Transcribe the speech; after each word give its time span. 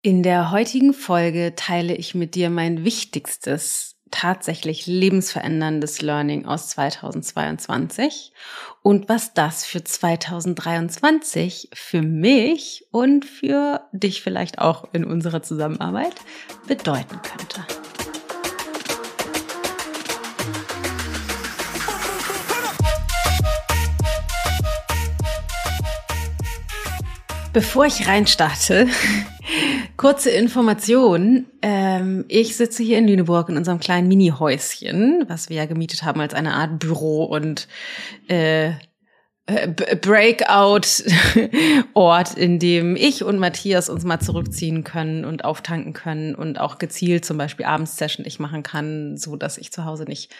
In 0.00 0.22
der 0.22 0.52
heutigen 0.52 0.94
Folge 0.94 1.54
teile 1.56 1.92
ich 1.92 2.14
mit 2.14 2.36
dir 2.36 2.50
mein 2.50 2.84
wichtigstes, 2.84 3.96
tatsächlich 4.12 4.86
lebensveränderndes 4.86 6.02
Learning 6.02 6.46
aus 6.46 6.68
2022 6.68 8.32
und 8.82 9.08
was 9.08 9.34
das 9.34 9.66
für 9.66 9.82
2023 9.82 11.70
für 11.74 12.02
mich 12.02 12.86
und 12.92 13.24
für 13.24 13.88
dich 13.90 14.22
vielleicht 14.22 14.60
auch 14.60 14.84
in 14.92 15.04
unserer 15.04 15.42
Zusammenarbeit 15.42 16.14
bedeuten 16.68 17.20
könnte. 17.20 17.66
Bevor 27.52 27.86
ich 27.86 28.06
reinstarte, 28.06 28.86
kurze 29.98 30.30
Information. 30.30 31.44
Ähm, 31.60 32.24
ich 32.28 32.56
sitze 32.56 32.82
hier 32.82 32.96
in 32.96 33.06
Lüneburg 33.06 33.50
in 33.50 33.58
unserem 33.58 33.80
kleinen 33.80 34.08
Mini-Häuschen, 34.08 35.24
was 35.28 35.50
wir 35.50 35.56
ja 35.58 35.66
gemietet 35.66 36.04
haben 36.04 36.22
als 36.22 36.32
eine 36.32 36.54
Art 36.54 36.78
Büro 36.78 37.24
und 37.24 37.68
äh, 38.28 38.70
Breakout-Ort, 39.48 40.94
in 42.36 42.58
dem 42.58 42.96
ich 42.96 43.24
und 43.24 43.38
Matthias 43.38 43.88
uns 43.88 44.04
mal 44.04 44.20
zurückziehen 44.20 44.84
können 44.84 45.24
und 45.24 45.44
auftanken 45.44 45.94
können 45.94 46.34
und 46.34 46.60
auch 46.60 46.76
gezielt 46.78 47.24
zum 47.24 47.38
Beispiel 47.38 47.64
Abends-Session 47.64 48.26
ich 48.26 48.38
machen 48.38 48.62
kann, 48.62 49.16
so 49.16 49.36
dass 49.36 49.56
ich 49.56 49.72
zu 49.72 49.86
Hause 49.86 50.04
nicht 50.04 50.30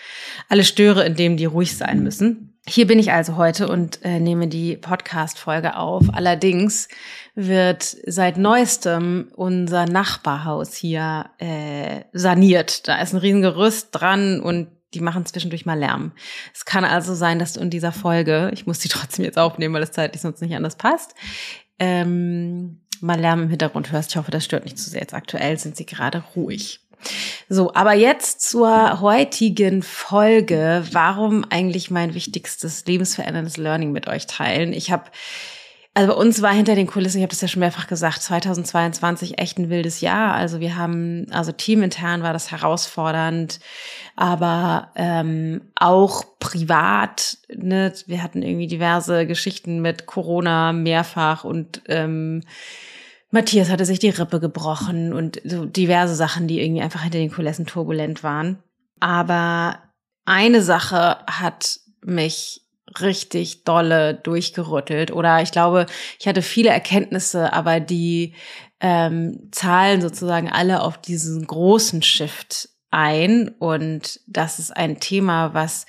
alle 0.48 0.64
störe, 0.64 1.06
indem 1.06 1.38
die 1.38 1.46
ruhig 1.46 1.76
sein 1.76 2.02
müssen. 2.02 2.57
Hier 2.68 2.86
bin 2.86 2.98
ich 2.98 3.12
also 3.12 3.36
heute 3.38 3.66
und 3.66 4.04
äh, 4.04 4.20
nehme 4.20 4.46
die 4.46 4.76
Podcast-Folge 4.76 5.76
auf. 5.76 6.04
Allerdings 6.12 6.88
wird 7.34 7.96
seit 8.06 8.36
neuestem 8.36 9.32
unser 9.34 9.86
Nachbarhaus 9.86 10.74
hier 10.74 11.30
äh, 11.38 12.02
saniert. 12.12 12.86
Da 12.86 13.00
ist 13.00 13.14
ein 13.14 13.20
Riesengerüst 13.20 13.88
dran 13.92 14.40
und 14.40 14.68
die 14.92 15.00
machen 15.00 15.24
zwischendurch 15.24 15.64
mal 15.64 15.78
Lärm. 15.78 16.12
Es 16.54 16.66
kann 16.66 16.84
also 16.84 17.14
sein, 17.14 17.38
dass 17.38 17.54
du 17.54 17.60
in 17.60 17.70
dieser 17.70 17.92
Folge, 17.92 18.50
ich 18.52 18.66
muss 18.66 18.80
die 18.80 18.88
trotzdem 18.90 19.24
jetzt 19.24 19.38
aufnehmen, 19.38 19.74
weil 19.74 19.82
es 19.82 19.92
zeitlich 19.92 20.20
sonst 20.20 20.42
nicht 20.42 20.54
anders 20.54 20.76
passt, 20.76 21.14
ähm, 21.78 22.82
mal 23.00 23.18
Lärm 23.18 23.44
im 23.44 23.48
Hintergrund 23.48 23.92
hörst. 23.92 24.10
Ich 24.10 24.16
hoffe, 24.18 24.30
das 24.30 24.44
stört 24.44 24.64
nicht 24.64 24.78
zu 24.78 24.90
sehr. 24.90 25.00
Jetzt 25.00 25.14
aktuell 25.14 25.58
sind 25.58 25.74
sie 25.76 25.86
gerade 25.86 26.22
ruhig. 26.36 26.80
So, 27.48 27.72
aber 27.74 27.94
jetzt 27.94 28.42
zur 28.42 29.00
heutigen 29.00 29.82
Folge. 29.82 30.84
Warum 30.92 31.44
eigentlich 31.50 31.90
mein 31.90 32.14
wichtigstes 32.14 32.84
lebensveränderndes 32.86 33.56
Learning 33.56 33.92
mit 33.92 34.08
euch 34.08 34.26
teilen? 34.26 34.72
Ich 34.72 34.90
habe 34.90 35.04
also 35.98 36.12
bei 36.12 36.18
uns 36.20 36.42
war 36.42 36.52
hinter 36.52 36.76
den 36.76 36.86
Kulissen, 36.86 37.18
ich 37.18 37.22
habe 37.24 37.30
das 37.30 37.40
ja 37.40 37.48
schon 37.48 37.58
mehrfach 37.58 37.88
gesagt, 37.88 38.22
2022 38.22 39.40
echt 39.40 39.58
ein 39.58 39.68
wildes 39.68 40.00
Jahr. 40.00 40.32
Also 40.32 40.60
wir 40.60 40.76
haben, 40.76 41.26
also 41.32 41.50
teamintern 41.50 42.22
war 42.22 42.32
das 42.32 42.52
herausfordernd, 42.52 43.58
aber 44.14 44.92
ähm, 44.94 45.62
auch 45.74 46.24
privat. 46.38 47.38
Ne? 47.52 47.92
Wir 48.06 48.22
hatten 48.22 48.42
irgendwie 48.42 48.68
diverse 48.68 49.26
Geschichten 49.26 49.82
mit 49.82 50.06
Corona 50.06 50.72
mehrfach 50.72 51.42
und 51.42 51.82
ähm, 51.88 52.44
Matthias 53.30 53.68
hatte 53.70 53.84
sich 53.84 53.98
die 53.98 54.08
Rippe 54.08 54.40
gebrochen 54.40 55.12
und 55.12 55.40
so 55.44 55.64
diverse 55.64 56.14
Sachen, 56.14 56.48
die 56.48 56.60
irgendwie 56.60 56.82
einfach 56.82 57.02
hinter 57.02 57.18
den 57.18 57.30
Kulissen 57.30 57.66
turbulent 57.66 58.22
waren. 58.22 58.62
Aber 59.00 59.82
eine 60.24 60.62
Sache 60.62 61.18
hat 61.26 61.80
mich 62.04 62.62
richtig 63.00 63.64
dolle 63.64 64.14
durchgerüttelt 64.14 65.10
oder 65.10 65.42
ich 65.42 65.52
glaube, 65.52 65.86
ich 66.18 66.26
hatte 66.26 66.42
viele 66.42 66.70
Erkenntnisse, 66.70 67.52
aber 67.52 67.80
die 67.80 68.34
ähm, 68.80 69.48
zahlen 69.52 70.00
sozusagen 70.00 70.50
alle 70.50 70.82
auf 70.82 70.98
diesen 70.98 71.46
großen 71.46 72.02
Shift 72.02 72.70
ein 72.90 73.48
und 73.58 74.20
das 74.26 74.58
ist 74.58 74.74
ein 74.74 75.00
Thema, 75.00 75.52
was 75.52 75.86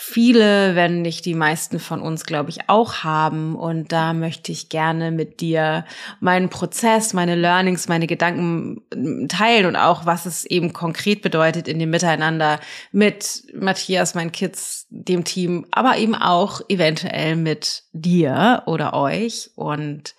viele, 0.00 0.74
wenn 0.76 1.02
nicht 1.02 1.26
die 1.26 1.34
meisten 1.34 1.78
von 1.78 2.00
uns, 2.00 2.24
glaube 2.24 2.48
ich, 2.48 2.68
auch 2.68 3.04
haben. 3.04 3.54
Und 3.54 3.92
da 3.92 4.14
möchte 4.14 4.50
ich 4.50 4.70
gerne 4.70 5.10
mit 5.10 5.40
dir 5.40 5.84
meinen 6.20 6.48
Prozess, 6.48 7.12
meine 7.12 7.34
Learnings, 7.34 7.86
meine 7.86 8.06
Gedanken 8.06 8.80
teilen 9.28 9.66
und 9.66 9.76
auch, 9.76 10.06
was 10.06 10.24
es 10.24 10.46
eben 10.46 10.72
konkret 10.72 11.20
bedeutet 11.20 11.68
in 11.68 11.78
dem 11.78 11.90
Miteinander 11.90 12.60
mit 12.92 13.42
Matthias, 13.54 14.14
meinen 14.14 14.32
Kids, 14.32 14.86
dem 14.88 15.24
Team, 15.24 15.66
aber 15.70 15.98
eben 15.98 16.14
auch 16.14 16.62
eventuell 16.68 17.36
mit 17.36 17.82
dir 17.92 18.62
oder 18.64 18.94
euch. 18.94 19.50
Und 19.54 20.14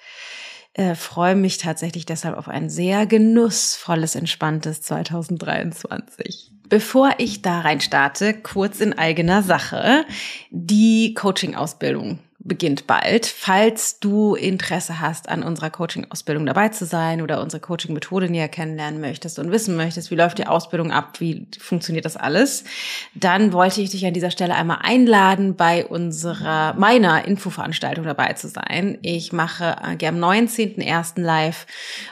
äh, 0.73 0.93
freue 0.93 1.35
mich 1.35 1.57
tatsächlich 1.57 2.05
deshalb 2.05 2.37
auf 2.37 2.47
ein 2.47 2.69
sehr 2.69 3.07
genussvolles, 3.07 4.13
entspanntes 4.13 4.83
2023. 4.83 6.51
Bevor 6.71 7.15
ich 7.17 7.41
da 7.41 7.59
rein 7.59 7.81
starte, 7.81 8.33
kurz 8.33 8.79
in 8.79 8.97
eigener 8.97 9.43
Sache. 9.43 10.05
Die 10.51 11.13
Coaching-Ausbildung 11.15 12.19
beginnt 12.39 12.87
bald. 12.87 13.25
Falls 13.25 13.99
du 13.99 14.35
Interesse 14.35 15.01
hast, 15.01 15.27
an 15.27 15.43
unserer 15.43 15.69
Coaching-Ausbildung 15.69 16.45
dabei 16.45 16.69
zu 16.69 16.85
sein 16.85 17.21
oder 17.21 17.41
unsere 17.41 17.59
Coaching-Methode 17.59 18.29
näher 18.29 18.47
kennenlernen 18.47 19.01
möchtest 19.01 19.37
und 19.37 19.51
wissen 19.51 19.75
möchtest, 19.75 20.11
wie 20.11 20.15
läuft 20.15 20.37
die 20.37 20.47
Ausbildung 20.47 20.93
ab, 20.93 21.19
wie 21.19 21.45
funktioniert 21.59 22.05
das 22.05 22.15
alles, 22.15 22.63
dann 23.15 23.51
wollte 23.51 23.81
ich 23.81 23.89
dich 23.89 24.05
an 24.05 24.13
dieser 24.13 24.31
Stelle 24.31 24.55
einmal 24.55 24.79
einladen, 24.81 25.57
bei 25.57 25.85
unserer, 25.85 26.73
meiner 26.75 27.25
Infoveranstaltung 27.25 28.05
dabei 28.05 28.31
zu 28.31 28.47
sein. 28.47 28.97
Ich 29.01 29.33
mache 29.33 29.75
äh, 29.83 30.07
am 30.07 30.15
19.01. 30.23 31.19
live 31.19 31.67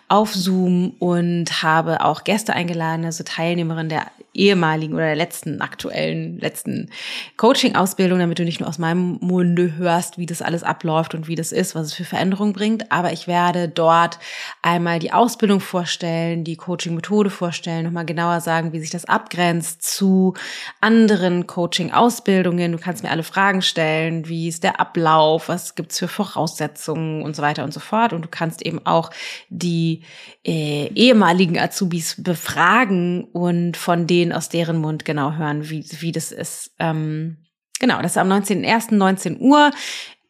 auf 0.09 0.36
Zoom 0.36 0.97
und 1.00 1.64
habe 1.64 2.03
auch 2.03 2.26
Gäste 2.26 2.53
eingeladen, 2.53 3.06
also 3.06 3.24
Teilnehmerin 3.24 3.88
der 3.88 4.06
ehemaligen 4.39 4.94
oder 4.94 5.05
der 5.05 5.16
letzten 5.16 5.61
aktuellen, 5.61 6.39
letzten 6.39 6.89
Coaching-Ausbildung, 7.38 8.19
damit 8.19 8.39
du 8.39 8.45
nicht 8.45 8.59
nur 8.59 8.69
aus 8.69 8.77
meinem 8.77 9.17
Munde 9.22 9.75
hörst, 9.75 10.17
wie 10.17 10.25
das 10.25 10.41
alles 10.41 10.63
abläuft 10.63 11.13
und 11.13 11.27
wie 11.27 11.35
das 11.35 11.51
ist, 11.51 11.75
was 11.75 11.88
es 11.88 11.94
für 11.94 12.05
Veränderungen 12.05 12.53
bringt. 12.53 12.91
Aber 12.91 13.11
ich 13.11 13.28
werde 13.28 13.67
dort 13.67 14.17
einmal 14.61 14.99
die 14.99 15.11
Ausbildung 15.11 15.59
vorstellen, 15.59 16.44
die 16.44 16.55
Coaching-Methode 16.55 17.29
vorstellen, 17.29 17.85
nochmal 17.85 18.05
genauer 18.05 18.39
sagen, 18.39 18.72
wie 18.72 18.79
sich 18.79 18.89
das 18.89 19.05
abgrenzt 19.05 19.83
zu 19.83 20.33
anderen 20.79 21.45
Coaching-Ausbildungen. 21.45 22.72
Du 22.72 22.78
kannst 22.78 23.03
mir 23.03 23.11
alle 23.11 23.23
Fragen 23.23 23.61
stellen, 23.61 24.28
wie 24.28 24.47
ist 24.47 24.63
der 24.63 24.79
Ablauf, 24.79 25.49
was 25.49 25.75
gibt's 25.75 25.99
für 25.99 26.07
Voraussetzungen 26.07 27.23
und 27.23 27.35
so 27.35 27.41
weiter 27.41 27.66
und 27.66 27.73
so 27.73 27.81
fort. 27.81 28.13
Und 28.13 28.23
du 28.23 28.29
kannst 28.29 28.66
eben 28.66 28.85
auch 28.85 29.11
die 29.49 30.03
äh, 30.45 30.88
ehemaligen 30.95 31.59
Azubis 31.59 32.16
befragen 32.22 33.25
und 33.25 33.75
von 33.75 34.07
denen 34.07 34.28
aus 34.34 34.50
deren 34.50 34.78
Mund 34.78 35.06
genau 35.06 35.34
hören, 35.34 35.69
wie, 35.69 35.85
wie 36.00 36.12
das 36.12 36.31
ist. 36.31 36.75
Ähm, 36.79 37.38
Genau, 37.79 38.01
das 38.01 38.12
ist 38.12 38.17
am 38.17 38.31
19.01. 38.31 38.94
19 38.94 39.40
Uhr. 39.40 39.72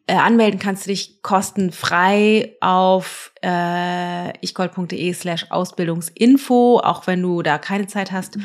Äh, 0.07 0.13
anmelden 0.13 0.59
kannst 0.59 0.85
du 0.85 0.91
dich 0.91 1.21
kostenfrei 1.21 2.55
auf 2.61 3.28
äh, 3.41 4.45
ichgold.de 4.45 5.13
slash 5.13 5.47
Ausbildungsinfo, 5.49 6.79
auch 6.83 7.07
wenn 7.07 7.21
du 7.21 7.41
da 7.41 7.57
keine 7.57 7.87
Zeit 7.87 8.11
hast, 8.11 8.37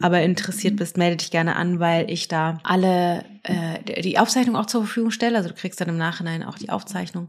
aber 0.00 0.22
interessiert 0.22 0.76
bist, 0.76 0.96
melde 0.96 1.18
dich 1.18 1.30
gerne 1.30 1.56
an, 1.56 1.80
weil 1.80 2.10
ich 2.10 2.28
da 2.28 2.58
alle 2.62 3.24
äh, 3.42 4.02
die 4.02 4.18
Aufzeichnung 4.18 4.54
auch 4.56 4.66
zur 4.66 4.82
Verfügung 4.82 5.10
stelle. 5.10 5.38
Also 5.38 5.48
du 5.48 5.54
kriegst 5.54 5.80
dann 5.80 5.88
im 5.88 5.96
Nachhinein 5.96 6.42
auch 6.42 6.58
die 6.58 6.68
Aufzeichnung. 6.68 7.28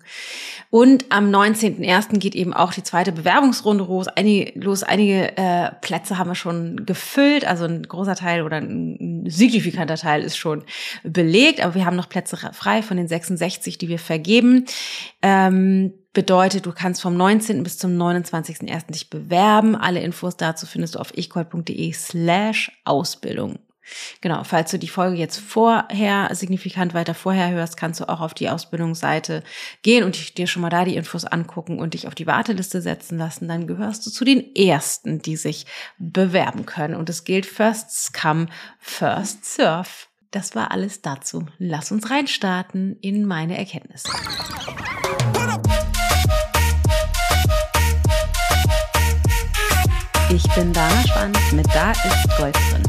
Und 0.69 1.05
am 1.09 1.29
19.01. 1.29 2.19
geht 2.19 2.35
eben 2.35 2.53
auch 2.53 2.73
die 2.73 2.83
zweite 2.83 3.13
Bewerbungsrunde 3.13 3.85
los. 3.85 4.07
Einige, 4.09 4.59
los. 4.59 4.83
Einige 4.83 5.37
äh, 5.37 5.71
Plätze 5.79 6.17
haben 6.17 6.29
wir 6.29 6.35
schon 6.35 6.85
gefüllt, 6.85 7.45
also 7.45 7.65
ein 7.65 7.83
großer 7.83 8.15
Teil 8.15 8.41
oder 8.41 8.57
ein 8.57 9.23
signifikanter 9.27 9.95
Teil 9.95 10.21
ist 10.23 10.37
schon 10.37 10.63
belegt, 11.03 11.63
aber 11.63 11.75
wir 11.75 11.85
haben 11.85 11.95
noch 11.95 12.09
Plätze 12.09 12.35
frei 12.35 12.81
von 12.81 12.97
den 12.97 13.07
66, 13.07 13.77
die 13.77 13.87
wir 13.87 13.99
vergeben. 13.99 14.65
Ähm, 15.21 15.93
bedeutet, 16.13 16.65
du 16.65 16.71
kannst 16.71 17.01
vom 17.01 17.15
19. 17.15 17.63
bis 17.63 17.77
zum 17.77 17.91
29.01. 17.91 18.91
dich 18.91 19.09
bewerben. 19.09 19.75
Alle 19.75 20.01
Infos 20.01 20.37
dazu 20.37 20.65
findest 20.65 20.95
du 20.95 20.99
auf 20.99 21.17
ichgold.de 21.17 21.91
slash 21.93 22.71
Ausbildung. 22.85 23.59
Genau, 24.21 24.43
falls 24.43 24.71
du 24.71 24.79
die 24.79 24.87
Folge 24.87 25.17
jetzt 25.17 25.39
vorher, 25.39 26.29
signifikant 26.33 26.93
weiter 26.93 27.13
vorher 27.13 27.49
hörst, 27.49 27.77
kannst 27.77 27.99
du 27.99 28.07
auch 28.07 28.21
auf 28.21 28.33
die 28.33 28.49
Ausbildungsseite 28.49 29.43
gehen 29.81 30.03
und 30.03 30.37
dir 30.37 30.47
schon 30.47 30.61
mal 30.61 30.69
da 30.69 30.85
die 30.85 30.95
Infos 30.95 31.25
angucken 31.25 31.79
und 31.79 31.93
dich 31.93 32.07
auf 32.07 32.15
die 32.15 32.27
Warteliste 32.27 32.81
setzen 32.81 33.17
lassen. 33.17 33.47
Dann 33.47 33.67
gehörst 33.67 34.05
du 34.05 34.11
zu 34.11 34.23
den 34.23 34.55
Ersten, 34.55 35.21
die 35.21 35.35
sich 35.35 35.65
bewerben 35.97 36.65
können. 36.65 36.95
Und 36.95 37.09
es 37.09 37.23
gilt 37.23 37.45
First 37.45 38.13
Come, 38.13 38.47
First 38.79 39.45
Serve. 39.45 40.10
Das 40.31 40.55
war 40.55 40.71
alles 40.71 41.01
dazu. 41.01 41.45
Lass 41.57 41.91
uns 41.91 42.09
reinstarten 42.09 42.95
in 43.01 43.25
meine 43.25 43.57
Erkenntnisse. 43.57 44.07
Ich 50.33 50.43
bin 50.55 50.71
Dana 50.71 51.05
Schwanz 51.05 51.37
mit 51.51 51.67
Da 51.73 51.91
ist 51.91 52.37
Gold 52.37 52.55
drin. 52.55 52.83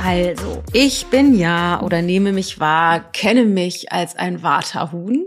Also, 0.00 0.62
ich 0.72 1.06
bin 1.06 1.36
ja 1.36 1.82
oder 1.82 2.02
nehme 2.02 2.30
mich 2.30 2.60
wahr, 2.60 3.00
kenne 3.10 3.46
mich 3.46 3.90
als 3.90 4.14
ein 4.14 4.44
Waterhuhn. 4.44 5.26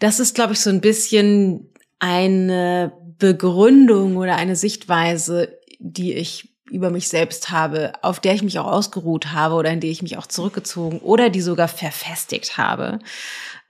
das 0.00 0.18
ist, 0.18 0.34
glaube 0.34 0.54
ich, 0.54 0.60
so 0.60 0.70
ein 0.70 0.80
bisschen 0.80 1.72
eine 2.00 2.92
Begründung 3.18 4.16
oder 4.16 4.34
eine 4.34 4.56
Sichtweise, 4.56 5.60
die 5.78 6.14
ich 6.14 6.53
über 6.70 6.90
mich 6.90 7.08
selbst 7.08 7.50
habe, 7.50 7.92
auf 8.02 8.20
der 8.20 8.34
ich 8.34 8.42
mich 8.42 8.58
auch 8.58 8.66
ausgeruht 8.66 9.32
habe 9.32 9.54
oder 9.54 9.70
in 9.70 9.80
die 9.80 9.90
ich 9.90 10.02
mich 10.02 10.16
auch 10.16 10.26
zurückgezogen 10.26 10.98
oder 11.00 11.28
die 11.28 11.42
sogar 11.42 11.68
verfestigt 11.68 12.56
habe. 12.56 13.00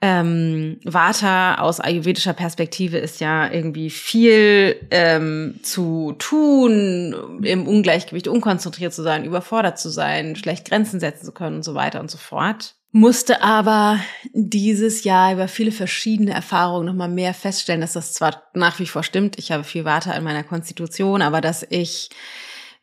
Ähm, 0.01 0.79
Vata 0.83 1.55
aus 1.55 1.79
ayurvedischer 1.79 2.33
Perspektive 2.33 2.97
ist 2.97 3.19
ja 3.19 3.49
irgendwie 3.51 3.89
viel 3.89 4.75
ähm, 4.91 5.59
zu 5.63 6.15
tun, 6.19 7.41
im 7.43 7.67
Ungleichgewicht 7.67 8.27
unkonzentriert 8.27 8.93
zu 8.93 9.03
sein, 9.03 9.25
überfordert 9.25 9.79
zu 9.79 9.89
sein, 9.89 10.35
schlecht 10.35 10.67
Grenzen 10.67 10.99
setzen 10.99 11.25
zu 11.25 11.31
können 11.31 11.57
und 11.57 11.63
so 11.63 11.75
weiter 11.75 11.99
und 11.99 12.11
so 12.11 12.17
fort. 12.17 12.75
Musste 12.91 13.41
aber 13.41 13.99
dieses 14.31 15.03
Jahr 15.03 15.33
über 15.33 15.49
viele 15.49 15.71
verschiedene 15.71 16.31
Erfahrungen 16.31 16.85
nochmal 16.85 17.09
mehr 17.09 17.33
feststellen, 17.33 17.81
dass 17.81 17.93
das 17.93 18.13
zwar 18.13 18.43
nach 18.53 18.79
wie 18.79 18.85
vor 18.85 19.03
stimmt, 19.03 19.37
ich 19.37 19.51
habe 19.51 19.65
viel 19.65 19.83
Vata 19.83 20.13
in 20.13 20.23
meiner 20.23 20.43
Konstitution, 20.43 21.21
aber 21.21 21.41
dass 21.41 21.65
ich 21.69 22.09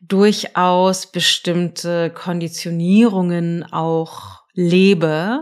durchaus 0.07 1.11
bestimmte 1.11 2.09
Konditionierungen 2.09 3.63
auch 3.71 4.43
lebe, 4.53 5.41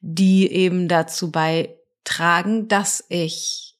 die 0.00 0.50
eben 0.50 0.88
dazu 0.88 1.30
beitragen, 1.30 2.68
dass 2.68 3.04
ich 3.08 3.74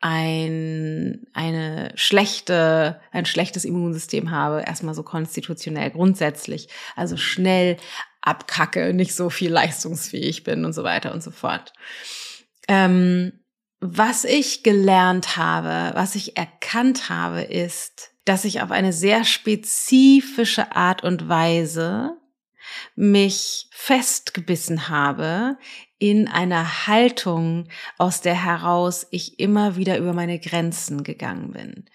ein, 0.00 1.26
eine 1.32 1.92
schlechte, 1.96 3.00
ein 3.12 3.26
schlechtes 3.26 3.64
Immunsystem 3.64 4.30
habe, 4.30 4.62
erstmal 4.66 4.94
so 4.94 5.02
konstitutionell 5.02 5.90
grundsätzlich, 5.90 6.68
also 6.94 7.16
schnell 7.16 7.76
abkacke, 8.20 8.94
nicht 8.94 9.14
so 9.14 9.30
viel 9.30 9.52
leistungsfähig 9.52 10.44
bin 10.44 10.64
und 10.64 10.72
so 10.72 10.84
weiter 10.84 11.12
und 11.12 11.22
so 11.22 11.30
fort. 11.30 11.72
Ähm, 12.68 13.44
was 13.80 14.24
ich 14.24 14.62
gelernt 14.62 15.36
habe, 15.36 15.94
was 15.94 16.14
ich 16.14 16.36
erkannt 16.36 17.10
habe, 17.10 17.42
ist, 17.42 18.15
dass 18.26 18.44
ich 18.44 18.60
auf 18.60 18.70
eine 18.70 18.92
sehr 18.92 19.24
spezifische 19.24 20.76
Art 20.76 21.02
und 21.02 21.28
Weise 21.28 22.18
mich 22.94 23.68
festgebissen 23.70 24.88
habe 24.88 25.56
in 25.98 26.28
einer 26.28 26.86
Haltung, 26.86 27.68
aus 27.96 28.20
der 28.20 28.34
heraus 28.34 29.06
ich 29.10 29.38
immer 29.38 29.76
wieder 29.76 29.96
über 29.96 30.12
meine 30.12 30.38
Grenzen 30.38 31.04
gegangen 31.04 31.52
bin. 31.52 31.86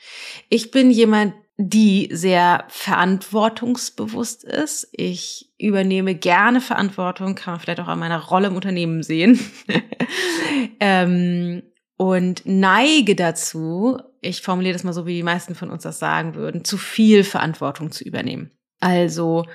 Ich 0.50 0.72
bin 0.72 0.89
jemand, 0.89 1.36
die 1.57 2.10
sehr 2.12 2.66
verantwortungsbewusst 2.69 4.44
ist. 4.44 4.88
Ich 4.94 5.51
übernehme 5.60 6.16
gerne 6.16 6.62
Verantwortung, 6.62 7.36
kann 7.36 7.54
man 7.54 7.60
vielleicht 7.60 7.81
auch 7.81 7.88
an 7.88 8.00
meiner 8.00 8.24
Rolle 8.24 8.48
im 8.48 8.56
Unternehmen 8.56 9.04
sehen. 9.04 9.39
ähm, 10.80 11.62
und 12.01 12.42
neige 12.45 13.15
dazu, 13.15 14.00
ich 14.21 14.42
formuliere 14.42 14.74
das 14.74 14.83
mal 14.83 14.92
so, 14.92 15.06
wie 15.06 15.13
die 15.13 15.21
meisten 15.21 15.53
von 15.53 15.69
uns 15.69 15.83
das 15.83 16.00
sagen 16.00 16.33
würden, 16.33 16.65
zu 16.65 16.80
viel 16.80 17.24
Verantwortung 17.24 17.92
zu 17.92 18.03
übernehmen. 18.03 18.50
Also 18.80 19.45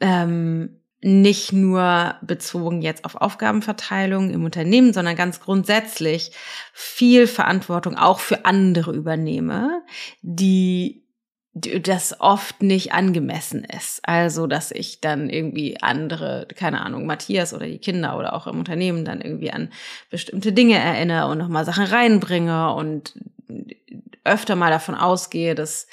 ähm, 0.00 0.80
nicht 1.00 1.52
nur 1.52 2.14
bezogen 2.22 2.80
jetzt 2.80 3.04
auf 3.04 3.16
Aufgabenverteilung 3.16 4.30
im 4.30 4.44
Unternehmen, 4.44 4.92
sondern 4.92 5.16
ganz 5.16 5.40
grundsätzlich 5.40 6.30
viel 6.72 7.26
Verantwortung 7.26 7.96
auch 7.96 8.20
für 8.20 8.44
andere 8.44 8.92
übernehme, 8.92 9.82
die 10.22 11.03
das 11.54 12.20
oft 12.20 12.62
nicht 12.62 12.92
angemessen 12.92 13.64
ist. 13.64 14.00
Also, 14.02 14.48
dass 14.48 14.72
ich 14.72 15.00
dann 15.00 15.30
irgendwie 15.30 15.80
andere, 15.80 16.48
keine 16.54 16.80
Ahnung, 16.80 17.06
Matthias 17.06 17.54
oder 17.54 17.66
die 17.66 17.78
Kinder 17.78 18.18
oder 18.18 18.34
auch 18.34 18.48
im 18.48 18.58
Unternehmen 18.58 19.04
dann 19.04 19.20
irgendwie 19.20 19.52
an 19.52 19.70
bestimmte 20.10 20.52
Dinge 20.52 20.76
erinnere 20.76 21.30
und 21.30 21.38
nochmal 21.38 21.64
Sachen 21.64 21.84
reinbringe 21.84 22.74
und 22.74 23.14
öfter 24.24 24.56
mal 24.56 24.70
davon 24.70 24.96
ausgehe, 24.96 25.54
dass 25.54 25.86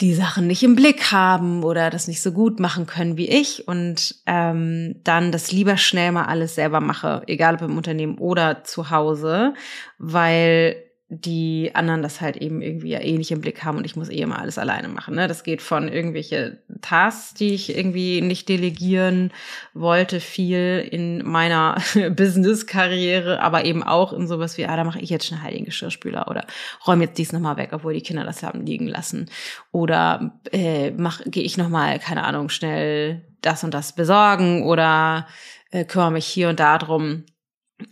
die 0.00 0.14
Sachen 0.14 0.46
nicht 0.46 0.62
im 0.62 0.76
Blick 0.76 1.12
haben 1.12 1.64
oder 1.64 1.90
das 1.90 2.08
nicht 2.08 2.22
so 2.22 2.32
gut 2.32 2.60
machen 2.60 2.86
können 2.86 3.16
wie 3.16 3.28
ich 3.28 3.68
und 3.68 4.16
ähm, 4.26 4.96
dann 5.04 5.32
das 5.32 5.52
lieber 5.52 5.76
schnell 5.76 6.12
mal 6.12 6.24
alles 6.24 6.54
selber 6.54 6.80
mache, 6.80 7.22
egal 7.26 7.54
ob 7.54 7.62
im 7.62 7.76
Unternehmen 7.76 8.18
oder 8.18 8.64
zu 8.64 8.90
Hause, 8.90 9.54
weil 9.98 10.76
die 11.14 11.72
anderen 11.74 12.02
das 12.02 12.22
halt 12.22 12.38
eben 12.38 12.62
irgendwie 12.62 12.88
ja 12.88 13.00
eh 13.00 13.18
nicht 13.18 13.30
im 13.30 13.42
Blick 13.42 13.64
haben 13.64 13.76
und 13.76 13.84
ich 13.84 13.96
muss 13.96 14.08
eh 14.08 14.22
immer 14.22 14.38
alles 14.38 14.56
alleine 14.56 14.88
machen. 14.88 15.14
Ne? 15.14 15.28
Das 15.28 15.44
geht 15.44 15.60
von 15.60 15.88
irgendwelche 15.88 16.62
Tasks, 16.80 17.34
die 17.34 17.52
ich 17.52 17.76
irgendwie 17.76 18.22
nicht 18.22 18.48
delegieren 18.48 19.30
wollte, 19.74 20.20
viel 20.20 20.88
in 20.90 21.22
meiner 21.22 21.76
Business-Karriere, 22.16 23.40
aber 23.40 23.66
eben 23.66 23.82
auch 23.82 24.14
in 24.14 24.26
sowas 24.26 24.56
wie, 24.56 24.64
ah, 24.64 24.74
da 24.74 24.84
mache 24.84 25.00
ich 25.00 25.10
jetzt 25.10 25.26
schnell 25.26 25.52
den 25.52 25.66
Geschirrspüler 25.66 26.28
oder 26.28 26.46
räume 26.86 27.04
jetzt 27.04 27.18
dies 27.18 27.32
nochmal 27.32 27.58
weg, 27.58 27.70
obwohl 27.72 27.92
die 27.92 28.00
Kinder 28.00 28.24
das 28.24 28.42
haben 28.42 28.64
liegen 28.64 28.86
lassen. 28.86 29.28
Oder 29.70 30.40
äh, 30.50 30.92
gehe 31.26 31.42
ich 31.42 31.58
nochmal, 31.58 31.98
keine 31.98 32.24
Ahnung, 32.24 32.48
schnell 32.48 33.22
das 33.42 33.64
und 33.64 33.74
das 33.74 33.94
besorgen 33.94 34.62
oder 34.62 35.26
äh, 35.70 35.84
kümmere 35.84 36.12
mich 36.12 36.26
hier 36.26 36.48
und 36.48 36.58
da 36.58 36.78
drum 36.78 37.24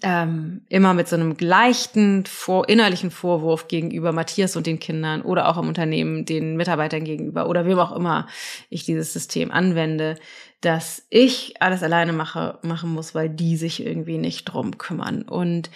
ähm, 0.02 0.62
immer 0.68 0.94
mit 0.94 1.08
so 1.08 1.16
einem 1.16 1.36
leichten 1.38 2.26
vor, 2.26 2.68
innerlichen 2.68 3.10
Vorwurf 3.10 3.68
gegenüber 3.68 4.12
Matthias 4.12 4.56
und 4.56 4.66
den 4.66 4.78
Kindern 4.78 5.22
oder 5.22 5.48
auch 5.48 5.58
im 5.58 5.68
Unternehmen 5.68 6.24
den 6.24 6.56
Mitarbeitern 6.56 7.04
gegenüber 7.04 7.48
oder 7.48 7.66
wem 7.66 7.78
auch 7.78 7.92
immer 7.92 8.26
ich 8.68 8.84
dieses 8.84 9.12
System 9.12 9.50
anwende, 9.50 10.16
dass 10.60 11.06
ich 11.10 11.54
alles 11.60 11.82
alleine 11.82 12.12
mache, 12.12 12.58
machen 12.62 12.90
muss, 12.90 13.14
weil 13.14 13.30
die 13.30 13.56
sich 13.56 13.84
irgendwie 13.84 14.18
nicht 14.18 14.44
drum 14.44 14.78
kümmern. 14.78 15.22
Und 15.22 15.70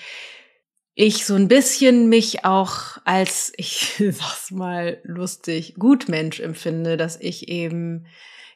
ich 0.94 1.26
so 1.26 1.34
ein 1.34 1.48
bisschen 1.48 2.08
mich 2.08 2.44
auch 2.44 2.98
als, 3.04 3.52
ich 3.56 3.94
sag's 3.98 4.50
mal 4.50 5.00
lustig, 5.04 5.74
Gutmensch 5.78 6.40
empfinde, 6.40 6.96
dass 6.96 7.20
ich 7.20 7.48
eben 7.48 8.06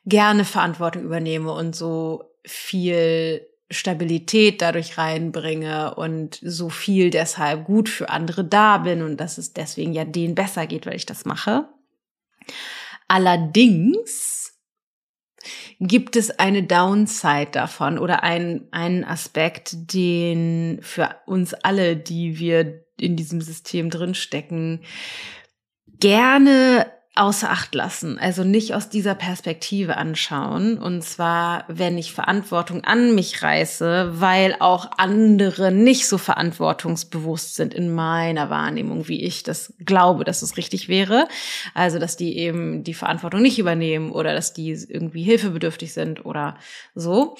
gerne 0.04 0.44
Verantwortung 0.44 1.02
übernehme 1.02 1.52
und 1.52 1.74
so 1.74 2.34
viel 2.44 3.47
Stabilität 3.70 4.62
dadurch 4.62 4.96
reinbringe 4.96 5.94
und 5.94 6.38
so 6.42 6.70
viel 6.70 7.10
deshalb 7.10 7.66
gut 7.66 7.88
für 7.88 8.08
andere 8.08 8.44
da 8.44 8.78
bin 8.78 9.02
und 9.02 9.18
dass 9.18 9.36
es 9.36 9.52
deswegen 9.52 9.92
ja 9.92 10.04
denen 10.04 10.34
besser 10.34 10.66
geht, 10.66 10.86
weil 10.86 10.96
ich 10.96 11.06
das 11.06 11.24
mache. 11.24 11.68
Allerdings 13.08 14.58
gibt 15.80 16.16
es 16.16 16.30
eine 16.38 16.62
Downside 16.62 17.50
davon 17.52 17.98
oder 17.98 18.22
einen, 18.22 18.68
einen 18.72 19.04
Aspekt, 19.04 19.92
den 19.92 20.80
für 20.82 21.16
uns 21.26 21.54
alle, 21.54 21.96
die 21.96 22.38
wir 22.38 22.84
in 22.98 23.16
diesem 23.16 23.40
System 23.40 23.90
drinstecken, 23.90 24.82
gerne 26.00 26.90
außer 27.18 27.50
Acht 27.50 27.74
lassen, 27.74 28.18
also 28.18 28.44
nicht 28.44 28.74
aus 28.74 28.88
dieser 28.88 29.14
Perspektive 29.14 29.96
anschauen. 29.96 30.78
Und 30.78 31.02
zwar, 31.02 31.64
wenn 31.68 31.98
ich 31.98 32.12
Verantwortung 32.12 32.84
an 32.84 33.14
mich 33.14 33.42
reiße, 33.42 34.20
weil 34.20 34.56
auch 34.60 34.90
andere 34.96 35.72
nicht 35.72 36.06
so 36.06 36.18
verantwortungsbewusst 36.18 37.56
sind 37.56 37.74
in 37.74 37.94
meiner 37.94 38.50
Wahrnehmung, 38.50 39.08
wie 39.08 39.22
ich 39.22 39.42
das 39.42 39.74
glaube, 39.84 40.24
dass 40.24 40.42
es 40.42 40.56
richtig 40.56 40.88
wäre. 40.88 41.28
Also, 41.74 41.98
dass 41.98 42.16
die 42.16 42.38
eben 42.38 42.84
die 42.84 42.94
Verantwortung 42.94 43.42
nicht 43.42 43.58
übernehmen 43.58 44.10
oder 44.10 44.32
dass 44.32 44.52
die 44.52 44.70
irgendwie 44.70 45.22
hilfebedürftig 45.22 45.92
sind 45.92 46.24
oder 46.24 46.56
so 46.94 47.36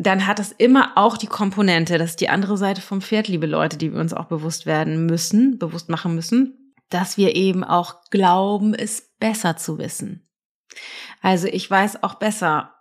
dann 0.00 0.28
hat 0.28 0.38
es 0.38 0.52
immer 0.52 0.92
auch 0.94 1.16
die 1.16 1.26
Komponente, 1.26 1.98
das 1.98 2.10
ist 2.10 2.20
die 2.20 2.28
andere 2.28 2.56
Seite 2.56 2.80
vom 2.80 3.00
Pferd, 3.00 3.26
liebe 3.26 3.46
Leute, 3.46 3.76
die 3.76 3.92
wir 3.92 3.98
uns 3.98 4.14
auch 4.14 4.26
bewusst 4.26 4.64
werden 4.64 5.06
müssen, 5.06 5.58
bewusst 5.58 5.88
machen 5.88 6.14
müssen, 6.14 6.72
dass 6.88 7.16
wir 7.16 7.36
eben 7.36 7.64
auch 7.64 7.96
glauben, 8.10 8.74
es 8.74 9.07
besser 9.18 9.56
zu 9.56 9.78
wissen. 9.78 10.28
Also 11.22 11.46
ich 11.46 11.70
weiß 11.70 12.02
auch 12.02 12.14
besser 12.14 12.74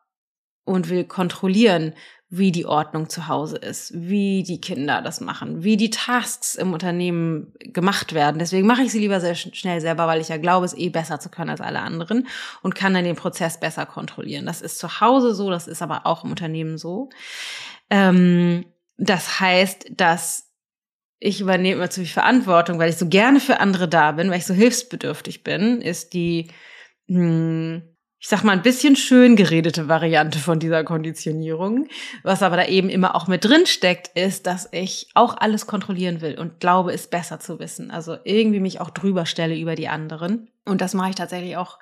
und 0.63 0.89
will 0.89 1.05
kontrollieren, 1.05 1.93
wie 2.29 2.51
die 2.51 2.65
Ordnung 2.65 3.09
zu 3.09 3.29
Hause 3.29 3.55
ist, 3.55 3.93
wie 3.95 4.43
die 4.43 4.59
Kinder 4.59 5.01
das 5.01 5.21
machen, 5.21 5.63
wie 5.63 5.77
die 5.77 5.89
Tasks 5.89 6.55
im 6.55 6.73
Unternehmen 6.73 7.53
gemacht 7.59 8.13
werden. 8.13 8.37
Deswegen 8.37 8.67
mache 8.67 8.81
ich 8.81 8.91
sie 8.91 8.99
lieber 8.99 9.21
sehr 9.21 9.35
schnell 9.35 9.79
selber, 9.79 10.07
weil 10.07 10.19
ich 10.19 10.27
ja 10.27 10.35
glaube, 10.35 10.65
es 10.65 10.73
eh 10.73 10.89
besser 10.89 11.21
zu 11.21 11.29
können 11.29 11.51
als 11.51 11.61
alle 11.61 11.79
anderen 11.79 12.27
und 12.61 12.75
kann 12.75 12.93
dann 12.93 13.05
den 13.05 13.15
Prozess 13.15 13.61
besser 13.61 13.85
kontrollieren. 13.85 14.45
Das 14.45 14.61
ist 14.61 14.77
zu 14.77 14.99
Hause 14.99 15.33
so, 15.33 15.49
das 15.49 15.67
ist 15.67 15.81
aber 15.81 16.05
auch 16.05 16.25
im 16.25 16.31
Unternehmen 16.31 16.77
so. 16.77 17.09
Ähm, 17.89 18.65
das 18.97 19.39
heißt, 19.39 19.91
dass 19.91 20.46
ich 21.19 21.41
übernehme 21.41 21.75
immer 21.75 21.89
zu 21.89 22.01
viel 22.01 22.09
Verantwortung, 22.09 22.79
weil 22.79 22.89
ich 22.89 22.97
so 22.97 23.07
gerne 23.07 23.39
für 23.39 23.59
andere 23.59 23.87
da 23.87 24.11
bin, 24.11 24.29
weil 24.29 24.37
ich 24.37 24.45
so 24.45 24.53
hilfsbedürftig 24.53 25.43
bin, 25.43 25.81
ist 25.81 26.13
die, 26.13 26.49
hm, 27.07 27.81
ich 28.19 28.27
sag 28.27 28.43
mal, 28.43 28.53
ein 28.53 28.61
bisschen 28.61 28.95
schön 28.95 29.35
geredete 29.35 29.87
Variante 29.87 30.39
von 30.39 30.59
dieser 30.59 30.83
Konditionierung. 30.83 31.87
Was 32.23 32.43
aber 32.43 32.57
da 32.57 32.65
eben 32.65 32.89
immer 32.89 33.15
auch 33.15 33.27
mit 33.27 33.45
drin 33.45 33.65
steckt, 33.65 34.17
ist, 34.17 34.47
dass 34.47 34.69
ich 34.71 35.09
auch 35.13 35.37
alles 35.37 35.67
kontrollieren 35.67 36.21
will 36.21 36.37
und 36.37 36.59
glaube, 36.59 36.93
es 36.93 37.07
besser 37.07 37.39
zu 37.39 37.59
wissen. 37.59 37.91
Also 37.91 38.17
irgendwie 38.23 38.59
mich 38.59 38.79
auch 38.79 38.89
drüber 38.89 39.25
stelle 39.25 39.57
über 39.57 39.75
die 39.75 39.87
anderen. 39.87 40.49
Und 40.65 40.81
das 40.81 40.93
mache 40.93 41.09
ich 41.09 41.15
tatsächlich 41.15 41.57
auch 41.57 41.79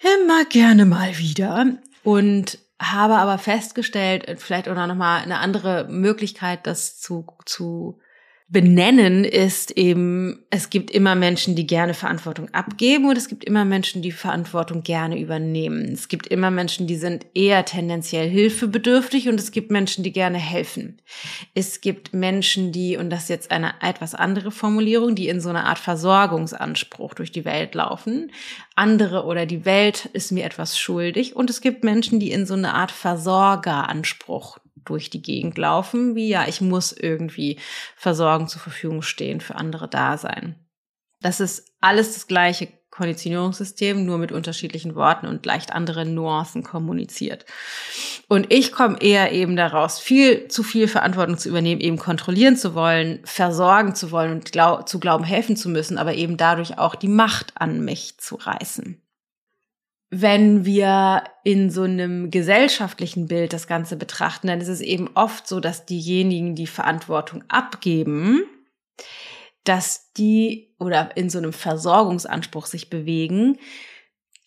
immer 0.00 0.44
gerne 0.46 0.84
mal 0.84 1.16
wieder. 1.18 1.66
Und 2.02 2.58
habe 2.78 3.14
aber 3.14 3.38
festgestellt, 3.38 4.26
vielleicht 4.38 4.68
auch 4.68 4.74
noch 4.74 4.94
mal 4.94 5.22
eine 5.22 5.38
andere 5.38 5.86
Möglichkeit, 5.88 6.66
das 6.66 7.00
zu, 7.00 7.26
zu 7.46 7.98
benennen, 8.48 9.24
ist 9.24 9.72
eben, 9.72 10.44
es 10.50 10.70
gibt 10.70 10.92
immer 10.92 11.16
Menschen, 11.16 11.56
die 11.56 11.66
gerne 11.66 11.94
Verantwortung 11.94 12.48
abgeben 12.54 13.08
und 13.08 13.18
es 13.18 13.26
gibt 13.26 13.42
immer 13.42 13.64
Menschen, 13.64 14.02
die 14.02 14.12
Verantwortung 14.12 14.84
gerne 14.84 15.18
übernehmen. 15.18 15.92
Es 15.92 16.06
gibt 16.06 16.28
immer 16.28 16.52
Menschen, 16.52 16.86
die 16.86 16.94
sind 16.94 17.26
eher 17.34 17.64
tendenziell 17.64 18.28
hilfebedürftig 18.28 19.28
und 19.28 19.40
es 19.40 19.50
gibt 19.50 19.72
Menschen, 19.72 20.04
die 20.04 20.12
gerne 20.12 20.38
helfen. 20.38 21.02
Es 21.54 21.80
gibt 21.80 22.14
Menschen, 22.14 22.70
die, 22.70 22.96
und 22.96 23.10
das 23.10 23.24
ist 23.24 23.30
jetzt 23.30 23.50
eine 23.50 23.74
etwas 23.82 24.14
andere 24.14 24.52
Formulierung, 24.52 25.16
die 25.16 25.28
in 25.28 25.40
so 25.40 25.48
einer 25.48 25.64
Art 25.64 25.80
Versorgungsanspruch 25.80 27.14
durch 27.14 27.32
die 27.32 27.44
Welt 27.44 27.74
laufen. 27.74 28.30
Andere 28.76 29.24
oder 29.24 29.46
die 29.46 29.64
Welt 29.64 30.04
ist 30.12 30.30
mir 30.30 30.44
etwas 30.44 30.78
schuldig 30.78 31.34
und 31.34 31.50
es 31.50 31.60
gibt 31.60 31.82
Menschen, 31.82 32.20
die 32.20 32.30
in 32.30 32.46
so 32.46 32.54
eine 32.54 32.74
Art 32.74 32.92
Versorgeranspruch 32.92 34.58
durch 34.84 35.10
die 35.10 35.22
Gegend 35.22 35.58
laufen, 35.58 36.14
wie 36.14 36.28
ja, 36.28 36.46
ich 36.46 36.60
muss 36.60 36.92
irgendwie 36.92 37.58
Versorgung 37.96 38.48
zur 38.48 38.60
Verfügung 38.60 39.02
stehen, 39.02 39.40
für 39.40 39.56
andere 39.56 39.88
da 39.88 40.16
sein. 40.18 40.56
Das 41.20 41.40
ist 41.40 41.72
alles 41.80 42.14
das 42.14 42.26
gleiche 42.26 42.68
Konditionierungssystem, 42.90 44.06
nur 44.06 44.16
mit 44.16 44.32
unterschiedlichen 44.32 44.94
Worten 44.94 45.26
und 45.26 45.44
leicht 45.44 45.72
andere 45.72 46.06
Nuancen 46.06 46.62
kommuniziert. 46.62 47.44
Und 48.28 48.52
ich 48.52 48.72
komme 48.72 48.98
eher 49.00 49.32
eben 49.32 49.54
daraus, 49.54 49.98
viel 49.98 50.48
zu 50.48 50.62
viel 50.62 50.88
Verantwortung 50.88 51.36
zu 51.36 51.48
übernehmen, 51.48 51.80
eben 51.80 51.98
kontrollieren 51.98 52.56
zu 52.56 52.74
wollen, 52.74 53.20
versorgen 53.24 53.94
zu 53.94 54.10
wollen 54.12 54.32
und 54.32 54.50
glaub, 54.50 54.88
zu 54.88 54.98
glauben, 54.98 55.24
helfen 55.24 55.56
zu 55.56 55.68
müssen, 55.68 55.98
aber 55.98 56.14
eben 56.14 56.36
dadurch 56.36 56.78
auch 56.78 56.94
die 56.94 57.08
Macht 57.08 57.52
an 57.56 57.84
mich 57.84 58.18
zu 58.18 58.36
reißen 58.36 59.02
wenn 60.10 60.64
wir 60.64 61.24
in 61.44 61.70
so 61.70 61.82
einem 61.82 62.30
gesellschaftlichen 62.30 63.26
Bild 63.26 63.52
das 63.52 63.66
Ganze 63.66 63.96
betrachten, 63.96 64.46
dann 64.46 64.60
ist 64.60 64.68
es 64.68 64.80
eben 64.80 65.10
oft 65.14 65.48
so, 65.48 65.60
dass 65.60 65.86
diejenigen, 65.86 66.54
die 66.54 66.68
Verantwortung 66.68 67.42
abgeben, 67.48 68.44
dass 69.64 70.12
die 70.12 70.74
oder 70.78 71.16
in 71.16 71.28
so 71.28 71.38
einem 71.38 71.52
Versorgungsanspruch 71.52 72.66
sich 72.66 72.88
bewegen, 72.88 73.58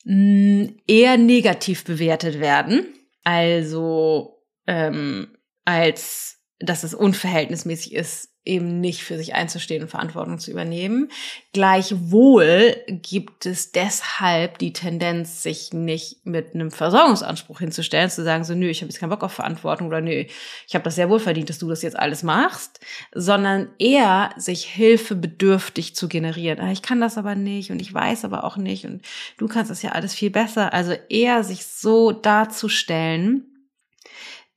eher 0.05 1.17
negativ 1.17 1.83
bewertet 1.83 2.39
werden. 2.39 2.85
Also 3.23 4.45
ähm, 4.65 5.35
als 5.65 6.37
dass 6.59 6.83
es 6.83 6.93
unverhältnismäßig 6.93 7.93
ist, 7.93 8.29
eben 8.49 8.81
nicht 8.81 9.03
für 9.03 9.17
sich 9.17 9.35
einzustehen 9.35 9.83
und 9.83 9.89
Verantwortung 9.89 10.39
zu 10.39 10.49
übernehmen. 10.49 11.09
Gleichwohl 11.53 12.75
gibt 12.87 13.45
es 13.45 13.71
deshalb 13.71 14.57
die 14.57 14.73
Tendenz, 14.73 15.43
sich 15.43 15.71
nicht 15.71 16.25
mit 16.25 16.55
einem 16.55 16.71
Versorgungsanspruch 16.71 17.59
hinzustellen, 17.59 18.09
zu 18.09 18.23
sagen, 18.23 18.43
so, 18.43 18.55
nö, 18.55 18.67
ich 18.67 18.81
habe 18.81 18.89
jetzt 18.89 18.99
keinen 18.99 19.11
Bock 19.11 19.23
auf 19.23 19.33
Verantwortung 19.33 19.87
oder 19.87 20.01
nö, 20.01 20.25
ich 20.67 20.73
habe 20.73 20.83
das 20.83 20.95
sehr 20.95 21.09
wohl 21.09 21.19
verdient, 21.19 21.49
dass 21.49 21.59
du 21.59 21.69
das 21.69 21.83
jetzt 21.83 21.97
alles 21.97 22.23
machst, 22.23 22.79
sondern 23.13 23.69
eher 23.77 24.31
sich 24.35 24.65
hilfebedürftig 24.65 25.95
zu 25.95 26.07
generieren. 26.07 26.59
Ah, 26.59 26.71
ich 26.71 26.81
kann 26.81 26.99
das 26.99 27.17
aber 27.17 27.35
nicht 27.35 27.71
und 27.71 27.81
ich 27.81 27.93
weiß 27.93 28.25
aber 28.25 28.43
auch 28.43 28.57
nicht 28.57 28.85
und 28.85 29.03
du 29.37 29.47
kannst 29.47 29.69
das 29.69 29.83
ja 29.83 29.91
alles 29.91 30.15
viel 30.15 30.31
besser. 30.31 30.73
Also 30.73 30.93
eher 31.07 31.43
sich 31.43 31.67
so 31.67 32.11
darzustellen, 32.11 33.45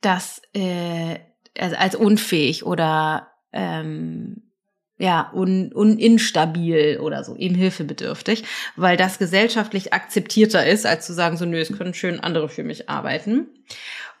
dass 0.01 0.41
äh, 0.53 1.19
also 1.57 1.75
als 1.75 1.95
unfähig 1.95 2.65
oder 2.65 3.32
ähm, 3.53 4.43
ja, 4.97 5.31
un, 5.33 5.71
un 5.73 5.97
instabil 5.97 6.99
oder 6.99 7.23
so, 7.23 7.35
eben 7.35 7.55
hilfebedürftig, 7.55 8.43
weil 8.75 8.95
das 8.95 9.17
gesellschaftlich 9.17 9.91
akzeptierter 9.93 10.65
ist, 10.65 10.85
als 10.85 11.05
zu 11.05 11.13
sagen, 11.13 11.37
so, 11.37 11.45
nö, 11.45 11.59
es 11.59 11.75
können 11.75 11.93
schön 11.93 12.19
andere 12.19 12.47
für 12.47 12.63
mich 12.63 12.89
arbeiten. 12.89 13.47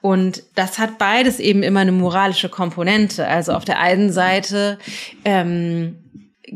Und 0.01 0.43
das 0.55 0.79
hat 0.79 0.97
beides 0.97 1.39
eben 1.39 1.63
immer 1.63 1.79
eine 1.79 1.93
moralische 1.93 2.49
Komponente. 2.49 3.25
Also 3.25 3.53
auf 3.53 3.63
der 3.63 3.79
einen 3.79 4.11
Seite 4.11 4.77
ähm, 5.23 5.95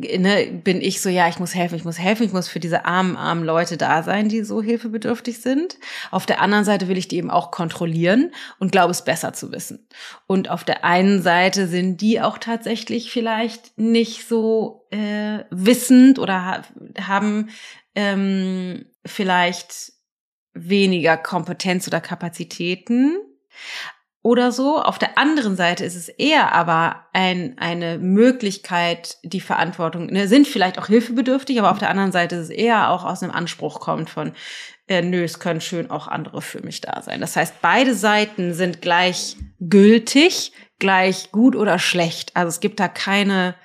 ne, 0.01 0.61
bin 0.63 0.81
ich 0.81 1.01
so, 1.01 1.09
ja, 1.09 1.27
ich 1.27 1.39
muss 1.39 1.55
helfen, 1.55 1.75
ich 1.75 1.85
muss 1.85 1.99
helfen, 1.99 2.25
ich 2.25 2.33
muss 2.33 2.47
für 2.47 2.59
diese 2.59 2.85
armen, 2.85 3.15
armen 3.15 3.43
Leute 3.43 3.77
da 3.77 4.03
sein, 4.03 4.29
die 4.29 4.43
so 4.43 4.61
hilfebedürftig 4.61 5.39
sind. 5.39 5.77
Auf 6.11 6.25
der 6.25 6.41
anderen 6.41 6.65
Seite 6.65 6.87
will 6.87 6.97
ich 6.97 7.07
die 7.07 7.17
eben 7.17 7.31
auch 7.31 7.51
kontrollieren 7.51 8.31
und 8.59 8.71
glaube 8.71 8.91
es 8.91 9.03
besser 9.03 9.33
zu 9.33 9.51
wissen. 9.51 9.87
Und 10.27 10.49
auf 10.49 10.63
der 10.63 10.83
einen 10.83 11.21
Seite 11.21 11.67
sind 11.67 12.01
die 12.01 12.21
auch 12.21 12.37
tatsächlich 12.37 13.11
vielleicht 13.11 13.77
nicht 13.77 14.27
so 14.27 14.87
äh, 14.91 15.43
wissend 15.49 16.19
oder 16.19 16.43
ha 16.43 16.61
haben 17.01 17.49
ähm, 17.95 18.85
vielleicht 19.05 19.93
weniger 20.53 21.17
Kompetenz 21.17 21.87
oder 21.87 22.01
Kapazitäten 22.01 23.17
oder 24.27 24.51
so. 24.51 24.81
Auf 24.81 24.99
der 24.99 25.17
anderen 25.17 25.55
Seite 25.55 25.85
ist 25.85 25.95
es 25.95 26.09
eher 26.09 26.53
aber 26.53 27.07
ein, 27.13 27.57
eine 27.57 27.97
Möglichkeit, 27.97 29.15
die 29.23 29.39
Verantwortung, 29.39 30.07
ne, 30.07 30.27
sind 30.27 30.49
vielleicht 30.49 30.77
auch 30.77 30.87
hilfebedürftig, 30.87 31.57
aber 31.59 31.71
auf 31.71 31.79
der 31.79 31.89
anderen 31.89 32.11
Seite 32.11 32.35
ist 32.35 32.43
es 32.43 32.49
eher 32.49 32.89
auch 32.89 33.05
aus 33.05 33.23
einem 33.23 33.31
Anspruch 33.31 33.79
kommt 33.79 34.09
von, 34.09 34.33
äh, 34.89 35.01
nö, 35.01 35.23
es 35.23 35.39
können 35.39 35.61
schön 35.61 35.89
auch 35.89 36.09
andere 36.09 36.41
für 36.41 36.61
mich 36.61 36.81
da 36.81 37.01
sein. 37.01 37.21
Das 37.21 37.37
heißt, 37.37 37.61
beide 37.61 37.95
Seiten 37.95 38.53
sind 38.53 38.81
gleich 38.81 39.37
gültig, 39.61 40.51
gleich 40.77 41.31
gut 41.31 41.55
oder 41.55 41.79
schlecht. 41.79 42.35
Also 42.35 42.49
es 42.49 42.59
gibt 42.59 42.81
da 42.81 42.89
keine, 42.89 43.55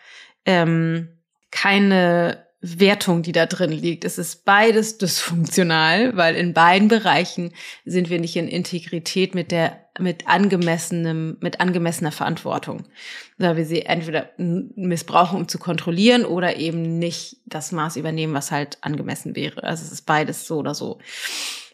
ähm, 0.46 1.08
keine 1.50 2.46
Wertung, 2.60 3.22
die 3.22 3.32
da 3.32 3.46
drin 3.46 3.72
liegt. 3.72 4.04
Es 4.04 4.16
ist 4.16 4.44
beides 4.44 4.96
dysfunktional, 4.96 6.16
weil 6.16 6.36
in 6.36 6.54
beiden 6.54 6.86
Bereichen 6.86 7.52
sind 7.84 8.10
wir 8.10 8.20
nicht 8.20 8.36
in 8.36 8.46
Integrität 8.46 9.34
mit 9.34 9.50
der 9.50 9.81
mit 9.98 10.26
angemessenem 10.26 11.36
mit 11.40 11.60
angemessener 11.60 12.12
Verantwortung, 12.12 12.84
da 13.38 13.56
wir 13.56 13.66
sie 13.66 13.82
entweder 13.82 14.30
missbrauchen, 14.38 15.38
um 15.38 15.48
zu 15.48 15.58
kontrollieren 15.58 16.24
oder 16.24 16.56
eben 16.56 16.98
nicht 16.98 17.36
das 17.44 17.72
Maß 17.72 17.96
übernehmen, 17.96 18.34
was 18.34 18.50
halt 18.50 18.78
angemessen 18.80 19.36
wäre. 19.36 19.62
Also 19.62 19.84
es 19.84 19.92
ist 19.92 20.06
beides 20.06 20.46
so 20.46 20.58
oder 20.58 20.74
so. 20.74 20.98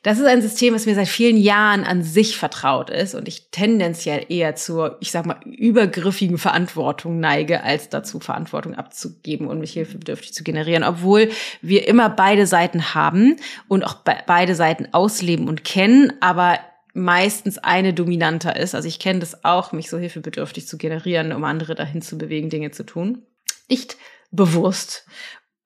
Das 0.02 0.18
ist 0.18 0.26
ein 0.26 0.42
System, 0.42 0.74
das 0.74 0.86
mir 0.86 0.94
seit 0.94 1.08
vielen 1.08 1.36
Jahren 1.36 1.84
an 1.84 2.02
sich 2.02 2.36
vertraut 2.36 2.88
ist 2.88 3.14
und 3.14 3.26
ich 3.26 3.50
tendenziell 3.50 4.24
eher 4.28 4.54
zur, 4.54 4.96
ich 5.00 5.10
sag 5.10 5.26
mal, 5.26 5.40
übergriffigen 5.44 6.38
Verantwortung 6.38 7.18
neige, 7.18 7.64
als 7.64 7.88
dazu 7.88 8.20
Verantwortung 8.20 8.74
abzugeben 8.74 9.48
und 9.48 9.58
mich 9.58 9.72
hilfebedürftig 9.72 10.32
zu 10.32 10.44
generieren, 10.44 10.84
obwohl 10.84 11.30
wir 11.62 11.88
immer 11.88 12.08
beide 12.10 12.46
Seiten 12.46 12.94
haben 12.94 13.36
und 13.66 13.84
auch 13.84 13.94
be 13.94 14.14
beide 14.26 14.54
Seiten 14.54 14.88
ausleben 14.92 15.48
und 15.48 15.64
kennen, 15.64 16.12
aber 16.20 16.58
meistens 16.98 17.58
eine 17.58 17.94
dominanter 17.94 18.56
ist. 18.56 18.74
Also 18.74 18.88
ich 18.88 18.98
kenne 18.98 19.20
das 19.20 19.44
auch, 19.44 19.72
mich 19.72 19.88
so 19.88 19.98
hilfebedürftig 19.98 20.66
zu 20.66 20.76
generieren, 20.76 21.32
um 21.32 21.44
andere 21.44 21.74
dahin 21.74 22.02
zu 22.02 22.18
bewegen, 22.18 22.50
Dinge 22.50 22.70
zu 22.70 22.84
tun. 22.84 23.22
Nicht 23.68 23.96
bewusst 24.30 25.06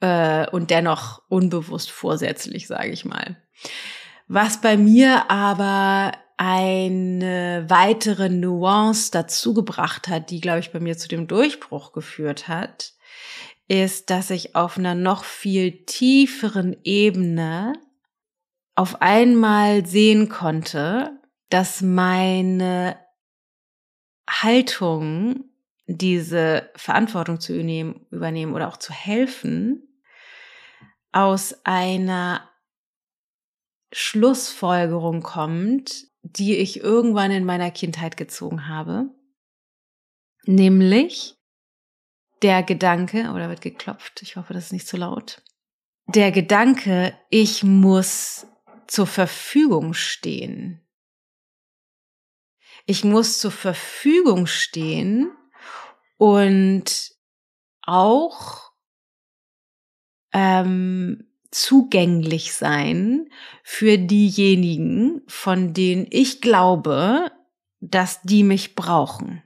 äh, 0.01 0.49
und 0.51 0.71
dennoch 0.71 1.23
unbewusst 1.29 1.91
vorsätzlich, 1.91 2.67
sage 2.67 2.91
ich 2.91 3.05
mal. 3.05 3.37
Was 4.29 4.61
bei 4.61 4.77
mir 4.77 5.31
aber 5.31 6.13
eine 6.37 7.65
weitere 7.69 8.29
Nuance 8.29 9.11
dazu 9.13 9.55
gebracht 9.55 10.09
hat, 10.09 10.31
die, 10.31 10.41
glaube 10.41 10.61
ich, 10.61 10.73
bei 10.73 10.81
mir 10.81 10.97
zu 10.97 11.09
dem 11.09 11.29
Durchbruch 11.29 11.93
geführt 11.93 12.49
hat, 12.49 12.95
ist, 13.69 14.11
dass 14.11 14.31
ich 14.31 14.57
auf 14.57 14.77
einer 14.77 14.95
noch 14.95 15.25
viel 15.25 15.85
tieferen 15.85 16.77
Ebene 16.83 17.75
auf 18.75 19.03
einmal 19.03 19.87
sehen 19.87 20.29
konnte, 20.29 21.22
dass 21.53 21.83
meine 21.83 22.99
Haltung, 24.27 25.45
diese 25.87 26.71
Verantwortung 26.77 27.41
zu 27.41 27.55
übernehmen, 27.55 28.55
oder 28.55 28.69
auch 28.69 28.79
zu 28.79 28.93
helfen, 28.93 30.03
aus 31.13 31.55
einer 31.65 32.49
Schlussfolgerung 33.93 35.23
kommt, 35.23 36.07
die 36.23 36.57
ich 36.57 36.81
irgendwann 36.81 37.31
in 37.31 37.45
meiner 37.45 37.71
Kindheit 37.71 38.17
gezogen 38.17 38.69
habe. 38.69 39.11
Nämlich 40.45 41.37
der 42.41 42.63
Gedanke, 42.63 43.31
oder 43.31 43.51
wird 43.51 43.61
geklopft, 43.61 44.23
ich 44.23 44.37
hoffe, 44.37 44.55
das 44.55 44.67
ist 44.67 44.73
nicht 44.73 44.89
zu 44.89 44.97
laut. 44.97 45.43
Der 46.07 46.33
Gedanke, 46.33 47.15
ich 47.29 47.63
muss 47.63 48.47
zur 48.87 49.07
Verfügung 49.07 49.93
stehen. 49.93 50.83
Ich 52.87 53.05
muss 53.05 53.39
zur 53.39 53.53
Verfügung 53.53 54.47
stehen 54.47 55.31
und 56.17 57.13
auch 57.83 58.73
ähm, 60.33 61.29
zugänglich 61.51 62.55
sein 62.55 63.29
für 63.63 63.99
diejenigen, 63.99 65.23
von 65.29 65.75
denen 65.75 66.07
ich 66.11 66.41
glaube, 66.41 67.31
dass 67.81 68.23
die 68.23 68.43
mich 68.43 68.75
brauchen. 68.75 69.43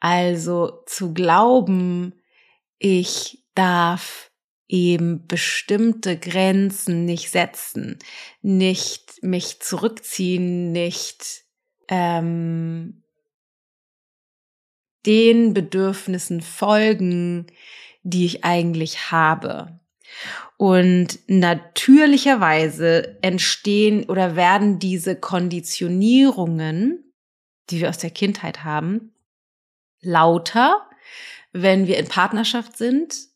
Also 0.00 0.82
zu 0.86 1.12
glauben, 1.12 2.20
ich 2.78 3.44
darf 3.54 4.31
eben 4.72 5.26
bestimmte 5.26 6.18
Grenzen 6.18 7.04
nicht 7.04 7.30
setzen, 7.30 7.98
nicht 8.40 9.22
mich 9.22 9.60
zurückziehen, 9.60 10.72
nicht 10.72 11.44
ähm, 11.88 13.02
den 15.04 15.52
Bedürfnissen 15.52 16.40
folgen, 16.40 17.48
die 18.02 18.24
ich 18.24 18.44
eigentlich 18.44 19.10
habe. 19.10 19.78
Und 20.56 21.18
natürlicherweise 21.26 23.18
entstehen 23.20 24.04
oder 24.04 24.36
werden 24.36 24.78
diese 24.78 25.16
Konditionierungen, 25.16 27.12
die 27.68 27.80
wir 27.80 27.90
aus 27.90 27.98
der 27.98 28.10
Kindheit 28.10 28.64
haben, 28.64 29.12
lauter, 30.00 30.88
wenn 31.52 31.86
wir 31.86 31.98
in 31.98 32.08
Partnerschaft 32.08 32.78
sind 32.78 33.31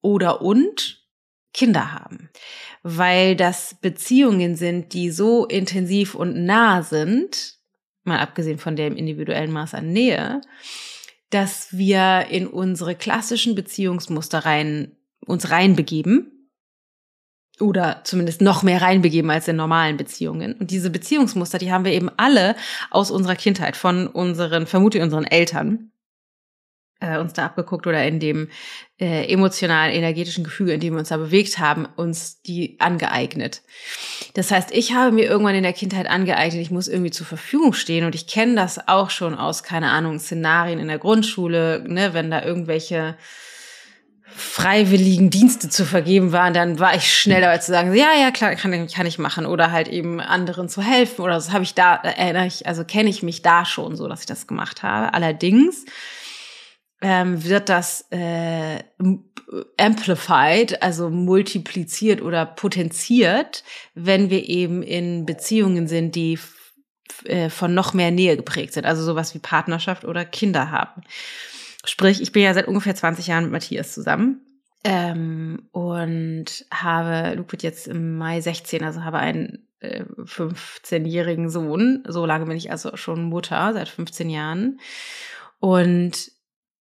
oder 0.00 0.42
und 0.42 1.04
Kinder 1.52 1.92
haben. 1.92 2.30
Weil 2.82 3.36
das 3.36 3.76
Beziehungen 3.80 4.54
sind, 4.54 4.92
die 4.92 5.10
so 5.10 5.46
intensiv 5.46 6.14
und 6.14 6.44
nah 6.44 6.82
sind, 6.82 7.54
mal 8.04 8.20
abgesehen 8.20 8.58
von 8.58 8.76
dem 8.76 8.96
individuellen 8.96 9.52
Maß 9.52 9.74
an 9.74 9.92
Nähe, 9.92 10.40
dass 11.30 11.76
wir 11.76 12.26
in 12.30 12.46
unsere 12.46 12.94
klassischen 12.94 13.54
Beziehungsmuster 13.54 14.40
rein, 14.40 14.96
uns 15.26 15.50
reinbegeben 15.50 16.50
oder 17.60 18.02
zumindest 18.04 18.40
noch 18.40 18.62
mehr 18.62 18.80
reinbegeben 18.80 19.30
als 19.30 19.48
in 19.48 19.56
normalen 19.56 19.96
Beziehungen. 19.96 20.54
Und 20.54 20.70
diese 20.70 20.90
Beziehungsmuster, 20.90 21.58
die 21.58 21.72
haben 21.72 21.84
wir 21.84 21.92
eben 21.92 22.10
alle 22.16 22.56
aus 22.90 23.10
unserer 23.10 23.36
Kindheit, 23.36 23.76
von 23.76 24.06
unseren, 24.06 24.66
vermute 24.66 25.02
unseren 25.02 25.24
Eltern 25.24 25.90
äh, 27.00 27.18
uns 27.18 27.32
da 27.32 27.46
abgeguckt 27.46 27.86
oder 27.86 28.04
in 28.04 28.18
dem 28.20 28.48
äh, 28.98 29.32
emotionalen, 29.32 29.94
energetischen 29.94 30.44
Gefüge, 30.44 30.72
in 30.72 30.80
dem 30.80 30.94
wir 30.94 31.00
uns 31.00 31.10
da 31.10 31.16
bewegt 31.16 31.58
haben, 31.58 31.86
uns 31.96 32.42
die 32.42 32.76
angeeignet. 32.80 33.62
Das 34.34 34.50
heißt, 34.50 34.72
ich 34.72 34.94
habe 34.94 35.12
mir 35.12 35.26
irgendwann 35.26 35.54
in 35.54 35.62
der 35.62 35.72
Kindheit 35.72 36.08
angeeignet, 36.08 36.60
ich 36.60 36.70
muss 36.70 36.88
irgendwie 36.88 37.10
zur 37.10 37.26
Verfügung 37.26 37.72
stehen 37.72 38.04
und 38.04 38.14
ich 38.14 38.26
kenne 38.26 38.56
das 38.56 38.88
auch 38.88 39.10
schon 39.10 39.34
aus, 39.34 39.62
keine 39.62 39.90
Ahnung, 39.90 40.18
Szenarien 40.18 40.78
in 40.78 40.88
der 40.88 40.98
Grundschule, 40.98 41.84
ne, 41.86 42.14
wenn 42.14 42.30
da 42.30 42.42
irgendwelche 42.42 43.16
freiwilligen 44.38 45.30
Dienste 45.30 45.68
zu 45.68 45.84
vergeben 45.84 46.32
waren, 46.32 46.54
dann 46.54 46.78
war 46.78 46.94
ich 46.94 47.12
schneller 47.12 47.50
als 47.50 47.66
zu 47.66 47.72
sagen, 47.72 47.94
ja, 47.94 48.08
ja, 48.20 48.30
klar, 48.30 48.54
kann, 48.54 48.86
kann 48.86 49.06
ich 49.06 49.18
machen 49.18 49.46
oder 49.46 49.72
halt 49.72 49.88
eben 49.88 50.20
anderen 50.20 50.68
zu 50.68 50.82
helfen 50.82 51.22
oder 51.22 51.34
das 51.34 51.50
habe 51.50 51.64
ich 51.64 51.74
da, 51.74 51.96
erinnere 51.96 52.46
ich, 52.46 52.66
also 52.66 52.84
kenne 52.84 53.10
ich 53.10 53.22
mich 53.22 53.42
da 53.42 53.64
schon 53.64 53.96
so, 53.96 54.06
dass 54.06 54.20
ich 54.20 54.26
das 54.26 54.46
gemacht 54.46 54.82
habe. 54.82 55.12
Allerdings 55.14 55.84
ähm, 57.00 57.44
wird 57.44 57.68
das 57.68 58.06
äh, 58.10 58.82
amplified, 59.78 60.82
also 60.82 61.10
multipliziert 61.10 62.22
oder 62.22 62.44
potenziert, 62.44 63.64
wenn 63.94 64.30
wir 64.30 64.48
eben 64.48 64.82
in 64.82 65.24
Beziehungen 65.24 65.86
sind, 65.86 66.14
die 66.14 66.38
äh, 67.24 67.48
von 67.48 67.74
noch 67.74 67.94
mehr 67.94 68.10
Nähe 68.10 68.36
geprägt 68.36 68.74
sind, 68.74 68.86
also 68.86 69.02
sowas 69.02 69.34
wie 69.34 69.38
Partnerschaft 69.38 70.04
oder 70.04 70.24
Kinder 70.24 70.70
haben. 70.70 71.02
Sprich, 71.84 72.20
ich 72.20 72.32
bin 72.32 72.42
ja 72.42 72.52
seit 72.54 72.68
ungefähr 72.68 72.94
20 72.94 73.28
Jahren 73.28 73.44
mit 73.44 73.52
Matthias 73.52 73.94
zusammen 73.94 74.40
ähm, 74.84 75.68
und 75.72 76.66
habe, 76.72 77.34
Luke 77.36 77.52
wird 77.52 77.62
jetzt 77.62 77.88
im 77.88 78.18
Mai 78.18 78.40
16, 78.40 78.84
also 78.84 79.04
habe 79.04 79.18
einen 79.18 79.66
äh, 79.80 80.04
15-jährigen 80.04 81.50
Sohn. 81.50 82.04
So 82.06 82.26
lange 82.26 82.46
bin 82.46 82.56
ich 82.56 82.70
also 82.70 82.96
schon 82.96 83.24
Mutter, 83.24 83.72
seit 83.72 83.88
15 83.88 84.28
Jahren. 84.28 84.80
Und 85.60 86.30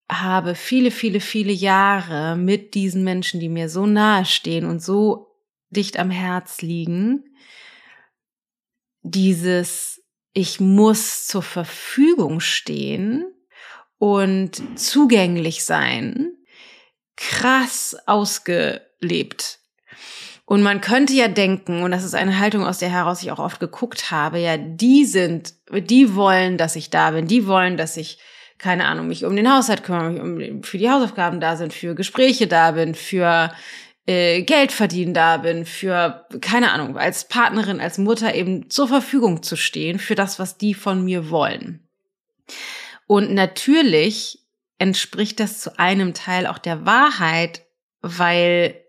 habe 0.09 0.55
viele, 0.55 0.91
viele, 0.91 1.19
viele 1.19 1.51
Jahre 1.51 2.35
mit 2.37 2.73
diesen 2.73 3.03
Menschen, 3.03 3.39
die 3.39 3.49
mir 3.49 3.69
so 3.69 3.85
nahe 3.85 4.25
stehen 4.25 4.65
und 4.65 4.81
so 4.81 5.35
dicht 5.69 5.99
am 5.99 6.11
Herz 6.11 6.61
liegen, 6.61 7.23
dieses 9.01 10.01
ich 10.33 10.59
muss 10.59 11.25
zur 11.25 11.41
Verfügung 11.41 12.39
stehen 12.41 13.25
und 13.97 14.61
zugänglich 14.79 15.65
sein, 15.65 16.31
krass 17.15 17.97
ausgelebt. 18.05 19.59
Und 20.46 20.61
man 20.61 20.79
könnte 20.79 21.13
ja 21.13 21.27
denken, 21.27 21.81
und 21.81 21.89
das 21.89 22.03
ist 22.03 22.13
eine 22.13 22.37
Haltung, 22.37 22.63
aus 22.63 22.77
der 22.77 22.91
heraus 22.91 23.24
ich 23.24 23.31
auch 23.31 23.39
oft 23.39 23.59
geguckt 23.59 24.11
habe, 24.11 24.37
ja, 24.39 24.57
die 24.57 25.05
sind, 25.05 25.55
die 25.72 26.15
wollen, 26.15 26.57
dass 26.57 26.75
ich 26.75 26.91
da 26.91 27.11
bin, 27.11 27.27
die 27.27 27.48
wollen, 27.48 27.75
dass 27.75 27.98
ich 27.98 28.20
keine 28.57 28.85
Ahnung, 28.85 29.07
mich 29.07 29.25
um 29.25 29.35
den 29.35 29.51
Haushalt 29.51 29.83
kümmere, 29.83 30.09
mich 30.09 30.51
um, 30.51 30.63
für 30.63 30.77
die 30.77 30.89
Hausaufgaben 30.89 31.39
da 31.39 31.55
sind, 31.55 31.74
für 31.74 31.96
Gespräche 31.96 32.48
da 32.48 32.72
bin, 32.72 32.96
für 32.96 33.51
äh, 34.07 34.41
Geld 34.43 34.72
verdienen 34.72 35.13
da 35.13 35.37
bin, 35.37 35.65
für, 35.65 36.25
keine 36.41 36.72
Ahnung, 36.72 36.98
als 36.98 37.27
Partnerin, 37.27 37.79
als 37.79 37.98
Mutter 37.98 38.33
eben 38.33 38.70
zur 38.70 38.87
Verfügung 38.87 39.43
zu 39.43 39.55
stehen 39.55 40.00
für 40.00 40.15
das, 40.15 40.39
was 40.39 40.57
die 40.57 40.74
von 40.74 41.03
mir 41.03 41.29
wollen. 41.29 41.87
Und 43.05 43.33
natürlich 43.33 44.39
entspricht 44.79 45.39
das 45.39 45.59
zu 45.59 45.77
einem 45.77 46.13
Teil 46.13 46.48
auch 46.48 46.57
der 46.57 46.85
Wahrheit, 46.85 47.65
weil 48.01 48.81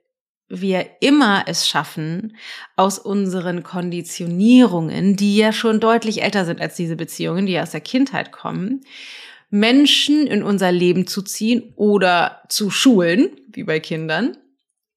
wir 0.48 0.88
immer 1.00 1.44
es 1.46 1.68
schaffen, 1.68 2.37
aus 2.76 2.98
unseren 2.98 3.62
Konditionierungen, 3.62 5.16
die 5.16 5.37
ja 5.37 5.52
schon 5.52 5.78
deutlich 5.78 6.22
älter 6.22 6.44
sind 6.44 6.61
als 6.61 6.74
diese 6.74 6.96
Beziehungen, 6.96 7.46
die 7.46 7.52
ja 7.52 7.62
aus 7.62 7.72
der 7.72 7.83
Kindheit 7.83 8.33
kommen, 8.33 8.83
Menschen 9.50 10.26
in 10.26 10.42
unser 10.42 10.72
Leben 10.72 11.06
zu 11.06 11.22
ziehen 11.22 11.72
oder 11.76 12.42
zu 12.48 12.70
schulen, 12.70 13.30
wie 13.48 13.64
bei 13.64 13.80
Kindern, 13.80 14.37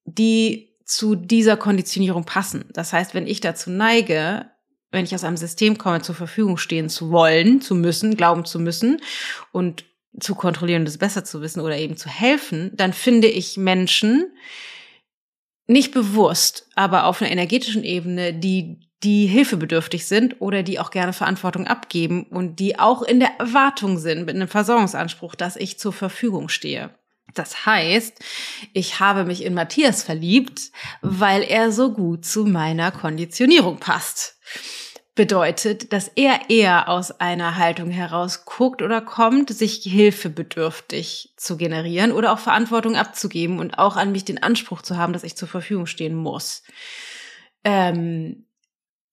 die 0.04 0.76
zu 0.84 1.14
dieser 1.14 1.56
Konditionierung 1.56 2.24
passen. 2.24 2.64
Das 2.72 2.92
heißt, 2.92 3.14
wenn 3.14 3.26
ich 3.26 3.40
dazu 3.40 3.70
neige, 3.70 4.50
wenn 4.90 5.04
ich 5.04 5.14
aus 5.14 5.24
einem 5.24 5.38
System 5.38 5.78
komme, 5.78 6.02
zur 6.02 6.14
Verfügung 6.14 6.58
stehen 6.58 6.90
zu 6.90 7.10
wollen, 7.10 7.62
zu 7.62 7.74
müssen, 7.74 8.16
glauben 8.16 8.44
zu 8.44 8.60
müssen 8.60 9.00
und 9.52 9.84
zu 10.20 10.34
kontrollieren, 10.34 10.84
das 10.84 10.98
besser 10.98 11.24
zu 11.24 11.40
wissen 11.40 11.60
oder 11.60 11.78
eben 11.78 11.96
zu 11.96 12.10
helfen, 12.10 12.72
dann 12.74 12.92
finde 12.92 13.28
ich 13.28 13.56
Menschen 13.56 14.30
nicht 15.66 15.92
bewusst, 15.92 16.68
aber 16.74 17.06
auf 17.06 17.22
einer 17.22 17.30
energetischen 17.30 17.84
Ebene, 17.84 18.34
die 18.34 18.80
die 19.02 19.26
hilfebedürftig 19.26 20.06
sind 20.06 20.40
oder 20.40 20.62
die 20.62 20.78
auch 20.78 20.90
gerne 20.90 21.12
Verantwortung 21.12 21.66
abgeben 21.66 22.24
und 22.24 22.60
die 22.60 22.78
auch 22.78 23.02
in 23.02 23.20
der 23.20 23.38
Erwartung 23.38 23.98
sind 23.98 24.26
mit 24.26 24.36
einem 24.36 24.48
Versorgungsanspruch, 24.48 25.34
dass 25.34 25.56
ich 25.56 25.78
zur 25.78 25.92
Verfügung 25.92 26.48
stehe. 26.48 26.90
Das 27.34 27.66
heißt, 27.66 28.18
ich 28.72 29.00
habe 29.00 29.24
mich 29.24 29.44
in 29.44 29.54
Matthias 29.54 30.02
verliebt, 30.02 30.70
weil 31.00 31.42
er 31.42 31.72
so 31.72 31.92
gut 31.92 32.24
zu 32.24 32.44
meiner 32.44 32.92
Konditionierung 32.92 33.78
passt. 33.78 34.38
Bedeutet, 35.14 35.92
dass 35.92 36.08
er 36.14 36.48
eher 36.48 36.88
aus 36.88 37.10
einer 37.10 37.56
Haltung 37.56 37.90
heraus 37.90 38.46
guckt 38.46 38.80
oder 38.80 39.02
kommt, 39.02 39.50
sich 39.50 39.82
hilfebedürftig 39.82 41.34
zu 41.36 41.58
generieren 41.58 42.12
oder 42.12 42.32
auch 42.32 42.38
Verantwortung 42.38 42.96
abzugeben 42.96 43.58
und 43.58 43.78
auch 43.78 43.96
an 43.96 44.12
mich 44.12 44.24
den 44.24 44.42
Anspruch 44.42 44.80
zu 44.80 44.96
haben, 44.96 45.12
dass 45.12 45.22
ich 45.22 45.36
zur 45.36 45.48
Verfügung 45.48 45.86
stehen 45.86 46.14
muss. 46.14 46.62
Ähm, 47.62 48.46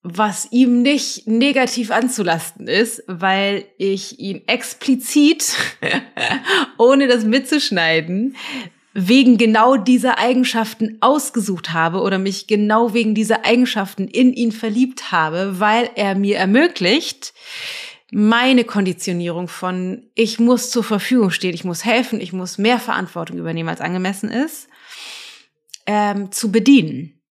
was 0.01 0.47
ihm 0.51 0.81
nicht 0.81 1.27
negativ 1.27 1.91
anzulasten 1.91 2.67
ist, 2.67 3.03
weil 3.07 3.65
ich 3.77 4.19
ihn 4.19 4.47
explizit, 4.47 5.55
ohne 6.77 7.07
das 7.07 7.25
mitzuschneiden, 7.25 8.35
wegen 8.93 9.37
genau 9.37 9.75
dieser 9.77 10.17
Eigenschaften 10.17 10.97
ausgesucht 11.01 11.73
habe 11.73 12.01
oder 12.01 12.17
mich 12.17 12.47
genau 12.47 12.93
wegen 12.93 13.13
dieser 13.13 13.45
Eigenschaften 13.45 14.07
in 14.07 14.33
ihn 14.33 14.51
verliebt 14.51 15.11
habe, 15.11 15.59
weil 15.59 15.89
er 15.95 16.15
mir 16.15 16.37
ermöglicht, 16.37 17.33
meine 18.11 18.63
Konditionierung 18.63 19.47
von 19.47 20.09
ich 20.15 20.39
muss 20.39 20.71
zur 20.71 20.83
Verfügung 20.83 21.29
stehen, 21.29 21.53
ich 21.53 21.63
muss 21.63 21.85
helfen, 21.85 22.19
ich 22.19 22.33
muss 22.33 22.57
mehr 22.57 22.79
Verantwortung 22.79 23.37
übernehmen, 23.37 23.69
als 23.69 23.81
angemessen 23.81 24.31
ist, 24.31 24.67
ähm, 25.85 26.31
zu 26.31 26.51
bedienen. 26.51 27.21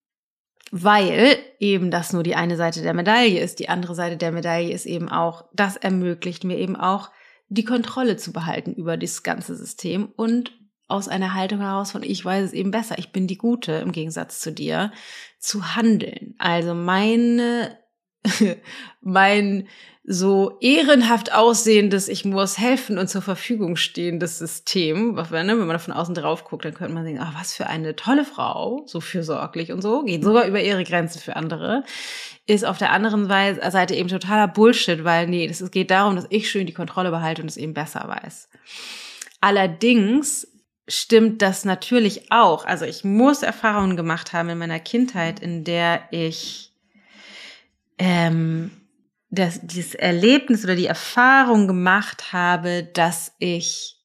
Weil 0.70 1.38
eben 1.58 1.90
das 1.90 2.12
nur 2.12 2.22
die 2.22 2.36
eine 2.36 2.56
Seite 2.56 2.82
der 2.82 2.94
Medaille 2.94 3.40
ist. 3.40 3.58
Die 3.58 3.68
andere 3.68 3.94
Seite 3.94 4.16
der 4.16 4.32
Medaille 4.32 4.72
ist 4.72 4.86
eben 4.86 5.08
auch, 5.08 5.44
das 5.52 5.76
ermöglicht 5.76 6.44
mir 6.44 6.58
eben 6.58 6.76
auch, 6.76 7.10
die 7.48 7.64
Kontrolle 7.64 8.16
zu 8.16 8.32
behalten 8.32 8.74
über 8.74 8.96
das 8.96 9.22
ganze 9.22 9.56
System 9.56 10.12
und 10.16 10.52
aus 10.86 11.08
einer 11.08 11.34
Haltung 11.34 11.60
heraus 11.60 11.92
von 11.92 12.02
ich 12.02 12.24
weiß 12.24 12.46
es 12.46 12.52
eben 12.52 12.70
besser, 12.70 12.98
ich 12.98 13.12
bin 13.12 13.26
die 13.26 13.38
Gute 13.38 13.72
im 13.72 13.92
Gegensatz 13.92 14.40
zu 14.40 14.52
dir, 14.52 14.90
zu 15.38 15.76
handeln. 15.76 16.34
Also 16.38 16.74
meine, 16.74 17.78
mein 19.00 19.68
so 20.10 20.56
ehrenhaft 20.60 21.34
aussehendes, 21.34 22.08
ich 22.08 22.24
muss 22.24 22.56
helfen 22.56 22.96
und 22.96 23.08
zur 23.08 23.20
Verfügung 23.20 23.76
stehendes 23.76 24.38
System, 24.38 25.16
ne, 25.16 25.30
wenn 25.30 25.58
man 25.58 25.68
da 25.68 25.78
von 25.78 25.92
außen 25.92 26.14
drauf 26.14 26.44
guckt, 26.44 26.64
dann 26.64 26.72
könnte 26.72 26.94
man 26.94 27.04
denken, 27.04 27.20
ach, 27.22 27.38
was 27.38 27.52
für 27.52 27.66
eine 27.66 27.94
tolle 27.94 28.24
Frau, 28.24 28.84
so 28.86 29.02
fürsorglich 29.02 29.70
und 29.70 29.82
so, 29.82 30.04
geht 30.04 30.24
sogar 30.24 30.46
über 30.46 30.62
ihre 30.62 30.82
Grenzen 30.82 31.20
für 31.20 31.36
andere, 31.36 31.84
ist 32.46 32.64
auf 32.64 32.78
der 32.78 32.92
anderen 32.92 33.26
Seite 33.26 33.94
eben 33.94 34.08
totaler 34.08 34.48
Bullshit, 34.48 35.04
weil 35.04 35.26
nee, 35.26 35.46
es 35.46 35.70
geht 35.70 35.90
darum, 35.90 36.16
dass 36.16 36.26
ich 36.30 36.50
schön 36.50 36.66
die 36.66 36.72
Kontrolle 36.72 37.10
behalte 37.10 37.42
und 37.42 37.48
es 37.48 37.58
eben 37.58 37.74
besser 37.74 38.08
weiß. 38.08 38.48
Allerdings 39.42 40.48
stimmt 40.88 41.42
das 41.42 41.66
natürlich 41.66 42.32
auch. 42.32 42.64
Also 42.64 42.86
ich 42.86 43.04
muss 43.04 43.42
Erfahrungen 43.42 43.98
gemacht 43.98 44.32
haben 44.32 44.48
in 44.48 44.56
meiner 44.56 44.80
Kindheit, 44.80 45.40
in 45.40 45.64
der 45.64 46.00
ich 46.12 46.72
ähm, 47.98 48.70
das, 49.30 49.60
dieses 49.62 49.94
Erlebnis 49.94 50.64
oder 50.64 50.76
die 50.76 50.86
Erfahrung 50.86 51.66
gemacht 51.66 52.32
habe, 52.32 52.84
dass 52.94 53.32
ich 53.38 53.98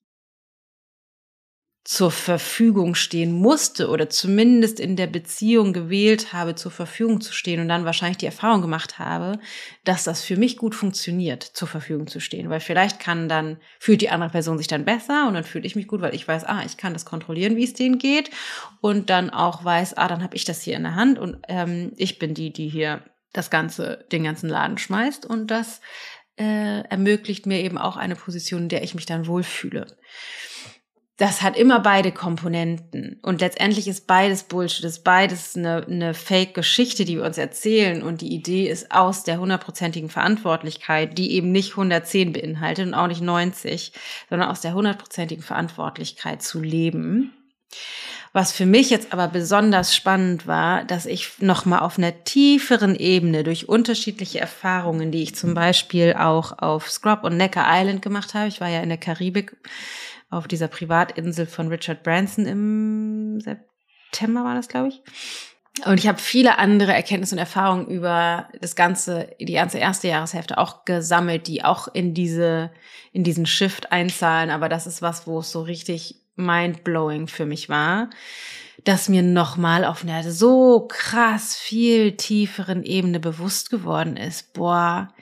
zur 1.85 2.11
Verfügung 2.11 2.95
stehen 2.95 3.33
musste 3.33 3.89
oder 3.89 4.09
zumindest 4.09 4.79
in 4.79 4.95
der 4.95 5.07
Beziehung 5.07 5.73
gewählt 5.73 6.31
habe, 6.31 6.55
zur 6.55 6.71
Verfügung 6.71 7.19
zu 7.19 7.33
stehen 7.33 7.59
und 7.59 7.67
dann 7.67 7.83
wahrscheinlich 7.83 8.17
die 8.17 8.25
Erfahrung 8.25 8.61
gemacht 8.61 8.99
habe, 8.99 9.37
dass 9.83 10.05
das 10.05 10.23
für 10.23 10.37
mich 10.37 10.55
gut 10.55 10.75
funktioniert, 10.75 11.43
zur 11.43 11.67
Verfügung 11.67 12.07
zu 12.07 12.21
stehen. 12.21 12.49
Weil 12.49 12.61
vielleicht 12.61 13.01
kann 13.01 13.27
dann, 13.27 13.57
fühlt 13.79 13.99
die 13.99 14.09
andere 14.09 14.29
Person 14.29 14.57
sich 14.57 14.67
dann 14.67 14.85
besser 14.85 15.27
und 15.27 15.33
dann 15.33 15.43
fühle 15.43 15.65
ich 15.65 15.75
mich 15.75 15.89
gut, 15.89 15.99
weil 15.99 16.15
ich 16.15 16.25
weiß, 16.25 16.45
ah, 16.45 16.63
ich 16.65 16.77
kann 16.77 16.93
das 16.93 17.03
kontrollieren, 17.03 17.57
wie 17.57 17.65
es 17.65 17.73
denen 17.73 17.97
geht 17.97 18.31
und 18.79 19.09
dann 19.09 19.29
auch 19.29 19.65
weiß, 19.65 19.97
ah, 19.97 20.07
dann 20.07 20.23
habe 20.23 20.37
ich 20.37 20.45
das 20.45 20.61
hier 20.61 20.77
in 20.77 20.83
der 20.83 20.95
Hand 20.95 21.19
und 21.19 21.39
ähm, 21.49 21.91
ich 21.97 22.17
bin 22.17 22.33
die, 22.33 22.53
die 22.53 22.69
hier 22.69 23.03
das 23.33 23.49
ganze, 23.49 24.05
den 24.11 24.23
ganzen 24.23 24.49
Laden 24.49 24.77
schmeißt 24.77 25.25
und 25.25 25.47
das 25.47 25.81
äh, 26.37 26.81
ermöglicht 26.87 27.45
mir 27.45 27.59
eben 27.59 27.77
auch 27.77 27.97
eine 27.97 28.15
Position, 28.15 28.63
in 28.63 28.69
der 28.69 28.83
ich 28.83 28.95
mich 28.95 29.05
dann 29.05 29.27
wohlfühle 29.27 29.87
das 31.17 31.43
hat 31.43 31.55
immer 31.55 31.79
beide 31.79 32.11
Komponenten. 32.11 33.19
Und 33.21 33.39
letztendlich 33.41 33.87
ist 33.87 34.07
beides 34.07 34.43
Bullshit, 34.43 34.83
ist 34.83 35.03
beides 35.03 35.55
eine, 35.55 35.85
eine 35.85 36.13
Fake-Geschichte, 36.15 37.05
die 37.05 37.17
wir 37.17 37.25
uns 37.25 37.37
erzählen. 37.37 38.01
Und 38.01 38.21
die 38.21 38.33
Idee 38.33 38.67
ist 38.67 38.91
aus 38.91 39.23
der 39.23 39.39
hundertprozentigen 39.39 40.09
Verantwortlichkeit, 40.09 41.17
die 41.17 41.33
eben 41.33 41.51
nicht 41.51 41.71
110 41.71 42.33
beinhaltet 42.33 42.87
und 42.87 42.93
auch 42.95 43.07
nicht 43.07 43.21
90, 43.21 43.93
sondern 44.29 44.49
aus 44.49 44.61
der 44.61 44.73
hundertprozentigen 44.73 45.43
Verantwortlichkeit 45.43 46.41
zu 46.41 46.59
leben. 46.59 47.31
Was 48.35 48.51
für 48.51 48.65
mich 48.65 48.89
jetzt 48.89 49.13
aber 49.13 49.27
besonders 49.27 49.95
spannend 49.95 50.47
war, 50.47 50.83
dass 50.85 51.05
ich 51.05 51.39
nochmal 51.39 51.81
auf 51.81 51.99
einer 51.99 52.23
tieferen 52.23 52.95
Ebene 52.95 53.43
durch 53.43 53.69
unterschiedliche 53.69 54.39
Erfahrungen, 54.39 55.11
die 55.11 55.21
ich 55.21 55.35
zum 55.35 55.53
Beispiel 55.53 56.15
auch 56.17 56.57
auf 56.57 56.89
Scrub 56.89 57.23
und 57.23 57.37
Necker 57.37 57.63
Island 57.67 58.01
gemacht 58.01 58.33
habe, 58.33 58.47
ich 58.47 58.59
war 58.59 58.69
ja 58.69 58.81
in 58.81 58.89
der 58.89 58.97
Karibik, 58.97 59.55
auf 60.31 60.47
dieser 60.47 60.67
Privatinsel 60.67 61.45
von 61.45 61.67
Richard 61.67 62.01
Branson 62.01 62.47
im 62.47 63.39
September 63.39 64.43
war 64.43 64.55
das, 64.55 64.67
glaube 64.67 64.87
ich. 64.87 65.03
Und 65.85 65.99
ich 65.99 66.07
habe 66.07 66.19
viele 66.19 66.57
andere 66.57 66.93
Erkenntnisse 66.93 67.35
und 67.35 67.39
Erfahrungen 67.39 67.87
über 67.87 68.47
das 68.59 68.75
ganze, 68.75 69.29
die 69.39 69.53
ganze 69.53 69.77
erste 69.77 70.07
Jahreshälfte 70.07 70.57
auch 70.57 70.85
gesammelt, 70.85 71.47
die 71.47 71.63
auch 71.63 71.87
in 71.87 72.15
diese, 72.15 72.71
in 73.11 73.23
diesen 73.23 73.45
Shift 73.45 73.91
einzahlen. 73.91 74.49
Aber 74.49 74.69
das 74.69 74.87
ist 74.87 75.03
was, 75.03 75.27
wo 75.27 75.39
es 75.39 75.51
so 75.51 75.61
richtig 75.61 76.22
mindblowing 76.35 77.27
für 77.27 77.45
mich 77.45 77.69
war, 77.69 78.09
dass 78.83 79.09
mir 79.09 79.21
nochmal 79.21 79.85
auf 79.85 80.03
einer 80.03 80.29
so 80.29 80.87
krass 80.87 81.55
viel 81.55 82.17
tieferen 82.17 82.83
Ebene 82.83 83.19
bewusst 83.19 83.69
geworden 83.69 84.17
ist. 84.17 84.53
Boah, 84.53 85.13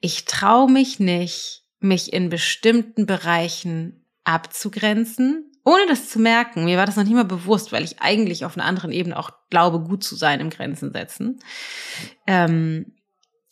ich 0.00 0.24
traue 0.24 0.70
mich 0.70 1.00
nicht, 1.00 1.64
mich 1.80 2.12
in 2.12 2.28
bestimmten 2.28 3.06
Bereichen 3.06 4.04
abzugrenzen, 4.24 5.50
ohne 5.64 5.86
das 5.88 6.08
zu 6.08 6.18
merken. 6.18 6.64
Mir 6.64 6.78
war 6.78 6.86
das 6.86 6.96
noch 6.96 7.04
nicht 7.04 7.14
mal 7.14 7.24
bewusst, 7.24 7.72
weil 7.72 7.84
ich 7.84 8.00
eigentlich 8.00 8.44
auf 8.44 8.56
einer 8.56 8.66
anderen 8.66 8.92
Ebene 8.92 9.18
auch 9.18 9.30
glaube, 9.50 9.80
gut 9.80 10.04
zu 10.04 10.16
sein 10.16 10.40
im 10.40 10.50
Grenzen 10.50 10.92
setzen. 10.92 11.40
Ähm, 12.26 12.92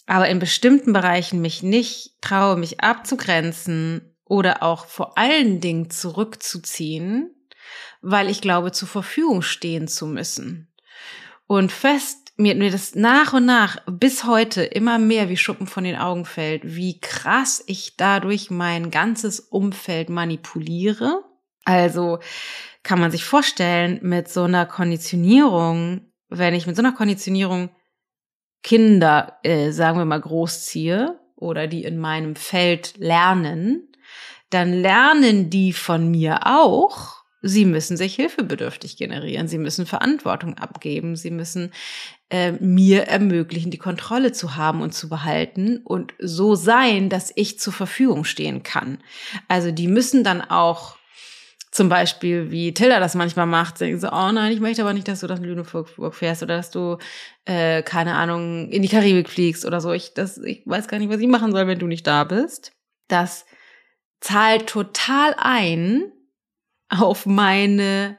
aber 0.07 0.29
in 0.29 0.39
bestimmten 0.39 0.95
Bereichen 0.95 1.43
mich 1.43 1.63
nicht 1.63 2.13
traue, 2.23 2.57
mich 2.57 2.81
abzugrenzen 2.81 4.15
oder 4.29 4.63
auch 4.63 4.87
vor 4.87 5.19
allen 5.19 5.61
Dingen 5.61 5.91
zurückzuziehen, 5.91 7.35
weil 8.01 8.29
ich 8.29 8.41
glaube, 8.41 8.73
zur 8.73 8.89
Verfügung 8.89 9.43
stehen 9.43 9.89
zu 9.89 10.07
müssen. 10.07 10.73
Und 11.47 11.73
fest 11.73 12.29
mir, 12.37 12.55
mir 12.55 12.71
das 12.71 12.95
nach 12.95 13.33
und 13.33 13.47
nach 13.47 13.79
bis 13.87 14.25
heute 14.25 14.63
immer 14.63 14.99
mehr 14.99 15.29
wie 15.29 15.37
Schuppen 15.37 15.67
von 15.67 15.85
den 15.85 15.97
Augen 15.97 16.25
fällt, 16.25 16.63
wie 16.65 17.01
krass 17.01 17.63
ich 17.67 17.97
dadurch 17.97 18.51
mein 18.51 18.91
ganzes 18.91 19.41
Umfeld 19.41 20.09
manipuliere. 20.09 21.25
Also 21.65 22.21
kann 22.83 23.01
man 23.01 23.11
sich 23.11 23.25
vorstellen, 23.25 23.99
mit 24.03 24.29
so 24.29 24.45
einer 24.45 24.67
Konditionierung, 24.67 26.13
wenn 26.29 26.55
ich 26.55 26.67
mit 26.67 26.77
so 26.77 26.83
einer 26.83 26.93
Konditionierung 26.93 27.71
Kinder, 28.63 29.39
äh, 29.43 29.71
sagen 29.71 29.99
wir 29.99 30.05
mal, 30.05 30.21
großziehe 30.21 31.19
oder 31.37 31.67
die 31.67 31.85
in 31.85 31.99
meinem 31.99 32.37
Feld 32.37 32.97
lernen, 32.99 33.88
dann 34.51 34.73
lernen 34.73 35.51
die 35.51 35.73
von 35.73 36.11
mir 36.11 36.47
auch, 36.47 37.19
Sie 37.41 37.65
müssen 37.65 37.97
sich 37.97 38.17
hilfebedürftig 38.17 38.97
generieren. 38.97 39.47
Sie 39.47 39.59
müssen 39.59 39.87
Verantwortung 39.87 40.59
abgeben. 40.59 41.15
Sie 41.15 41.31
müssen 41.31 41.73
äh, 42.31 42.53
mir 42.53 43.05
ermöglichen, 43.05 43.71
die 43.71 43.79
Kontrolle 43.79 44.33
zu 44.33 44.57
haben 44.57 44.83
und 44.83 44.93
zu 44.93 45.09
behalten 45.09 45.79
und 45.85 46.15
so 46.19 46.57
sein, 46.57 47.09
dass 47.09 47.33
ich 47.37 47.61
zur 47.61 47.73
Verfügung 47.73 48.25
stehen 48.25 48.65
kann. 48.65 48.99
Also 49.47 49.71
die 49.71 49.87
müssen 49.87 50.25
dann 50.25 50.41
auch 50.41 50.97
zum 51.71 51.89
Beispiel, 51.89 52.51
wie 52.51 52.75
Tilda 52.75 52.99
das 52.99 53.15
manchmal 53.15 53.47
macht, 53.47 53.79
sagen 53.79 54.01
so, 54.01 54.09
oh 54.09 54.33
nein, 54.33 54.53
ich 54.53 54.59
möchte 54.59 54.83
aber 54.83 54.95
nicht, 54.95 55.07
dass 55.07 55.21
du 55.21 55.27
nach 55.29 55.39
Lüneburg 55.39 56.15
fährst 56.15 56.43
oder 56.43 56.57
dass 56.57 56.73
du, 56.73 56.99
äh, 57.45 57.83
keine 57.83 58.17
Ahnung, 58.17 58.69
in 58.71 58.83
die 58.83 58.89
Karibik 58.89 59.29
fliegst 59.29 59.65
oder 59.65 59.81
so. 59.81 59.93
Ich, 59.93 60.13
das, 60.13 60.39
ich 60.39 60.63
weiß 60.65 60.89
gar 60.89 60.99
nicht, 60.99 61.11
was 61.11 61.21
ich 61.21 61.29
machen 61.29 61.53
soll, 61.53 61.69
wenn 61.69 61.79
du 61.79 61.87
nicht 61.87 62.07
da 62.07 62.25
bist. 62.25 62.73
Das 63.07 63.47
zahlt 64.21 64.69
total 64.69 65.35
ein 65.39 66.13
auf 66.89 67.27
meine 67.27 68.19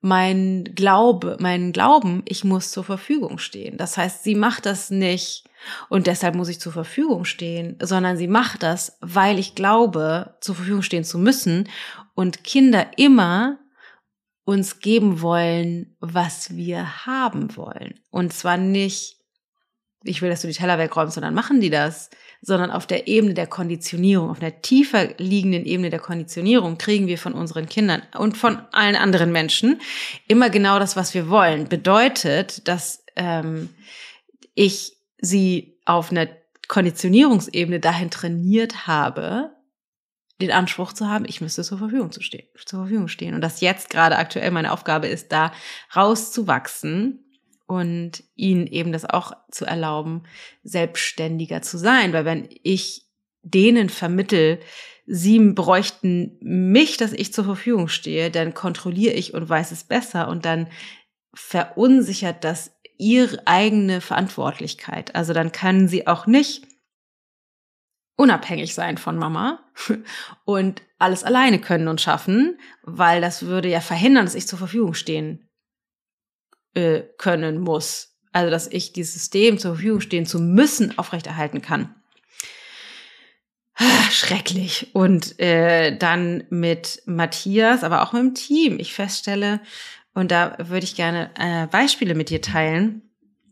mein 0.00 0.64
Glaube, 0.74 1.36
meinen 1.40 1.72
Glauben, 1.72 2.22
ich 2.24 2.42
muss 2.42 2.70
zur 2.70 2.84
Verfügung 2.84 3.38
stehen. 3.38 3.76
Das 3.76 3.98
heißt, 3.98 4.24
sie 4.24 4.34
macht 4.34 4.64
das 4.64 4.90
nicht 4.90 5.44
und 5.88 6.06
deshalb 6.06 6.34
muss 6.34 6.48
ich 6.48 6.58
zur 6.58 6.72
Verfügung 6.72 7.24
stehen, 7.24 7.76
sondern 7.82 8.16
sie 8.16 8.28
macht 8.28 8.62
das, 8.62 8.96
weil 9.00 9.38
ich 9.38 9.54
glaube, 9.54 10.36
zur 10.40 10.54
Verfügung 10.54 10.82
stehen 10.82 11.04
zu 11.04 11.18
müssen 11.18 11.68
und 12.14 12.44
Kinder 12.44 12.86
immer 12.96 13.58
uns 14.44 14.80
geben 14.80 15.20
wollen, 15.20 15.96
was 16.00 16.56
wir 16.56 17.06
haben 17.06 17.56
wollen. 17.56 18.00
Und 18.08 18.32
zwar 18.32 18.56
nicht, 18.56 19.18
ich 20.02 20.22
will, 20.22 20.30
dass 20.30 20.40
du 20.40 20.48
die 20.48 20.54
Teller 20.54 20.78
wegräumst, 20.78 21.14
sondern 21.14 21.34
machen 21.34 21.60
die 21.60 21.70
das, 21.70 22.08
sondern 22.42 22.70
auf 22.70 22.86
der 22.86 23.06
Ebene 23.06 23.34
der 23.34 23.46
Konditionierung, 23.46 24.30
auf 24.30 24.38
der 24.38 24.62
tiefer 24.62 25.08
liegenden 25.18 25.66
Ebene 25.66 25.90
der 25.90 25.98
Konditionierung 25.98 26.78
kriegen 26.78 27.06
wir 27.06 27.18
von 27.18 27.34
unseren 27.34 27.68
Kindern 27.68 28.02
und 28.16 28.36
von 28.36 28.58
allen 28.72 28.96
anderen 28.96 29.30
Menschen 29.30 29.80
immer 30.26 30.48
genau 30.48 30.78
das, 30.78 30.96
was 30.96 31.12
wir 31.12 31.28
wollen. 31.28 31.68
Bedeutet, 31.68 32.66
dass 32.66 33.04
ähm, 33.16 33.68
ich 34.54 34.92
sie 35.20 35.78
auf 35.84 36.10
einer 36.10 36.28
Konditionierungsebene 36.68 37.80
dahin 37.80 38.10
trainiert 38.10 38.86
habe, 38.86 39.50
den 40.40 40.52
Anspruch 40.52 40.94
zu 40.94 41.08
haben, 41.08 41.26
ich 41.28 41.42
müsste 41.42 41.62
zur 41.62 41.76
Verfügung 41.76 42.12
zu 42.12 42.22
stehen, 42.22 42.46
zur 42.64 42.80
Verfügung 42.80 43.08
stehen. 43.08 43.34
Und 43.34 43.42
dass 43.42 43.60
jetzt 43.60 43.90
gerade 43.90 44.16
aktuell 44.16 44.50
meine 44.50 44.72
Aufgabe 44.72 45.06
ist, 45.06 45.32
da 45.32 45.52
rauszuwachsen 45.94 47.24
und 47.70 48.24
ihnen 48.34 48.66
eben 48.66 48.90
das 48.90 49.04
auch 49.04 49.32
zu 49.52 49.64
erlauben, 49.64 50.24
selbstständiger 50.64 51.62
zu 51.62 51.78
sein. 51.78 52.12
Weil 52.12 52.24
wenn 52.24 52.48
ich 52.64 53.06
denen 53.42 53.90
vermittel, 53.90 54.58
sie 55.06 55.38
bräuchten 55.38 56.36
mich, 56.40 56.96
dass 56.96 57.12
ich 57.12 57.32
zur 57.32 57.44
Verfügung 57.44 57.86
stehe, 57.86 58.32
dann 58.32 58.54
kontrolliere 58.54 59.14
ich 59.14 59.34
und 59.34 59.48
weiß 59.48 59.70
es 59.70 59.84
besser 59.84 60.26
und 60.26 60.44
dann 60.44 60.66
verunsichert 61.32 62.42
das 62.42 62.72
ihre 62.98 63.46
eigene 63.46 64.00
Verantwortlichkeit. 64.00 65.14
Also 65.14 65.32
dann 65.32 65.52
können 65.52 65.86
sie 65.86 66.08
auch 66.08 66.26
nicht 66.26 66.66
unabhängig 68.16 68.74
sein 68.74 68.98
von 68.98 69.16
Mama 69.16 69.60
und 70.44 70.82
alles 70.98 71.22
alleine 71.22 71.60
können 71.60 71.86
und 71.86 72.00
schaffen, 72.00 72.58
weil 72.82 73.20
das 73.20 73.46
würde 73.46 73.68
ja 73.68 73.80
verhindern, 73.80 74.24
dass 74.24 74.34
ich 74.34 74.48
zur 74.48 74.58
Verfügung 74.58 74.94
stehen 74.94 75.49
äh, 76.74 77.02
können 77.18 77.58
muss. 77.58 78.16
Also 78.32 78.50
dass 78.50 78.68
ich 78.68 78.92
dieses 78.92 79.14
System 79.14 79.58
zur 79.58 79.74
Verfügung 79.74 80.00
stehen 80.00 80.26
zu 80.26 80.38
müssen 80.38 80.96
aufrechterhalten 80.98 81.62
kann. 81.62 81.94
Ah, 83.74 84.10
schrecklich. 84.10 84.94
Und 84.94 85.40
äh, 85.40 85.96
dann 85.96 86.44
mit 86.50 87.02
Matthias, 87.06 87.82
aber 87.82 88.02
auch 88.02 88.12
mit 88.12 88.22
dem 88.22 88.34
Team. 88.34 88.78
Ich 88.78 88.92
feststelle, 88.92 89.60
und 90.12 90.30
da 90.30 90.56
würde 90.58 90.84
ich 90.84 90.96
gerne 90.96 91.30
äh, 91.38 91.66
Beispiele 91.66 92.14
mit 92.14 92.28
dir 92.28 92.42
teilen, 92.42 93.10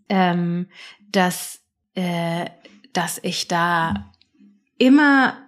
ähm, 0.09 0.68
dass, 1.11 1.61
äh, 1.94 2.46
dass 2.92 3.18
ich 3.22 3.48
da 3.48 4.12
immer 4.76 5.38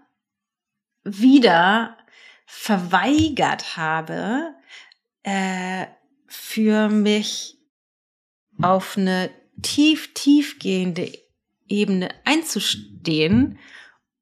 wieder 1.04 1.96
verweigert 2.46 3.76
habe, 3.76 4.54
äh, 5.22 5.86
für 6.26 6.88
mich 6.88 7.59
auf 8.62 8.96
eine 8.96 9.30
tief, 9.62 10.14
tiefgehende 10.14 11.12
Ebene 11.68 12.08
einzustehen. 12.24 13.58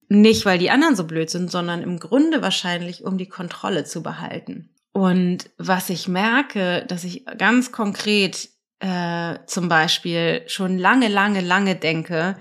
Nicht, 0.08 0.46
weil 0.46 0.58
die 0.58 0.70
anderen 0.70 0.96
so 0.96 1.04
blöd 1.04 1.28
sind, 1.28 1.50
sondern 1.50 1.82
im 1.82 1.98
Grunde 1.98 2.40
wahrscheinlich, 2.40 3.04
um 3.04 3.18
die 3.18 3.28
Kontrolle 3.28 3.84
zu 3.84 4.02
behalten. 4.02 4.70
Und 4.92 5.50
was 5.58 5.90
ich 5.90 6.08
merke, 6.08 6.84
dass 6.88 7.04
ich 7.04 7.24
ganz 7.36 7.72
konkret 7.72 8.48
äh, 8.80 9.38
zum 9.46 9.68
Beispiel 9.68 10.42
schon 10.46 10.78
lange, 10.78 11.08
lange, 11.08 11.40
lange 11.40 11.76
denke, 11.76 12.36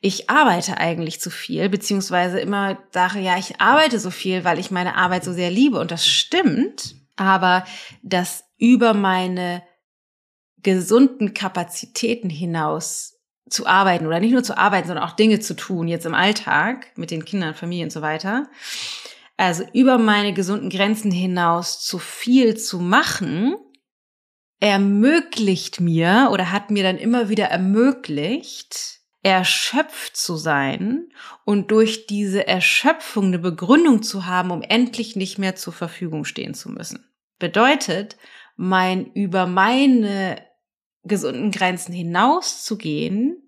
ich 0.00 0.30
arbeite 0.30 0.78
eigentlich 0.78 1.20
zu 1.20 1.30
viel, 1.30 1.68
beziehungsweise 1.68 2.40
immer 2.40 2.78
sage, 2.90 3.20
ja, 3.20 3.36
ich 3.36 3.60
arbeite 3.60 3.98
so 3.98 4.10
viel, 4.10 4.44
weil 4.44 4.58
ich 4.58 4.70
meine 4.70 4.96
Arbeit 4.96 5.24
so 5.24 5.32
sehr 5.32 5.50
liebe. 5.50 5.78
Und 5.78 5.90
das 5.90 6.06
stimmt, 6.06 6.94
aber 7.16 7.66
das 8.02 8.44
über 8.56 8.94
meine 8.94 9.62
gesunden 10.62 11.34
Kapazitäten 11.34 12.30
hinaus 12.30 13.18
zu 13.48 13.66
arbeiten 13.66 14.06
oder 14.06 14.20
nicht 14.20 14.32
nur 14.32 14.44
zu 14.44 14.56
arbeiten, 14.56 14.88
sondern 14.88 15.04
auch 15.04 15.16
Dinge 15.16 15.40
zu 15.40 15.54
tun, 15.54 15.88
jetzt 15.88 16.06
im 16.06 16.14
Alltag 16.14 16.86
mit 16.96 17.10
den 17.10 17.24
Kindern, 17.24 17.54
Familien 17.54 17.86
und 17.86 17.92
so 17.92 18.02
weiter. 18.02 18.48
Also 19.36 19.64
über 19.72 19.98
meine 19.98 20.32
gesunden 20.32 20.70
Grenzen 20.70 21.10
hinaus 21.10 21.80
zu 21.80 21.98
viel 21.98 22.56
zu 22.56 22.78
machen, 22.78 23.56
ermöglicht 24.60 25.80
mir 25.80 26.28
oder 26.30 26.52
hat 26.52 26.70
mir 26.70 26.82
dann 26.82 26.98
immer 26.98 27.28
wieder 27.28 27.46
ermöglicht, 27.46 29.00
erschöpft 29.22 30.16
zu 30.16 30.36
sein 30.36 31.08
und 31.44 31.70
durch 31.70 32.06
diese 32.06 32.46
Erschöpfung 32.46 33.26
eine 33.26 33.38
Begründung 33.38 34.02
zu 34.02 34.26
haben, 34.26 34.50
um 34.50 34.62
endlich 34.62 35.16
nicht 35.16 35.38
mehr 35.38 35.56
zur 35.56 35.72
Verfügung 35.72 36.24
stehen 36.24 36.54
zu 36.54 36.70
müssen. 36.70 37.06
Bedeutet, 37.38 38.16
mein 38.56 39.06
über 39.12 39.46
meine 39.46 40.36
gesunden 41.04 41.50
Grenzen 41.50 41.92
hinauszugehen, 41.92 43.42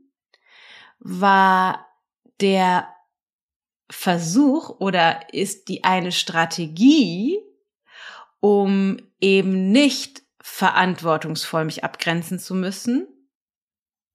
war 0.98 1.86
der 2.40 2.88
Versuch 3.90 4.80
oder 4.80 5.32
ist 5.34 5.68
die 5.68 5.84
eine 5.84 6.12
Strategie, 6.12 7.38
um 8.40 8.96
eben 9.20 9.70
nicht 9.70 10.22
verantwortungsvoll 10.40 11.64
mich 11.64 11.84
abgrenzen 11.84 12.38
zu 12.38 12.54
müssen, 12.54 13.06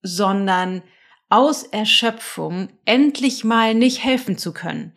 sondern 0.01 0.83
aus 1.29 1.63
Erschöpfung 1.63 2.69
endlich 2.85 3.43
mal 3.43 3.73
nicht 3.73 4.03
helfen 4.03 4.37
zu 4.37 4.53
können, 4.53 4.93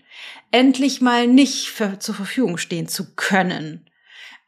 endlich 0.51 1.01
mal 1.01 1.27
nicht 1.27 1.69
für, 1.69 1.99
zur 1.99 2.15
Verfügung 2.15 2.57
stehen 2.57 2.89
zu 2.89 3.15
können. 3.15 3.89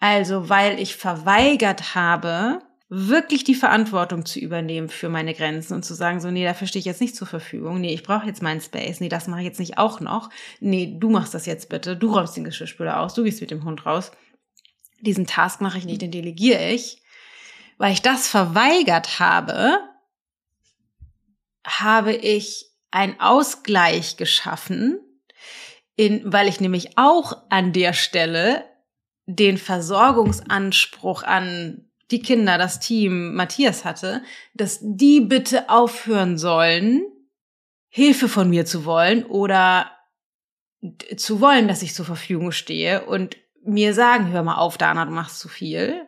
Also 0.01 0.49
weil 0.49 0.81
ich 0.81 0.97
verweigert 0.97 1.95
habe, 1.95 2.63
wirklich 2.95 3.43
die 3.43 3.55
Verantwortung 3.55 4.27
zu 4.27 4.39
übernehmen 4.39 4.91
für 4.91 5.09
meine 5.09 5.33
Grenzen 5.33 5.73
und 5.73 5.83
zu 5.83 5.95
sagen, 5.95 6.21
so, 6.21 6.31
nee, 6.31 6.45
dafür 6.45 6.67
stehe 6.67 6.81
ich 6.81 6.85
jetzt 6.85 7.01
nicht 7.01 7.17
zur 7.17 7.27
Verfügung. 7.27 7.81
Nee, 7.81 7.95
ich 7.95 8.03
brauche 8.03 8.27
jetzt 8.27 8.43
meinen 8.43 8.61
Space. 8.61 9.01
Nee, 9.01 9.09
das 9.09 9.29
mache 9.29 9.41
ich 9.41 9.47
jetzt 9.47 9.61
nicht 9.61 9.79
auch 9.79 10.01
noch. 10.01 10.29
Nee, 10.61 10.99
du 10.99 11.09
machst 11.09 11.33
das 11.33 11.47
jetzt 11.47 11.71
bitte. 11.71 11.97
Du 11.97 12.13
räumst 12.13 12.37
den 12.37 12.45
Geschirrspüler 12.45 13.01
aus. 13.01 13.15
Du 13.15 13.25
gehst 13.25 13.41
mit 13.41 13.51
dem 13.51 13.65
Hund 13.65 13.87
raus. 13.87 14.13
Diesen 15.01 15.27
Task 15.27 15.63
mache 15.63 15.79
ich 15.79 15.87
nicht, 15.87 16.03
den 16.03 16.11
delegiere 16.11 16.69
ich. 16.69 17.03
Weil 17.79 17.95
ich 17.95 18.03
das 18.03 18.29
verweigert 18.29 19.19
habe, 19.19 19.79
habe 21.67 22.13
ich 22.13 22.67
einen 22.91 23.19
Ausgleich 23.21 24.19
geschaffen, 24.19 25.01
in, 25.97 26.31
weil 26.31 26.47
ich 26.47 26.61
nämlich 26.61 26.99
auch 26.99 27.39
an 27.49 27.73
der 27.73 27.95
Stelle 27.95 28.67
den 29.25 29.57
Versorgungsanspruch 29.57 31.23
an 31.23 31.89
die 32.13 32.23
Kinder, 32.23 32.59
das 32.59 32.79
Team 32.79 33.35
Matthias 33.35 33.85
hatte, 33.85 34.23
dass 34.55 34.79
die 34.83 35.21
bitte 35.21 35.69
aufhören 35.69 36.39
sollen, 36.39 37.03
Hilfe 37.89 38.29
von 38.29 38.49
mir 38.49 38.65
zu 38.65 38.85
wollen 38.85 39.25
oder 39.25 39.91
zu 41.17 41.41
wollen, 41.41 41.69
dass 41.69 41.83
ich 41.83 41.95
zur 41.95 42.07
Verfügung 42.07 42.53
stehe 42.53 43.05
und 43.07 43.37
mir 43.65 43.95
sagen, 43.95 44.29
hör 44.31 44.43
mal 44.43 44.57
auf, 44.57 44.79
Dana, 44.79 45.05
du 45.05 45.13
machst 45.13 45.39
zu 45.39 45.49
viel, 45.49 46.07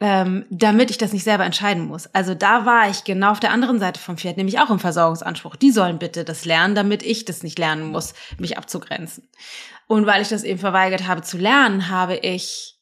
ähm, 0.00 0.44
damit 0.50 0.90
ich 0.90 0.98
das 0.98 1.12
nicht 1.12 1.24
selber 1.24 1.44
entscheiden 1.44 1.86
muss. 1.86 2.06
Also 2.14 2.34
da 2.34 2.66
war 2.66 2.88
ich 2.90 3.04
genau 3.04 3.30
auf 3.30 3.40
der 3.40 3.52
anderen 3.52 3.80
Seite 3.80 3.98
vom 3.98 4.18
Pferd, 4.18 4.36
nämlich 4.36 4.60
auch 4.60 4.70
im 4.70 4.78
Versorgungsanspruch. 4.78 5.56
Die 5.56 5.70
sollen 5.70 5.98
bitte 5.98 6.24
das 6.24 6.44
lernen, 6.44 6.74
damit 6.74 7.02
ich 7.02 7.24
das 7.24 7.42
nicht 7.42 7.58
lernen 7.58 7.90
muss, 7.90 8.14
mich 8.38 8.58
abzugrenzen. 8.58 9.28
Und 9.86 10.06
weil 10.06 10.22
ich 10.22 10.28
das 10.28 10.44
eben 10.44 10.58
verweigert 10.58 11.06
habe 11.06 11.22
zu 11.22 11.38
lernen, 11.38 11.88
habe 11.88 12.16
ich 12.16 12.77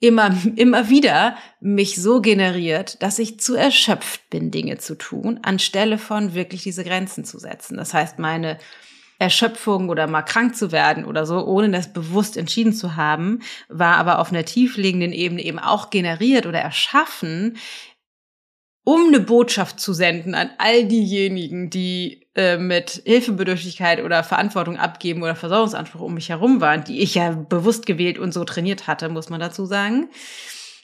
immer, 0.00 0.34
immer 0.56 0.88
wieder 0.88 1.36
mich 1.60 2.00
so 2.00 2.20
generiert, 2.20 3.02
dass 3.02 3.18
ich 3.18 3.40
zu 3.40 3.54
erschöpft 3.54 4.28
bin, 4.30 4.50
Dinge 4.50 4.78
zu 4.78 4.96
tun, 4.96 5.40
anstelle 5.42 5.98
von 5.98 6.34
wirklich 6.34 6.62
diese 6.62 6.84
Grenzen 6.84 7.24
zu 7.24 7.38
setzen. 7.38 7.76
Das 7.76 7.94
heißt, 7.94 8.18
meine 8.18 8.58
Erschöpfung 9.18 9.88
oder 9.88 10.06
mal 10.06 10.22
krank 10.22 10.54
zu 10.54 10.72
werden 10.72 11.06
oder 11.06 11.24
so, 11.24 11.44
ohne 11.46 11.70
das 11.70 11.92
bewusst 11.92 12.36
entschieden 12.36 12.74
zu 12.74 12.96
haben, 12.96 13.40
war 13.68 13.96
aber 13.96 14.18
auf 14.18 14.30
einer 14.30 14.44
tiefliegenden 14.44 15.12
Ebene 15.12 15.42
eben 15.42 15.58
auch 15.58 15.88
generiert 15.88 16.44
oder 16.44 16.60
erschaffen, 16.60 17.56
um 18.86 19.08
eine 19.08 19.18
Botschaft 19.18 19.80
zu 19.80 19.92
senden 19.92 20.36
an 20.36 20.48
all 20.58 20.84
diejenigen, 20.84 21.70
die 21.70 22.28
äh, 22.36 22.56
mit 22.56 23.02
Hilfebedürftigkeit 23.04 24.00
oder 24.00 24.22
Verantwortung 24.22 24.76
abgeben 24.76 25.24
oder 25.24 25.34
Versorgungsanspruch 25.34 26.02
um 26.02 26.14
mich 26.14 26.28
herum 26.28 26.60
waren, 26.60 26.84
die 26.84 27.00
ich 27.00 27.16
ja 27.16 27.32
bewusst 27.32 27.84
gewählt 27.84 28.16
und 28.16 28.32
so 28.32 28.44
trainiert 28.44 28.86
hatte, 28.86 29.08
muss 29.08 29.28
man 29.28 29.40
dazu 29.40 29.66
sagen, 29.66 30.08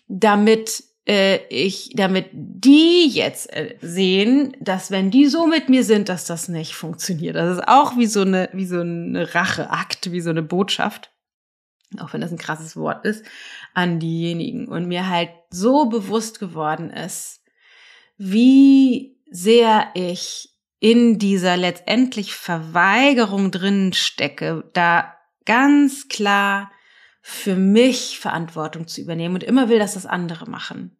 damit 0.08 0.82
äh, 1.06 1.46
ich, 1.48 1.92
damit 1.94 2.26
die 2.32 3.06
jetzt 3.08 3.52
äh, 3.52 3.76
sehen, 3.80 4.56
dass 4.58 4.90
wenn 4.90 5.12
die 5.12 5.26
so 5.26 5.46
mit 5.46 5.68
mir 5.68 5.84
sind, 5.84 6.08
dass 6.08 6.24
das 6.26 6.48
nicht 6.48 6.74
funktioniert. 6.74 7.36
Das 7.36 7.56
ist 7.58 7.68
auch 7.68 7.96
wie 7.96 8.06
so 8.06 8.22
eine, 8.22 8.48
wie 8.52 8.66
so 8.66 8.80
eine 8.80 9.32
Racheakt, 9.32 10.10
wie 10.10 10.20
so 10.20 10.30
eine 10.30 10.42
Botschaft 10.42 11.12
auch 12.00 12.14
wenn 12.14 12.22
das 12.22 12.32
ein 12.32 12.38
krasses 12.38 12.74
Wort 12.74 13.04
ist, 13.04 13.22
an 13.74 13.98
diejenigen. 13.98 14.66
Und 14.66 14.88
mir 14.88 15.10
halt 15.10 15.28
so 15.50 15.90
bewusst 15.90 16.40
geworden 16.40 16.88
ist, 16.88 17.41
wie 18.16 19.20
sehr 19.31 19.88
ich 19.94 20.51
in 20.81 21.18
dieser 21.18 21.57
letztendlich 21.57 22.35
Verweigerung 22.35 23.51
drin 23.51 23.92
stecke, 23.92 24.68
da 24.72 25.14
ganz 25.44 26.09
klar 26.09 26.70
für 27.20 27.55
mich 27.55 28.18
Verantwortung 28.18 28.88
zu 28.88 29.01
übernehmen 29.01 29.35
und 29.37 29.44
immer 29.44 29.68
will, 29.68 29.79
dass 29.79 29.94
das 29.94 30.07
andere 30.07 30.51
machen. 30.51 30.96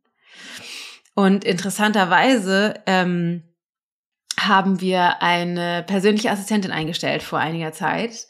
Und 1.14 1.44
interessanterweise 1.44 2.75
ähm, 2.87 3.42
haben 4.38 4.81
wir 4.81 5.20
eine 5.20 5.83
persönliche 5.83 6.31
Assistentin 6.31 6.70
eingestellt 6.70 7.22
vor 7.22 7.38
einiger 7.38 7.72
Zeit. 7.72 8.27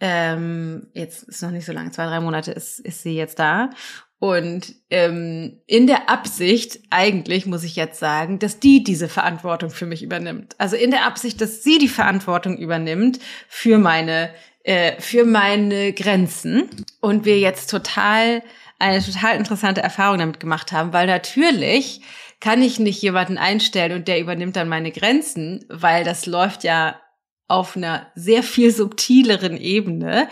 Ähm, 0.00 0.88
jetzt 0.94 1.24
ist 1.24 1.42
noch 1.42 1.50
nicht 1.50 1.66
so 1.66 1.72
lange, 1.72 1.90
zwei, 1.90 2.06
drei 2.06 2.20
Monate 2.20 2.52
ist, 2.52 2.78
ist 2.78 3.02
sie 3.02 3.14
jetzt 3.14 3.38
da. 3.38 3.70
Und 4.20 4.74
ähm, 4.90 5.62
in 5.66 5.86
der 5.86 6.10
Absicht, 6.10 6.78
eigentlich 6.90 7.46
muss 7.46 7.64
ich 7.64 7.74
jetzt 7.74 7.98
sagen, 7.98 8.38
dass 8.38 8.60
die 8.60 8.84
diese 8.84 9.08
Verantwortung 9.08 9.70
für 9.70 9.86
mich 9.86 10.02
übernimmt. 10.02 10.54
Also 10.58 10.76
in 10.76 10.90
der 10.90 11.06
Absicht, 11.06 11.40
dass 11.40 11.64
sie 11.64 11.78
die 11.78 11.88
Verantwortung 11.88 12.58
übernimmt 12.58 13.18
für 13.48 13.78
meine, 13.78 14.28
äh, 14.62 15.00
für 15.00 15.24
meine 15.24 15.94
Grenzen. 15.94 16.68
Und 17.00 17.24
wir 17.24 17.38
jetzt 17.38 17.70
total, 17.70 18.42
eine 18.78 19.02
total 19.02 19.36
interessante 19.36 19.80
Erfahrung 19.80 20.18
damit 20.18 20.38
gemacht 20.38 20.70
haben, 20.70 20.92
weil 20.92 21.06
natürlich 21.06 22.02
kann 22.40 22.60
ich 22.60 22.78
nicht 22.78 23.00
jemanden 23.00 23.38
einstellen 23.38 23.92
und 23.92 24.06
der 24.06 24.20
übernimmt 24.20 24.56
dann 24.56 24.68
meine 24.68 24.92
Grenzen, 24.92 25.64
weil 25.70 26.04
das 26.04 26.26
läuft 26.26 26.62
ja 26.62 27.00
auf 27.48 27.74
einer 27.74 28.06
sehr 28.14 28.42
viel 28.42 28.70
subtileren 28.70 29.56
Ebene 29.56 30.28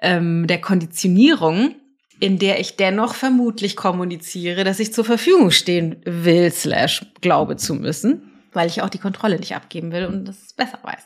ähm, 0.00 0.48
der 0.48 0.60
Konditionierung 0.60 1.76
in 2.22 2.38
der 2.38 2.60
ich 2.60 2.76
dennoch 2.76 3.14
vermutlich 3.14 3.74
kommuniziere, 3.74 4.62
dass 4.62 4.78
ich 4.78 4.92
zur 4.92 5.04
Verfügung 5.04 5.50
stehen 5.50 6.00
will, 6.04 6.52
slash 6.52 7.04
glaube 7.20 7.56
zu 7.56 7.74
müssen, 7.74 8.30
weil 8.52 8.68
ich 8.68 8.80
auch 8.80 8.90
die 8.90 9.00
Kontrolle 9.00 9.40
nicht 9.40 9.56
abgeben 9.56 9.90
will 9.90 10.06
und 10.06 10.26
das 10.26 10.52
besser 10.52 10.78
weiß. 10.84 11.02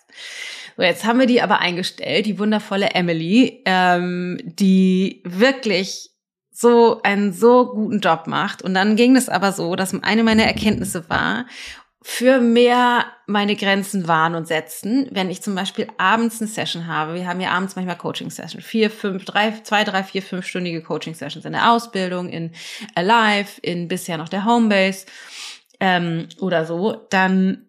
So, 0.76 0.83
jetzt 0.83 1.07
haben 1.07 1.18
wir 1.18 1.26
die 1.26 1.40
aber 1.40 1.61
eingestellt, 1.61 2.26
die 2.26 2.38
wundervolle 2.38 2.90
Emily, 2.90 3.62
ähm, 3.64 4.37
die 4.44 5.22
wirklich 5.24 6.11
so 6.52 7.00
einen 7.02 7.33
so 7.33 7.72
guten 7.72 8.00
Job 8.00 8.26
macht. 8.26 8.61
Und 8.61 8.74
dann 8.74 8.94
ging 8.94 9.16
es 9.16 9.31
aber 9.31 9.52
so, 9.52 9.74
dass 9.74 9.94
eine 10.02 10.22
meiner 10.22 10.44
Erkenntnisse 10.44 11.09
war, 11.09 11.46
für 12.09 12.40
mehr 12.40 13.05
meine 13.27 13.57
Grenzen 13.57 14.07
wahren 14.07 14.37
und 14.37 14.47
setzen, 14.47 15.09
wenn 15.11 15.29
ich 15.29 15.42
zum 15.42 15.57
Beispiel 15.57 15.88
abends 15.99 16.40
eine 16.40 16.49
Session 16.49 16.87
habe. 16.87 17.14
Wir 17.14 17.27
haben 17.27 17.40
ja 17.40 17.51
abends 17.51 17.75
manchmal 17.75 17.99
Coaching-Sessions. 17.99 18.64
Vier, 18.64 18.92
fünf, 18.92 19.25
drei, 19.25 19.51
zwei, 19.64 19.83
drei, 19.83 20.05
vier, 20.05 20.23
fünfstündige 20.23 20.83
Coaching-Sessions 20.83 21.45
in 21.45 21.53
der 21.53 21.73
Ausbildung, 21.73 22.29
in 22.29 22.53
Alive, 22.95 23.61
in 23.61 23.88
bisher 23.88 24.19
noch 24.19 24.29
der 24.29 24.45
Homebase 24.45 25.07
ähm, 25.81 26.29
oder 26.38 26.64
so. 26.64 26.92
Dann 27.11 27.66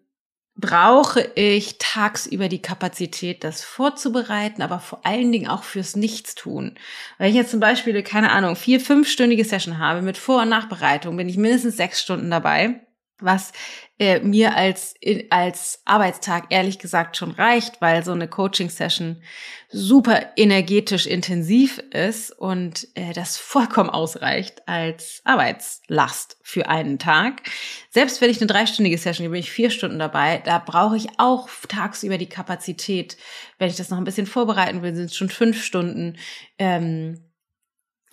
brauche 0.54 1.20
ich 1.34 1.78
tagsüber 1.78 2.48
die 2.48 2.62
Kapazität, 2.62 3.42
das 3.42 3.64
vorzubereiten, 3.64 4.62
aber 4.62 4.78
vor 4.78 5.04
allen 5.04 5.32
Dingen 5.32 5.48
auch 5.48 5.64
fürs 5.64 5.96
Nichtstun. 5.96 6.76
Wenn 7.18 7.30
ich 7.30 7.34
jetzt 7.34 7.50
zum 7.50 7.60
Beispiel, 7.60 8.00
keine 8.04 8.30
Ahnung, 8.30 8.54
vier, 8.54 8.80
fünfstündige 8.80 9.44
Session 9.44 9.78
habe 9.78 10.00
mit 10.00 10.16
Vor- 10.16 10.42
und 10.42 10.48
Nachbereitung, 10.48 11.16
bin 11.16 11.28
ich 11.28 11.36
mindestens 11.36 11.76
sechs 11.76 12.00
Stunden 12.00 12.30
dabei 12.30 12.82
was 13.20 13.52
äh, 13.98 14.20
mir 14.20 14.56
als, 14.56 14.94
als 15.30 15.82
Arbeitstag 15.84 16.46
ehrlich 16.50 16.78
gesagt 16.78 17.16
schon 17.16 17.32
reicht, 17.32 17.80
weil 17.80 18.04
so 18.04 18.12
eine 18.12 18.28
Coaching-Session 18.28 19.22
super 19.70 20.32
energetisch 20.36 21.06
intensiv 21.06 21.78
ist 21.90 22.30
und 22.30 22.88
äh, 22.94 23.12
das 23.12 23.36
vollkommen 23.36 23.90
ausreicht 23.90 24.66
als 24.66 25.20
Arbeitslast 25.24 26.38
für 26.42 26.68
einen 26.68 26.98
Tag. 26.98 27.42
Selbst 27.90 28.20
wenn 28.20 28.30
ich 28.30 28.40
eine 28.40 28.46
dreistündige 28.46 28.98
Session, 28.98 29.24
hier 29.24 29.30
bin 29.30 29.40
ich 29.40 29.50
vier 29.50 29.70
Stunden 29.70 29.98
dabei, 29.98 30.42
da 30.44 30.58
brauche 30.58 30.96
ich 30.96 31.08
auch 31.18 31.48
tagsüber 31.68 32.18
die 32.18 32.28
Kapazität. 32.28 33.16
Wenn 33.58 33.68
ich 33.68 33.76
das 33.76 33.90
noch 33.90 33.98
ein 33.98 34.04
bisschen 34.04 34.26
vorbereiten 34.26 34.82
will, 34.82 34.94
sind 34.94 35.06
es 35.06 35.16
schon 35.16 35.28
fünf 35.28 35.62
Stunden. 35.62 36.16
Ähm, 36.58 37.27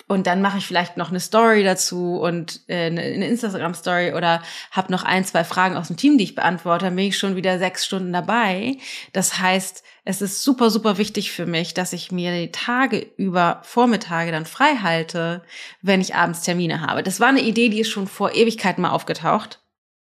und 0.08 0.26
dann 0.28 0.40
mache 0.40 0.58
ich 0.58 0.66
vielleicht 0.66 0.96
noch 0.96 1.10
eine 1.10 1.18
Story 1.18 1.64
dazu 1.64 2.20
und 2.20 2.60
äh, 2.68 2.86
eine, 2.86 3.26
Instagram-Story 3.26 4.12
oder 4.12 4.40
habe 4.70 4.92
noch 4.92 5.02
ein, 5.02 5.24
zwei 5.24 5.42
Fragen 5.42 5.76
aus 5.76 5.88
dem 5.88 5.96
Team, 5.96 6.16
die 6.16 6.24
ich 6.24 6.34
beantworte, 6.36 6.84
dann 6.86 6.96
bin 6.96 7.06
ich 7.06 7.18
schon 7.18 7.34
wieder 7.34 7.58
sechs 7.58 7.84
Stunden 7.84 8.12
dabei. 8.12 8.78
Das 9.12 9.40
heißt, 9.40 9.82
es 10.04 10.22
ist 10.22 10.42
super, 10.42 10.70
super 10.70 10.98
wichtig 10.98 11.32
für 11.32 11.46
mich, 11.46 11.74
dass 11.74 11.92
ich 11.92 12.12
mir 12.12 12.32
die 12.32 12.52
Tage 12.52 13.00
über 13.16 13.60
Vormittage 13.64 14.30
dann 14.30 14.46
frei 14.46 14.76
halte, 14.80 15.42
wenn 15.82 16.00
ich 16.00 16.14
abends 16.14 16.42
Termine 16.42 16.82
habe. 16.82 17.02
Das 17.02 17.18
war 17.18 17.28
eine 17.28 17.42
Idee, 17.42 17.68
die 17.68 17.80
ist 17.80 17.90
schon 17.90 18.06
vor 18.06 18.32
Ewigkeiten 18.32 18.82
mal 18.82 18.90
aufgetaucht. 18.90 19.60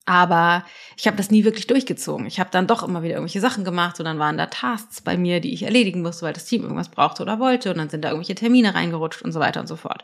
Aber 0.04 0.64
ich 0.96 1.06
habe 1.06 1.18
das 1.18 1.30
nie 1.30 1.44
wirklich 1.44 1.66
durchgezogen. 1.66 2.26
Ich 2.26 2.40
habe 2.40 2.48
dann 2.50 2.66
doch 2.66 2.82
immer 2.82 3.02
wieder 3.02 3.14
irgendwelche 3.14 3.40
Sachen 3.40 3.62
gemacht 3.62 3.98
und 3.98 4.06
dann 4.06 4.18
waren 4.18 4.38
da 4.38 4.46
Tasks 4.46 5.02
bei 5.02 5.18
mir, 5.18 5.40
die 5.40 5.52
ich 5.52 5.64
erledigen 5.64 6.00
musste, 6.00 6.24
weil 6.24 6.32
das 6.32 6.46
Team 6.46 6.62
irgendwas 6.62 6.88
brauchte 6.88 7.22
oder 7.22 7.38
wollte 7.38 7.70
und 7.70 7.76
dann 7.76 7.90
sind 7.90 8.02
da 8.02 8.08
irgendwelche 8.08 8.34
Termine 8.34 8.74
reingerutscht 8.74 9.20
und 9.20 9.32
so 9.32 9.40
weiter 9.40 9.60
und 9.60 9.66
so 9.66 9.76
fort. 9.76 10.02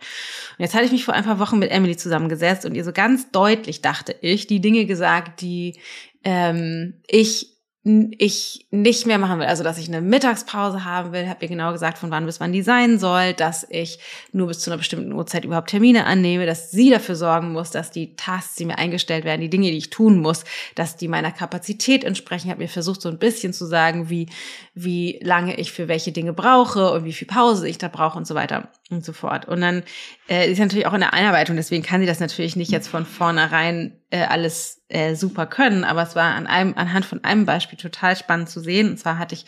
Und 0.58 0.62
jetzt 0.62 0.74
hatte 0.74 0.84
ich 0.84 0.92
mich 0.92 1.06
vor 1.06 1.14
ein 1.14 1.24
paar 1.24 1.38
Wochen 1.38 1.58
mit 1.58 1.70
Emily 1.70 1.96
zusammengesetzt 1.96 2.66
und 2.66 2.74
ihr 2.74 2.84
so 2.84 2.92
ganz 2.92 3.30
deutlich, 3.30 3.80
dachte 3.80 4.14
ich, 4.20 4.46
die 4.46 4.60
Dinge 4.60 4.84
gesagt, 4.84 5.40
die 5.40 5.78
ähm, 6.22 6.94
ich 7.06 7.53
ich 7.86 8.66
nicht 8.70 9.06
mehr 9.06 9.18
machen 9.18 9.38
will, 9.38 9.46
also 9.46 9.62
dass 9.62 9.76
ich 9.76 9.88
eine 9.88 10.00
Mittagspause 10.00 10.86
haben 10.86 11.12
will, 11.12 11.28
habe 11.28 11.44
ihr 11.44 11.48
genau 11.48 11.70
gesagt, 11.70 11.98
von 11.98 12.10
wann 12.10 12.24
bis 12.24 12.40
wann 12.40 12.50
die 12.50 12.62
sein 12.62 12.98
soll, 12.98 13.34
dass 13.34 13.66
ich 13.68 13.98
nur 14.32 14.46
bis 14.46 14.60
zu 14.60 14.70
einer 14.70 14.78
bestimmten 14.78 15.12
Uhrzeit 15.12 15.44
überhaupt 15.44 15.68
Termine 15.68 16.06
annehme, 16.06 16.46
dass 16.46 16.70
sie 16.70 16.88
dafür 16.88 17.14
sorgen 17.14 17.52
muss, 17.52 17.70
dass 17.70 17.90
die 17.90 18.16
Tasks, 18.16 18.54
die 18.54 18.64
mir 18.64 18.78
eingestellt 18.78 19.26
werden, 19.26 19.42
die 19.42 19.50
Dinge, 19.50 19.70
die 19.70 19.76
ich 19.76 19.90
tun 19.90 20.22
muss, 20.22 20.44
dass 20.74 20.96
die 20.96 21.08
meiner 21.08 21.30
Kapazität 21.30 22.04
entsprechen. 22.04 22.46
Ich 22.46 22.52
habe 22.52 22.62
mir 22.62 22.68
versucht, 22.68 23.02
so 23.02 23.10
ein 23.10 23.18
bisschen 23.18 23.52
zu 23.52 23.66
sagen, 23.66 24.08
wie, 24.08 24.30
wie 24.74 25.20
lange 25.22 25.56
ich 25.58 25.70
für 25.70 25.86
welche 25.86 26.10
Dinge 26.10 26.32
brauche 26.32 26.90
und 26.90 27.04
wie 27.04 27.12
viel 27.12 27.28
Pause 27.28 27.68
ich 27.68 27.76
da 27.76 27.88
brauche 27.88 28.16
und 28.16 28.26
so 28.26 28.34
weiter 28.34 28.70
und 28.90 29.04
so 29.04 29.12
fort. 29.12 29.46
Und 29.46 29.60
dann 29.60 29.82
äh, 30.30 30.50
ist 30.50 30.58
natürlich 30.58 30.86
auch 30.86 30.94
in 30.94 31.00
der 31.00 31.12
Einarbeitung, 31.12 31.56
deswegen 31.56 31.82
kann 31.82 32.00
sie 32.00 32.06
das 32.06 32.20
natürlich 32.20 32.56
nicht 32.56 32.70
jetzt 32.70 32.88
von 32.88 33.04
vornherein 33.04 34.00
äh, 34.10 34.24
alles 34.24 34.82
äh, 34.88 35.14
super 35.14 35.46
können, 35.46 35.84
aber 35.84 36.02
es 36.02 36.14
war 36.14 36.34
an 36.34 36.46
einem, 36.46 36.74
anhand 36.76 37.04
von 37.04 37.24
einem 37.24 37.46
Beispiel 37.46 37.78
total 37.78 38.16
spannend 38.16 38.48
zu 38.48 38.60
sehen. 38.60 38.90
Und 38.90 38.98
zwar 38.98 39.18
hatte 39.18 39.34
ich 39.34 39.44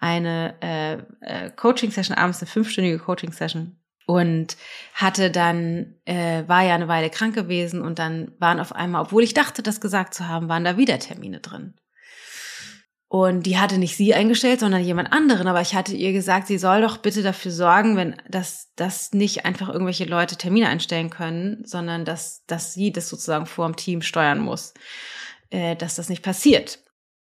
eine 0.00 0.54
äh, 0.60 0.94
äh, 1.20 1.50
Coaching-Session, 1.50 2.16
abends 2.16 2.40
eine 2.40 2.48
fünfstündige 2.48 2.98
Coaching-Session 2.98 3.76
und 4.06 4.56
hatte 4.94 5.30
dann, 5.30 5.96
äh, 6.04 6.44
war 6.46 6.62
ja 6.62 6.74
eine 6.74 6.88
Weile 6.88 7.10
krank 7.10 7.34
gewesen 7.34 7.82
und 7.82 7.98
dann 7.98 8.32
waren 8.38 8.60
auf 8.60 8.72
einmal, 8.72 9.02
obwohl 9.02 9.22
ich 9.22 9.34
dachte, 9.34 9.62
das 9.62 9.80
gesagt 9.80 10.14
zu 10.14 10.28
haben, 10.28 10.48
waren 10.48 10.64
da 10.64 10.76
wieder 10.76 10.98
Termine 10.98 11.40
drin. 11.40 11.74
Und 13.18 13.44
die 13.44 13.56
hatte 13.56 13.78
nicht 13.78 13.96
sie 13.96 14.12
eingestellt, 14.12 14.60
sondern 14.60 14.84
jemand 14.84 15.10
anderen. 15.10 15.48
Aber 15.48 15.62
ich 15.62 15.74
hatte 15.74 15.94
ihr 15.94 16.12
gesagt, 16.12 16.48
sie 16.48 16.58
soll 16.58 16.82
doch 16.82 16.98
bitte 16.98 17.22
dafür 17.22 17.50
sorgen, 17.50 17.96
wenn, 17.96 18.14
dass, 18.28 18.74
dass 18.76 19.14
nicht 19.14 19.46
einfach 19.46 19.70
irgendwelche 19.70 20.04
Leute 20.04 20.36
Termine 20.36 20.68
einstellen 20.68 21.08
können, 21.08 21.64
sondern 21.64 22.04
dass, 22.04 22.44
dass 22.44 22.74
sie 22.74 22.92
das 22.92 23.08
sozusagen 23.08 23.46
vor 23.46 23.66
dem 23.66 23.76
Team 23.76 24.02
steuern 24.02 24.38
muss, 24.38 24.74
äh, 25.48 25.76
dass 25.76 25.94
das 25.94 26.10
nicht 26.10 26.22
passiert. 26.22 26.80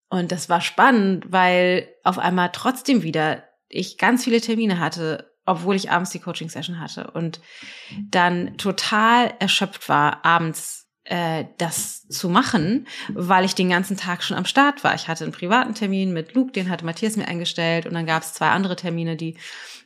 Und 0.09 0.33
das 0.33 0.49
war 0.49 0.59
spannend, 0.59 1.27
weil 1.29 1.87
auf 2.03 2.19
einmal 2.19 2.49
trotzdem 2.51 3.01
wieder 3.01 3.45
ich 3.69 3.97
ganz 3.97 4.25
viele 4.25 4.41
Termine 4.41 4.81
hatte, 4.81 5.31
obwohl 5.45 5.77
ich 5.77 5.91
abends 5.91 6.11
die 6.11 6.19
Coaching-Session 6.19 6.81
hatte 6.81 7.09
und 7.11 7.39
dann 8.09 8.57
total 8.57 9.33
erschöpft 9.39 9.87
war 9.87 10.25
abends 10.25 10.84
äh, 11.05 11.45
das 11.57 12.07
zu 12.07 12.29
machen, 12.29 12.87
weil 13.09 13.45
ich 13.45 13.55
den 13.55 13.69
ganzen 13.69 13.95
Tag 13.97 14.23
schon 14.23 14.37
am 14.37 14.45
Start 14.45 14.83
war. 14.83 14.95
Ich 14.95 15.07
hatte 15.07 15.23
einen 15.23 15.33
privaten 15.33 15.75
Termin 15.75 16.13
mit 16.13 16.33
Luke, 16.33 16.51
den 16.51 16.69
hatte 16.69 16.85
Matthias 16.85 17.15
mir 17.15 17.27
eingestellt 17.27 17.85
und 17.85 17.93
dann 17.93 18.05
gab 18.05 18.23
es 18.23 18.33
zwei 18.33 18.49
andere 18.49 18.75
Termine, 18.75 19.15
die 19.15 19.35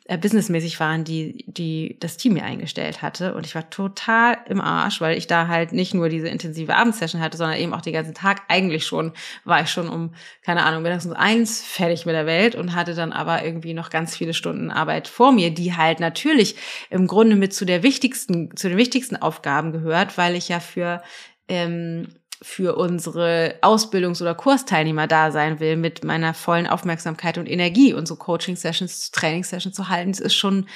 äh, 0.10 0.18
businessmäßig 0.18 0.80
waren, 0.80 1.04
die, 1.04 1.46
die 1.46 1.96
das 2.00 2.18
Team 2.18 2.34
mir 2.34 2.44
eingestellt 2.44 3.04
hatte. 3.04 3.36
Und 3.36 3.46
ich 3.46 3.54
war 3.54 3.70
total 3.70 4.40
im 4.48 4.60
Arsch, 4.60 5.02
weil 5.02 5.16
ich 5.16 5.28
da 5.28 5.48
halt 5.48 5.72
nicht 5.72 5.94
nur 5.94 6.10
diese 6.10 6.28
intensive 6.28 6.76
Abendsession 6.76 7.22
hatte, 7.22 7.38
sondern 7.38 7.60
eben 7.60 7.76
auch 7.76 7.82
den 7.82 7.94
ganzen 7.94 8.16
Tag. 8.16 8.42
Eigentlich 8.48 8.88
schon 8.88 9.12
war 9.46 9.62
ich 9.62 9.70
schon 9.70 9.88
um, 9.88 10.16
keine 10.44 10.64
Ahnung, 10.64 10.82
mittags 10.82 11.06
um 11.06 11.14
eins 11.14 11.64
fertig 11.64 12.08
mit 12.08 12.16
der 12.16 12.26
Welt 12.26 12.56
und 12.56 12.74
hatte 12.74 12.96
dann 12.96 13.12
aber 13.12 13.46
irgendwie 13.46 13.76
noch 13.76 13.92
ganz 13.92 14.18
viele 14.18 14.34
Stunden 14.34 14.72
Arbeit 14.72 15.08
vor 15.08 15.32
mir, 15.32 15.52
die 15.52 15.76
halt 15.76 16.00
natürlich 16.00 16.56
im 16.90 17.06
Grunde 17.06 17.36
mit 17.36 17.54
zu 17.54 17.64
der 17.64 17.84
wichtigsten, 17.84 18.58
zu 18.58 18.68
den 18.68 18.80
wichtigsten 18.80 19.16
Aufgaben 19.16 19.72
gehört, 19.72 20.18
weil 20.18 20.36
ich 20.36 20.50
ja 20.50 20.60
für 20.60 21.04
ähm, 21.48 22.08
für 22.42 22.78
unsere 22.78 23.56
Ausbildungs- 23.62 24.22
oder 24.22 24.34
Kursteilnehmer 24.34 25.08
da 25.08 25.32
sein 25.32 25.60
will 25.60 25.76
mit 25.76 26.04
meiner 26.04 26.34
vollen 26.34 26.68
Aufmerksamkeit 26.68 27.38
und 27.38 27.50
Energie 27.50 27.94
und 27.94 28.08
so 28.08 28.16
Coaching-Sessions, 28.16 29.12
Training-Sessions 29.12 29.76
zu 29.76 29.90
halten, 29.90 30.12
das 30.12 30.22
ist 30.22 30.36
schon 30.36 30.68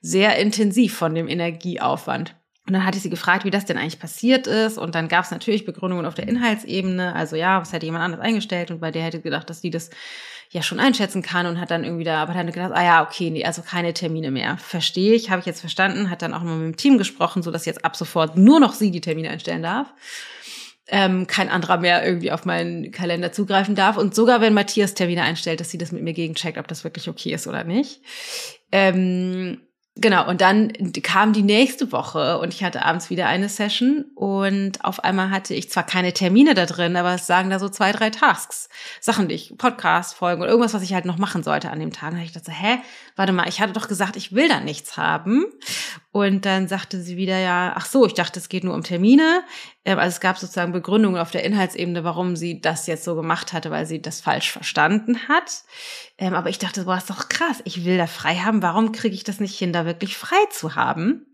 sehr 0.00 0.36
intensiv 0.38 0.96
von 0.96 1.14
dem 1.14 1.28
Energieaufwand. 1.28 2.34
Und 2.66 2.74
dann 2.74 2.84
hatte 2.84 2.96
ich 2.96 3.02
sie 3.02 3.10
gefragt, 3.10 3.44
wie 3.44 3.50
das 3.50 3.64
denn 3.64 3.76
eigentlich 3.76 3.98
passiert 3.98 4.46
ist. 4.46 4.78
Und 4.78 4.94
dann 4.94 5.08
gab 5.08 5.24
es 5.24 5.32
natürlich 5.32 5.64
Begründungen 5.64 6.06
auf 6.06 6.14
der 6.14 6.28
Inhaltsebene. 6.28 7.12
Also 7.14 7.34
ja, 7.34 7.60
was 7.60 7.72
hätte 7.72 7.86
jemand 7.86 8.04
anders 8.04 8.20
eingestellt? 8.20 8.70
Und 8.70 8.80
bei 8.80 8.92
der 8.92 9.02
hätte 9.02 9.20
gedacht, 9.20 9.50
dass 9.50 9.60
die 9.60 9.70
das 9.70 9.90
ja 10.50 10.62
schon 10.62 10.78
einschätzen 10.78 11.22
kann 11.22 11.46
und 11.46 11.58
hat 11.58 11.72
dann 11.72 11.82
irgendwie 11.82 12.04
da, 12.04 12.22
aber 12.22 12.34
dann 12.34 12.46
gedacht, 12.46 12.72
ah 12.72 12.84
ja, 12.84 13.02
okay, 13.02 13.30
nee, 13.30 13.44
also 13.44 13.62
keine 13.62 13.94
Termine 13.94 14.30
mehr. 14.30 14.58
Verstehe 14.58 15.14
ich, 15.14 15.30
habe 15.30 15.40
ich 15.40 15.46
jetzt 15.46 15.60
verstanden, 15.60 16.08
hat 16.08 16.22
dann 16.22 16.34
auch 16.34 16.42
mal 16.42 16.56
mit 16.56 16.74
dem 16.74 16.76
Team 16.76 16.98
gesprochen, 16.98 17.42
so 17.42 17.50
dass 17.50 17.64
jetzt 17.64 17.84
ab 17.84 17.96
sofort 17.96 18.36
nur 18.36 18.60
noch 18.60 18.74
sie 18.74 18.90
die 18.90 19.00
Termine 19.00 19.30
einstellen 19.30 19.62
darf 19.62 19.92
ähm, 20.88 21.26
kein 21.26 21.48
anderer 21.48 21.78
mehr 21.78 22.04
irgendwie 22.04 22.32
auf 22.32 22.44
meinen 22.44 22.90
Kalender 22.90 23.32
zugreifen 23.32 23.74
darf. 23.74 23.96
Und 23.96 24.14
sogar 24.14 24.40
wenn 24.40 24.54
Matthias 24.54 24.94
Termine 24.94 25.22
einstellt, 25.22 25.60
dass 25.60 25.70
sie 25.70 25.78
das 25.78 25.92
mit 25.92 26.02
mir 26.02 26.12
gegencheckt, 26.12 26.58
ob 26.58 26.68
das 26.68 26.84
wirklich 26.84 27.08
okay 27.08 27.32
ist 27.32 27.46
oder 27.46 27.64
nicht. 27.64 28.00
Ähm, 28.70 29.60
Genau, 29.96 30.26
und 30.26 30.40
dann 30.40 30.72
kam 31.02 31.34
die 31.34 31.42
nächste 31.42 31.92
Woche 31.92 32.38
und 32.38 32.54
ich 32.54 32.64
hatte 32.64 32.82
abends 32.82 33.10
wieder 33.10 33.26
eine 33.26 33.50
Session 33.50 34.06
und 34.14 34.82
auf 34.86 35.04
einmal 35.04 35.30
hatte 35.30 35.52
ich 35.52 35.70
zwar 35.70 35.84
keine 35.84 36.14
Termine 36.14 36.54
da 36.54 36.64
drin, 36.64 36.96
aber 36.96 37.14
es 37.14 37.26
sagen 37.26 37.50
da 37.50 37.58
so 37.58 37.68
zwei, 37.68 37.92
drei 37.92 38.08
Tasks. 38.08 38.70
Sachen, 39.02 39.28
die 39.28 39.34
ich, 39.34 39.54
Podcast, 39.58 40.14
Folgen 40.14 40.40
oder 40.40 40.50
irgendwas, 40.50 40.72
was 40.72 40.82
ich 40.82 40.94
halt 40.94 41.04
noch 41.04 41.18
machen 41.18 41.42
sollte 41.42 41.70
an 41.70 41.78
dem 41.78 41.92
Tag. 41.92 42.12
Da 42.12 42.22
ich 42.22 42.32
dachte, 42.32 42.52
hä, 42.52 42.78
warte 43.16 43.32
mal, 43.32 43.48
ich 43.48 43.60
hatte 43.60 43.72
doch 43.72 43.88
gesagt, 43.88 44.16
ich 44.16 44.32
will 44.32 44.48
da 44.48 44.60
nichts 44.60 44.96
haben. 44.96 45.46
Und 46.10 46.44
dann 46.44 46.68
sagte 46.68 47.00
sie 47.00 47.16
wieder, 47.16 47.38
ja, 47.38 47.72
ach 47.74 47.86
so, 47.86 48.06
ich 48.06 48.14
dachte, 48.14 48.38
es 48.38 48.48
geht 48.48 48.64
nur 48.64 48.74
um 48.74 48.82
Termine. 48.82 49.42
Ähm, 49.84 49.98
also 49.98 50.14
es 50.14 50.20
gab 50.20 50.38
sozusagen 50.38 50.72
Begründungen 50.72 51.20
auf 51.20 51.30
der 51.30 51.44
Inhaltsebene, 51.44 52.04
warum 52.04 52.36
sie 52.36 52.60
das 52.60 52.86
jetzt 52.86 53.04
so 53.04 53.14
gemacht 53.14 53.52
hatte, 53.52 53.70
weil 53.70 53.86
sie 53.86 54.02
das 54.02 54.20
falsch 54.20 54.50
verstanden 54.50 55.28
hat. 55.28 55.62
Ähm, 56.18 56.34
aber 56.34 56.50
ich 56.50 56.58
dachte, 56.58 56.84
boah, 56.84 56.96
ist 56.96 57.10
doch 57.10 57.28
krass, 57.28 57.62
ich 57.64 57.84
will 57.84 57.98
da 57.98 58.06
frei 58.06 58.36
haben. 58.36 58.62
Warum 58.62 58.92
kriege 58.92 59.14
ich 59.14 59.24
das 59.24 59.40
nicht 59.40 59.58
hin, 59.58 59.72
da 59.72 59.86
wirklich 59.86 60.16
frei 60.16 60.44
zu 60.50 60.74
haben? 60.74 61.26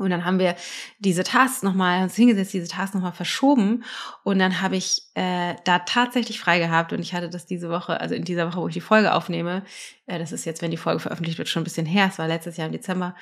Und 0.00 0.10
dann 0.10 0.24
haben 0.24 0.38
wir 0.38 0.56
diese 0.98 1.24
Tasks 1.24 1.62
nochmal, 1.62 2.02
uns 2.02 2.16
hingesetzt, 2.16 2.52
diese 2.52 2.68
Tasks 2.68 2.94
nochmal 2.94 3.12
verschoben. 3.12 3.84
Und 4.24 4.38
dann 4.38 4.60
habe 4.60 4.76
ich 4.76 5.02
äh, 5.14 5.54
da 5.64 5.80
tatsächlich 5.80 6.40
frei 6.40 6.58
gehabt. 6.58 6.92
Und 6.92 7.00
ich 7.00 7.14
hatte 7.14 7.28
das 7.28 7.46
diese 7.46 7.70
Woche, 7.70 8.00
also 8.00 8.14
in 8.14 8.24
dieser 8.24 8.48
Woche, 8.48 8.60
wo 8.60 8.68
ich 8.68 8.74
die 8.74 8.80
Folge 8.80 9.14
aufnehme, 9.14 9.64
äh, 10.06 10.18
das 10.18 10.32
ist 10.32 10.44
jetzt, 10.44 10.62
wenn 10.62 10.70
die 10.70 10.76
Folge 10.76 11.00
veröffentlicht 11.00 11.38
wird, 11.38 11.48
schon 11.48 11.62
ein 11.62 11.64
bisschen 11.64 11.86
her, 11.86 12.08
es 12.10 12.18
war 12.18 12.28
letztes 12.28 12.56
Jahr 12.56 12.66
im 12.66 12.72
Dezember, 12.72 13.14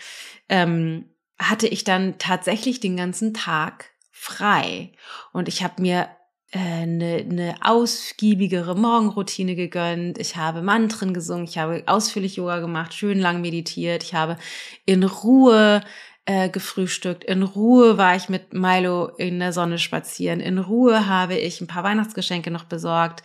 ähm, 0.49 1.07
hatte 1.39 1.69
ich 1.69 1.85
dann 1.85 2.19
tatsächlich 2.19 2.81
den 2.81 2.97
ganzen 2.97 3.35
Tag 3.35 3.91
frei. 4.11 4.93
Und 5.33 5.49
ich 5.49 5.63
habe 5.63 5.81
mir 5.81 6.09
eine, 6.53 7.21
äh, 7.21 7.25
eine 7.25 7.55
ausgiebigere 7.61 8.75
Morgenroutine 8.75 9.55
gegönnt. 9.55 10.19
Ich 10.19 10.37
habe 10.37 10.63
Mantren 10.63 11.13
gesungen, 11.13 11.45
ich 11.45 11.59
habe 11.59 11.83
ausführlich 11.87 12.37
Yoga 12.37 12.61
gemacht, 12.61 12.95
schön 12.95 13.19
lang 13.19 13.41
meditiert, 13.41 14.03
ich 14.03 14.15
habe 14.15 14.39
in 14.87 15.05
Ruhe 15.05 15.83
äh, 16.29 16.51
gefrühstückt. 16.51 17.25
In 17.25 17.43
Ruhe 17.43 17.97
war 17.97 18.15
ich 18.15 18.29
mit 18.29 18.53
Milo 18.53 19.07
in 19.07 19.39
der 19.39 19.55
Sonne 19.55 19.79
spazieren. 19.79 20.41
In 20.41 20.59
Ruhe 20.59 21.07
habe 21.09 21.39
ich 21.39 21.63
ein 21.63 21.67
paar 21.67 21.85
Weihnachtsgeschenke 21.85 22.51
noch 22.51 22.65
besorgt. 22.65 23.23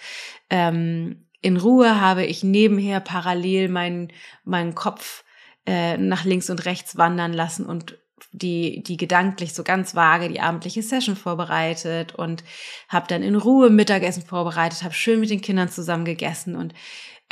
Ähm, 0.50 1.26
in 1.42 1.58
Ruhe 1.58 2.00
habe 2.00 2.24
ich 2.24 2.46
nebenher 2.46 3.02
parallel 3.02 3.68
meinen, 3.68 4.14
meinen 4.46 4.74
Kopf 4.74 5.26
äh, 5.66 5.98
nach 5.98 6.24
links 6.24 6.50
und 6.50 6.64
rechts 6.64 6.96
wandern 6.96 7.34
lassen 7.34 7.66
und 7.66 7.98
die, 8.32 8.82
die 8.84 8.96
gedanklich 8.96 9.54
so 9.54 9.64
ganz 9.64 9.96
vage 9.96 10.30
die 10.30 10.40
abendliche 10.40 10.82
Session 10.82 11.18
vorbereitet 11.18 12.16
und 12.16 12.46
habe 12.88 13.08
dann 13.10 13.22
in 13.22 13.36
Ruhe 13.36 13.70
Mittagessen 13.70 14.24
vorbereitet, 14.24 14.82
habe 14.82 14.94
schön 14.94 15.20
mit 15.20 15.30
den 15.30 15.42
Kindern 15.42 15.68
zusammen 15.68 16.06
gegessen 16.06 16.56
und 16.56 16.74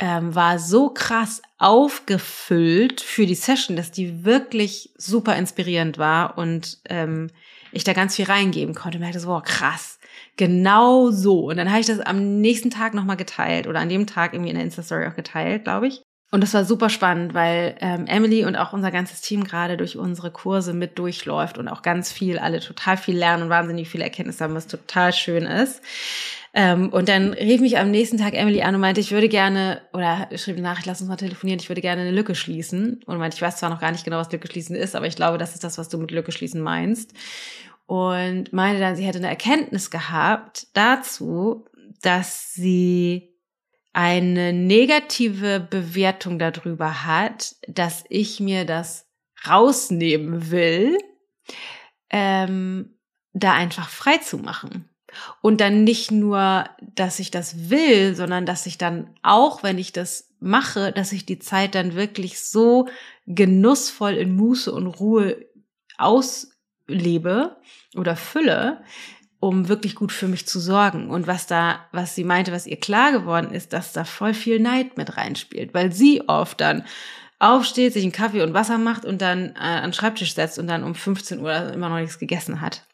ähm, 0.02 0.34
war 0.34 0.58
so 0.58 0.88
krass 0.88 1.42
aufgefüllt 1.58 3.00
für 3.00 3.24
die 3.24 3.36
Session, 3.36 3.76
dass 3.76 3.92
die 3.92 4.24
wirklich 4.24 4.90
super 4.96 5.36
inspirierend 5.36 5.96
war 5.96 6.36
und 6.38 6.78
ähm, 6.88 7.30
ich 7.70 7.84
da 7.84 7.92
ganz 7.92 8.16
viel 8.16 8.24
reingeben 8.24 8.74
konnte. 8.74 8.98
Und 8.98 9.02
merkte 9.02 9.20
so, 9.20 9.28
boah, 9.28 9.44
krass. 9.44 10.00
Genau 10.36 11.12
so. 11.12 11.48
Und 11.48 11.56
dann 11.56 11.70
habe 11.70 11.78
ich 11.78 11.86
das 11.86 12.00
am 12.00 12.40
nächsten 12.40 12.70
Tag 12.70 12.94
nochmal 12.94 13.16
geteilt 13.16 13.68
oder 13.68 13.78
an 13.78 13.88
dem 13.88 14.08
Tag 14.08 14.32
irgendwie 14.34 14.50
in 14.50 14.56
der 14.56 14.64
Insta-Story 14.64 15.06
auch 15.06 15.14
geteilt, 15.14 15.62
glaube 15.62 15.86
ich. 15.86 16.02
Und 16.32 16.40
das 16.40 16.52
war 16.52 16.64
super 16.64 16.90
spannend, 16.90 17.32
weil 17.32 17.76
ähm, 17.80 18.06
Emily 18.06 18.44
und 18.44 18.56
auch 18.56 18.72
unser 18.72 18.90
ganzes 18.90 19.20
Team 19.20 19.44
gerade 19.44 19.76
durch 19.76 19.96
unsere 19.96 20.32
Kurse 20.32 20.74
mit 20.74 20.98
durchläuft 20.98 21.58
und 21.58 21.68
auch 21.68 21.82
ganz 21.82 22.10
viel, 22.10 22.40
alle 22.40 22.58
total 22.58 22.96
viel 22.96 23.16
lernen 23.16 23.44
und 23.44 23.50
wahnsinnig 23.50 23.88
viele 23.88 24.02
Erkenntnisse 24.02 24.42
haben, 24.42 24.54
was 24.56 24.66
total 24.66 25.12
schön 25.12 25.44
ist. 25.44 25.80
Ähm, 26.54 26.90
und 26.90 27.08
dann 27.08 27.32
rief 27.32 27.60
mich 27.60 27.78
am 27.78 27.90
nächsten 27.90 28.18
Tag 28.18 28.34
Emily 28.34 28.62
an 28.62 28.74
und 28.74 28.80
meinte, 28.80 29.00
ich 29.00 29.10
würde 29.10 29.28
gerne, 29.28 29.80
oder 29.94 30.28
schrieb 30.36 30.56
eine 30.56 30.64
Nachricht, 30.64 30.86
lass 30.86 31.00
uns 31.00 31.08
mal 31.08 31.16
telefonieren, 31.16 31.60
ich 31.60 31.70
würde 31.70 31.80
gerne 31.80 32.02
eine 32.02 32.10
Lücke 32.10 32.34
schließen. 32.34 33.02
Und 33.06 33.18
meinte, 33.18 33.36
ich 33.36 33.42
weiß 33.42 33.56
zwar 33.56 33.70
noch 33.70 33.80
gar 33.80 33.90
nicht 33.90 34.04
genau, 34.04 34.18
was 34.18 34.30
Lücke 34.32 34.48
schließen 34.48 34.76
ist, 34.76 34.94
aber 34.94 35.06
ich 35.06 35.16
glaube, 35.16 35.38
das 35.38 35.54
ist 35.54 35.64
das, 35.64 35.78
was 35.78 35.88
du 35.88 35.98
mit 35.98 36.10
Lücke 36.10 36.32
schließen 36.32 36.60
meinst. 36.60 37.14
Und 37.86 38.52
meinte 38.52 38.80
dann, 38.80 38.96
sie 38.96 39.04
hätte 39.04 39.18
eine 39.18 39.28
Erkenntnis 39.28 39.90
gehabt 39.90 40.66
dazu, 40.74 41.66
dass 42.02 42.52
sie 42.52 43.32
eine 43.92 44.52
negative 44.52 45.60
Bewertung 45.60 46.38
darüber 46.38 47.04
hat, 47.04 47.56
dass 47.66 48.04
ich 48.08 48.40
mir 48.40 48.64
das 48.64 49.06
rausnehmen 49.46 50.50
will, 50.50 50.98
ähm, 52.10 52.98
da 53.32 53.54
einfach 53.54 53.88
frei 53.88 54.18
zu 54.18 54.38
machen. 54.38 54.88
Und 55.40 55.60
dann 55.60 55.84
nicht 55.84 56.10
nur, 56.10 56.64
dass 56.80 57.18
ich 57.18 57.30
das 57.30 57.70
will, 57.70 58.14
sondern 58.14 58.46
dass 58.46 58.66
ich 58.66 58.78
dann 58.78 59.10
auch, 59.22 59.62
wenn 59.62 59.78
ich 59.78 59.92
das 59.92 60.28
mache, 60.40 60.92
dass 60.92 61.12
ich 61.12 61.24
die 61.24 61.38
Zeit 61.38 61.74
dann 61.74 61.94
wirklich 61.94 62.40
so 62.40 62.88
genussvoll 63.26 64.14
in 64.14 64.34
Muße 64.34 64.72
und 64.72 64.86
Ruhe 64.86 65.46
auslebe 65.98 67.56
oder 67.94 68.16
fülle, 68.16 68.82
um 69.40 69.68
wirklich 69.68 69.94
gut 69.94 70.12
für 70.12 70.28
mich 70.28 70.46
zu 70.46 70.60
sorgen. 70.60 71.10
Und 71.10 71.26
was 71.26 71.46
da, 71.46 71.80
was 71.92 72.14
sie 72.14 72.24
meinte, 72.24 72.52
was 72.52 72.66
ihr 72.66 72.78
klar 72.78 73.12
geworden 73.12 73.52
ist, 73.52 73.72
dass 73.72 73.92
da 73.92 74.04
voll 74.04 74.34
viel 74.34 74.60
Neid 74.60 74.96
mit 74.96 75.16
reinspielt, 75.16 75.74
weil 75.74 75.92
sie 75.92 76.28
oft 76.28 76.60
dann 76.60 76.84
aufsteht, 77.38 77.92
sich 77.92 78.04
einen 78.04 78.12
Kaffee 78.12 78.42
und 78.42 78.54
Wasser 78.54 78.78
macht 78.78 79.04
und 79.04 79.20
dann 79.20 79.56
äh, 79.56 79.58
an 79.58 79.82
den 79.82 79.92
Schreibtisch 79.92 80.34
setzt 80.34 80.60
und 80.60 80.68
dann 80.68 80.84
um 80.84 80.94
15 80.94 81.40
Uhr 81.40 81.72
immer 81.72 81.88
noch 81.88 81.98
nichts 81.98 82.20
gegessen 82.20 82.60
hat. 82.60 82.86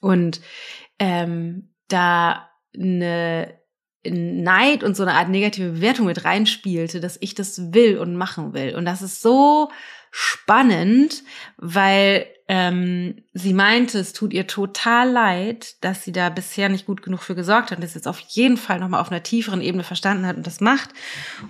Und 0.00 0.40
ähm, 1.00 1.70
da 1.88 2.48
eine 2.72 3.58
Neid 4.04 4.84
und 4.84 4.96
so 4.96 5.02
eine 5.02 5.14
Art 5.14 5.28
negative 5.28 5.72
Bewertung 5.72 6.06
mit 6.06 6.24
reinspielte, 6.24 7.00
dass 7.00 7.18
ich 7.20 7.34
das 7.34 7.72
will 7.74 7.98
und 7.98 8.16
machen 8.16 8.54
will. 8.54 8.74
Und 8.74 8.84
das 8.84 9.02
ist 9.02 9.20
so 9.20 9.70
spannend, 10.10 11.22
weil 11.58 12.26
ähm, 12.48 13.22
sie 13.32 13.52
meinte, 13.52 13.98
es 13.98 14.12
tut 14.12 14.32
ihr 14.32 14.46
total 14.46 15.08
leid, 15.10 15.76
dass 15.84 16.02
sie 16.02 16.10
da 16.10 16.30
bisher 16.30 16.68
nicht 16.68 16.86
gut 16.86 17.00
genug 17.00 17.22
für 17.22 17.36
gesorgt 17.36 17.70
hat 17.70 17.78
und 17.78 17.84
das 17.84 17.94
jetzt 17.94 18.08
auf 18.08 18.18
jeden 18.18 18.56
Fall 18.56 18.80
nochmal 18.80 19.00
auf 19.00 19.12
einer 19.12 19.22
tieferen 19.22 19.60
Ebene 19.60 19.84
verstanden 19.84 20.26
hat 20.26 20.36
und 20.36 20.46
das 20.46 20.60
macht 20.60 20.90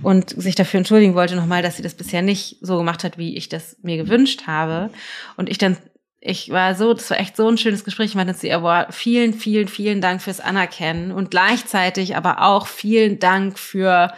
und 0.03 0.29
sich 0.31 0.57
dafür 0.57 0.79
entschuldigen 0.79 1.15
wollte 1.15 1.37
nochmal, 1.37 1.63
dass 1.63 1.77
sie 1.77 1.83
das 1.83 1.95
bisher 1.95 2.21
nicht 2.21 2.59
so 2.61 2.77
gemacht 2.77 3.03
hat, 3.03 3.17
wie 3.17 3.35
ich 3.37 3.49
das 3.49 3.79
mir 3.83 3.97
gewünscht 3.97 4.47
habe. 4.47 4.91
Und 5.39 5.49
ich 5.49 5.57
dann, 5.57 5.79
ich 6.21 6.51
war 6.51 6.75
so, 6.75 6.93
das 6.93 7.09
war 7.11 7.19
echt 7.19 7.37
so 7.37 7.49
ein 7.49 7.57
schönes 7.57 7.85
Gespräch. 7.85 8.15
Ich 8.15 8.37
zu 8.37 8.47
ihr, 8.47 8.59
boah, 8.59 8.87
vielen, 8.91 9.33
vielen, 9.33 9.69
vielen 9.69 10.03
Dank 10.03 10.21
fürs 10.21 10.41
Anerkennen 10.41 11.13
und 11.13 11.31
gleichzeitig 11.31 12.15
aber 12.15 12.43
auch 12.43 12.67
vielen 12.67 13.19
Dank 13.19 13.59
für 13.59 14.13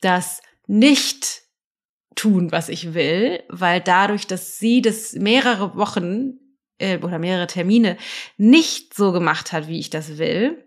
das 0.00 0.42
nicht 0.66 1.42
tun, 2.16 2.50
was 2.50 2.68
ich 2.68 2.94
will, 2.94 3.44
weil 3.48 3.80
dadurch, 3.80 4.26
dass 4.26 4.58
sie 4.58 4.82
das 4.82 5.12
mehrere 5.12 5.76
Wochen 5.76 6.38
äh, 6.78 6.98
oder 6.98 7.20
mehrere 7.20 7.46
Termine 7.46 7.96
nicht 8.36 8.94
so 8.94 9.12
gemacht 9.12 9.52
hat, 9.52 9.68
wie 9.68 9.78
ich 9.78 9.90
das 9.90 10.18
will, 10.18 10.64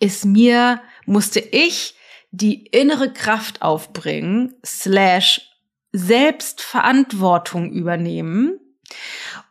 ist 0.00 0.26
mir, 0.26 0.82
musste 1.06 1.40
ich 1.40 1.94
die 2.30 2.66
innere 2.66 3.10
Kraft 3.10 3.62
aufbringen, 3.62 4.54
slash 4.64 5.40
Selbstverantwortung 5.92 7.72
übernehmen 7.72 8.60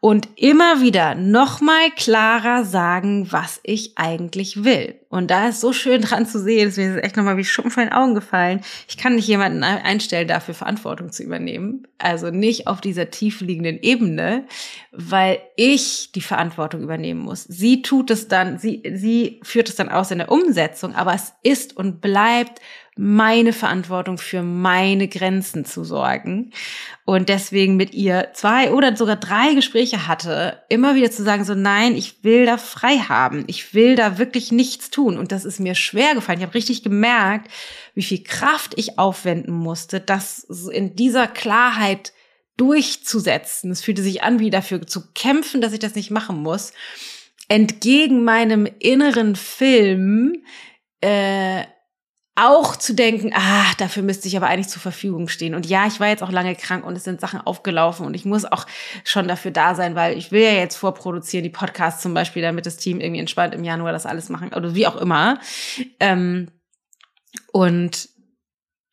und 0.06 0.30
immer 0.36 0.82
wieder 0.82 1.16
nochmal 1.16 1.90
klarer 1.96 2.64
sagen, 2.64 3.32
was 3.32 3.60
ich 3.64 3.98
eigentlich 3.98 4.64
will. 4.64 4.94
Und 5.10 5.32
da 5.32 5.48
ist 5.48 5.62
so 5.62 5.74
schön 5.74 6.02
dran 6.02 6.28
zu 6.28 6.40
sehen, 6.40 6.70
ist 6.70 6.78
mir 6.78 7.02
echt 7.02 7.18
nochmal 7.18 7.38
wie 7.38 7.44
Schuppen 7.44 7.72
von 7.72 7.86
den 7.86 7.92
Augen 7.92 8.14
gefallen. 8.14 8.62
Ich 8.88 8.98
kann 8.98 9.16
nicht 9.16 9.28
jemanden 9.28 9.64
einstellen, 9.64 10.28
dafür 10.28 10.54
Verantwortung 10.54 11.12
zu 11.12 11.24
übernehmen. 11.24 11.88
Also 11.98 12.30
nicht 12.30 12.68
auf 12.68 12.82
dieser 12.82 13.10
tief 13.10 13.42
liegenden 13.42 13.80
Ebene, 13.82 14.46
weil 14.92 15.40
ich 15.56 16.12
die 16.14 16.22
Verantwortung 16.22 16.84
übernehmen 16.84 17.22
muss. 17.22 17.44
Sie 17.44 17.82
tut 17.82 18.12
es 18.12 18.28
dann, 18.28 18.60
sie, 18.60 18.84
sie 18.94 19.40
führt 19.42 19.70
es 19.70 19.76
dann 19.76 19.90
aus 19.90 20.12
in 20.12 20.20
der 20.20 20.32
Umsetzung, 20.32 20.94
aber 20.94 21.16
es 21.16 21.34
ist 21.42 21.76
und 21.76 22.00
bleibt 22.00 22.62
meine 22.98 23.52
Verantwortung 23.52 24.18
für 24.18 24.42
meine 24.42 25.10
Grenzen 25.10 25.66
zu 25.66 25.84
sorgen. 25.84 26.52
Und 27.04 27.28
deswegen 27.28 27.76
mit 27.76 27.94
ihr 27.94 28.30
zwei 28.34 28.72
oder 28.72 28.96
sogar 28.96 29.18
drei 29.18 29.54
Gespräche 29.54 30.08
hatte, 30.08 30.64
immer 30.70 30.96
wieder 30.96 31.12
zu 31.12 31.24
sagen, 31.24 31.44
so 31.44 31.56
nein, 31.56 31.96
ich 31.96 32.24
will 32.24 32.46
da 32.46 32.58
frei 32.58 32.98
haben. 32.98 33.44
Ich 33.48 33.74
will 33.74 33.98
da 33.98 34.18
wirklich 34.18 34.54
nichts 34.54 34.92
tun. 34.92 35.18
Und 35.18 35.34
das 35.34 35.44
ist 35.44 35.60
mir 35.60 35.76
schwer 35.76 36.16
gefallen. 36.16 36.40
Ich 36.40 36.46
habe 36.46 36.56
richtig 36.56 36.84
gemerkt, 36.84 37.52
wie 37.96 38.04
viel 38.04 38.24
Kraft 38.24 38.74
ich 38.78 38.98
aufwenden 38.98 39.54
musste, 39.54 40.00
das 40.00 40.46
in 40.72 40.96
dieser 40.96 41.28
Klarheit 41.28 42.14
durchzusetzen. 42.56 43.72
Es 43.72 43.82
fühlte 43.82 44.04
sich 44.04 44.24
an, 44.24 44.40
wie 44.40 44.50
dafür 44.50 44.88
zu 44.88 45.12
kämpfen, 45.14 45.60
dass 45.60 45.74
ich 45.74 45.80
das 45.80 45.96
nicht 45.96 46.12
machen 46.12 46.38
muss. 46.42 46.72
Entgegen 47.50 48.24
meinem 48.24 48.68
inneren 48.80 49.36
Film, 49.36 50.44
äh, 51.02 51.66
auch 52.36 52.76
zu 52.76 52.94
denken, 52.94 53.32
ah, 53.34 53.66
dafür 53.78 54.04
müsste 54.04 54.28
ich 54.28 54.36
aber 54.36 54.48
eigentlich 54.48 54.68
zur 54.68 54.82
Verfügung 54.82 55.30
stehen. 55.30 55.56
Und 55.56 55.66
ja, 55.66 55.88
ich 55.88 56.02
war 56.02 56.08
jetzt 56.08 56.22
auch 56.22 56.32
lange 56.32 56.54
krank 56.56 56.86
und 56.86 56.96
es 56.98 57.06
sind 57.06 57.22
Sachen 57.22 57.40
aufgelaufen 57.40 58.06
und 58.06 58.14
ich 58.14 58.26
muss 58.26 58.44
auch 58.44 58.66
schon 59.06 59.30
dafür 59.30 59.52
da 59.52 59.74
sein, 59.74 59.96
weil 59.96 60.18
ich 60.18 60.34
will 60.34 60.42
ja 60.42 60.52
jetzt 60.52 60.76
vorproduzieren, 60.76 61.44
die 61.44 61.50
Podcasts 61.50 62.02
zum 62.02 62.14
Beispiel, 62.14 62.42
damit 62.42 62.66
das 62.66 62.76
Team 62.76 63.00
irgendwie 63.00 63.22
entspannt 63.22 63.56
im 63.56 63.64
Januar 63.64 63.94
das 63.94 64.06
alles 64.06 64.28
machen 64.28 64.54
oder 64.54 64.76
wie 64.76 64.86
auch 64.86 64.98
immer. 64.98 65.40
Ähm, 66.02 66.52
und 67.54 68.10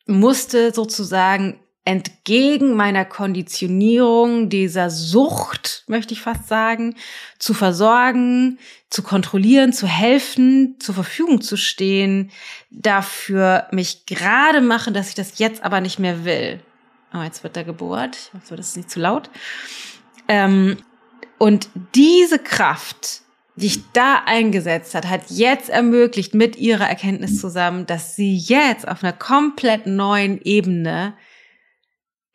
musste 0.05 0.73
sozusagen 0.73 1.59
entgegen 1.85 2.75
meiner 2.75 3.03
Konditionierung, 3.03 4.49
dieser 4.49 4.89
Sucht, 4.89 5.83
möchte 5.87 6.13
ich 6.13 6.21
fast 6.21 6.47
sagen, 6.47 6.95
zu 7.39 7.53
versorgen, 7.53 8.57
zu 8.89 9.03
kontrollieren, 9.03 9.73
zu 9.73 9.85
helfen, 9.87 10.77
zur 10.79 10.95
Verfügung 10.95 11.41
zu 11.41 11.57
stehen, 11.57 12.31
dafür 12.69 13.67
mich 13.71 14.05
gerade 14.05 14.61
machen, 14.61 14.93
dass 14.93 15.09
ich 15.09 15.15
das 15.15 15.39
jetzt 15.39 15.63
aber 15.63 15.81
nicht 15.81 15.99
mehr 15.99 16.23
will. 16.23 16.61
Oh, 17.13 17.21
jetzt 17.21 17.43
wird 17.43 17.57
da 17.57 17.63
gebohrt. 17.63 18.17
Ich 18.17 18.33
hoffe, 18.33 18.55
das 18.55 18.69
ist 18.69 18.77
nicht 18.77 18.89
zu 18.89 18.99
laut. 18.99 19.29
Ähm, 20.27 20.77
und 21.37 21.69
diese 21.95 22.39
Kraft, 22.39 23.21
die 23.55 23.67
ich 23.67 23.91
da 23.91 24.23
eingesetzt 24.25 24.95
hat, 24.95 25.07
hat 25.09 25.29
jetzt 25.29 25.69
ermöglicht 25.69 26.33
mit 26.33 26.55
ihrer 26.55 26.87
Erkenntnis 26.87 27.39
zusammen, 27.41 27.85
dass 27.85 28.15
sie 28.15 28.35
jetzt 28.35 28.87
auf 28.87 29.03
einer 29.03 29.13
komplett 29.13 29.85
neuen 29.85 30.41
Ebene 30.41 31.13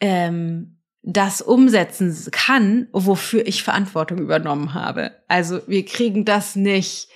ähm, 0.01 0.79
das 1.03 1.41
umsetzen 1.41 2.15
kann, 2.33 2.89
wofür 2.93 3.47
ich 3.47 3.63
Verantwortung 3.63 4.19
übernommen 4.19 4.75
habe. 4.75 5.13
Also 5.29 5.61
wir 5.67 5.85
kriegen 5.85 6.25
das 6.25 6.57
nicht 6.57 7.09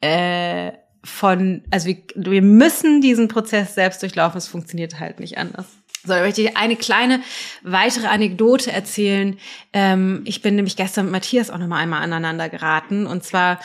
äh, 0.00 0.72
von, 1.04 1.64
also 1.70 1.88
wir, 1.88 1.96
wir 2.14 2.42
müssen 2.42 3.00
diesen 3.00 3.28
Prozess 3.28 3.74
selbst 3.74 4.02
durchlaufen, 4.02 4.38
es 4.38 4.46
funktioniert 4.46 5.00
halt 5.00 5.18
nicht 5.18 5.38
anders. 5.38 5.66
So, 6.04 6.14
da 6.14 6.20
möchte 6.20 6.42
ich 6.42 6.56
eine 6.56 6.76
kleine 6.76 7.20
weitere 7.62 8.08
Anekdote 8.08 8.72
erzählen. 8.72 9.38
Ähm, 9.72 10.22
ich 10.24 10.42
bin 10.42 10.56
nämlich 10.56 10.76
gestern 10.76 11.06
mit 11.06 11.12
Matthias 11.12 11.50
auch 11.50 11.58
nochmal 11.58 11.82
einmal 11.82 12.02
aneinander 12.02 12.48
geraten. 12.48 13.06
Und 13.06 13.22
zwar 13.22 13.60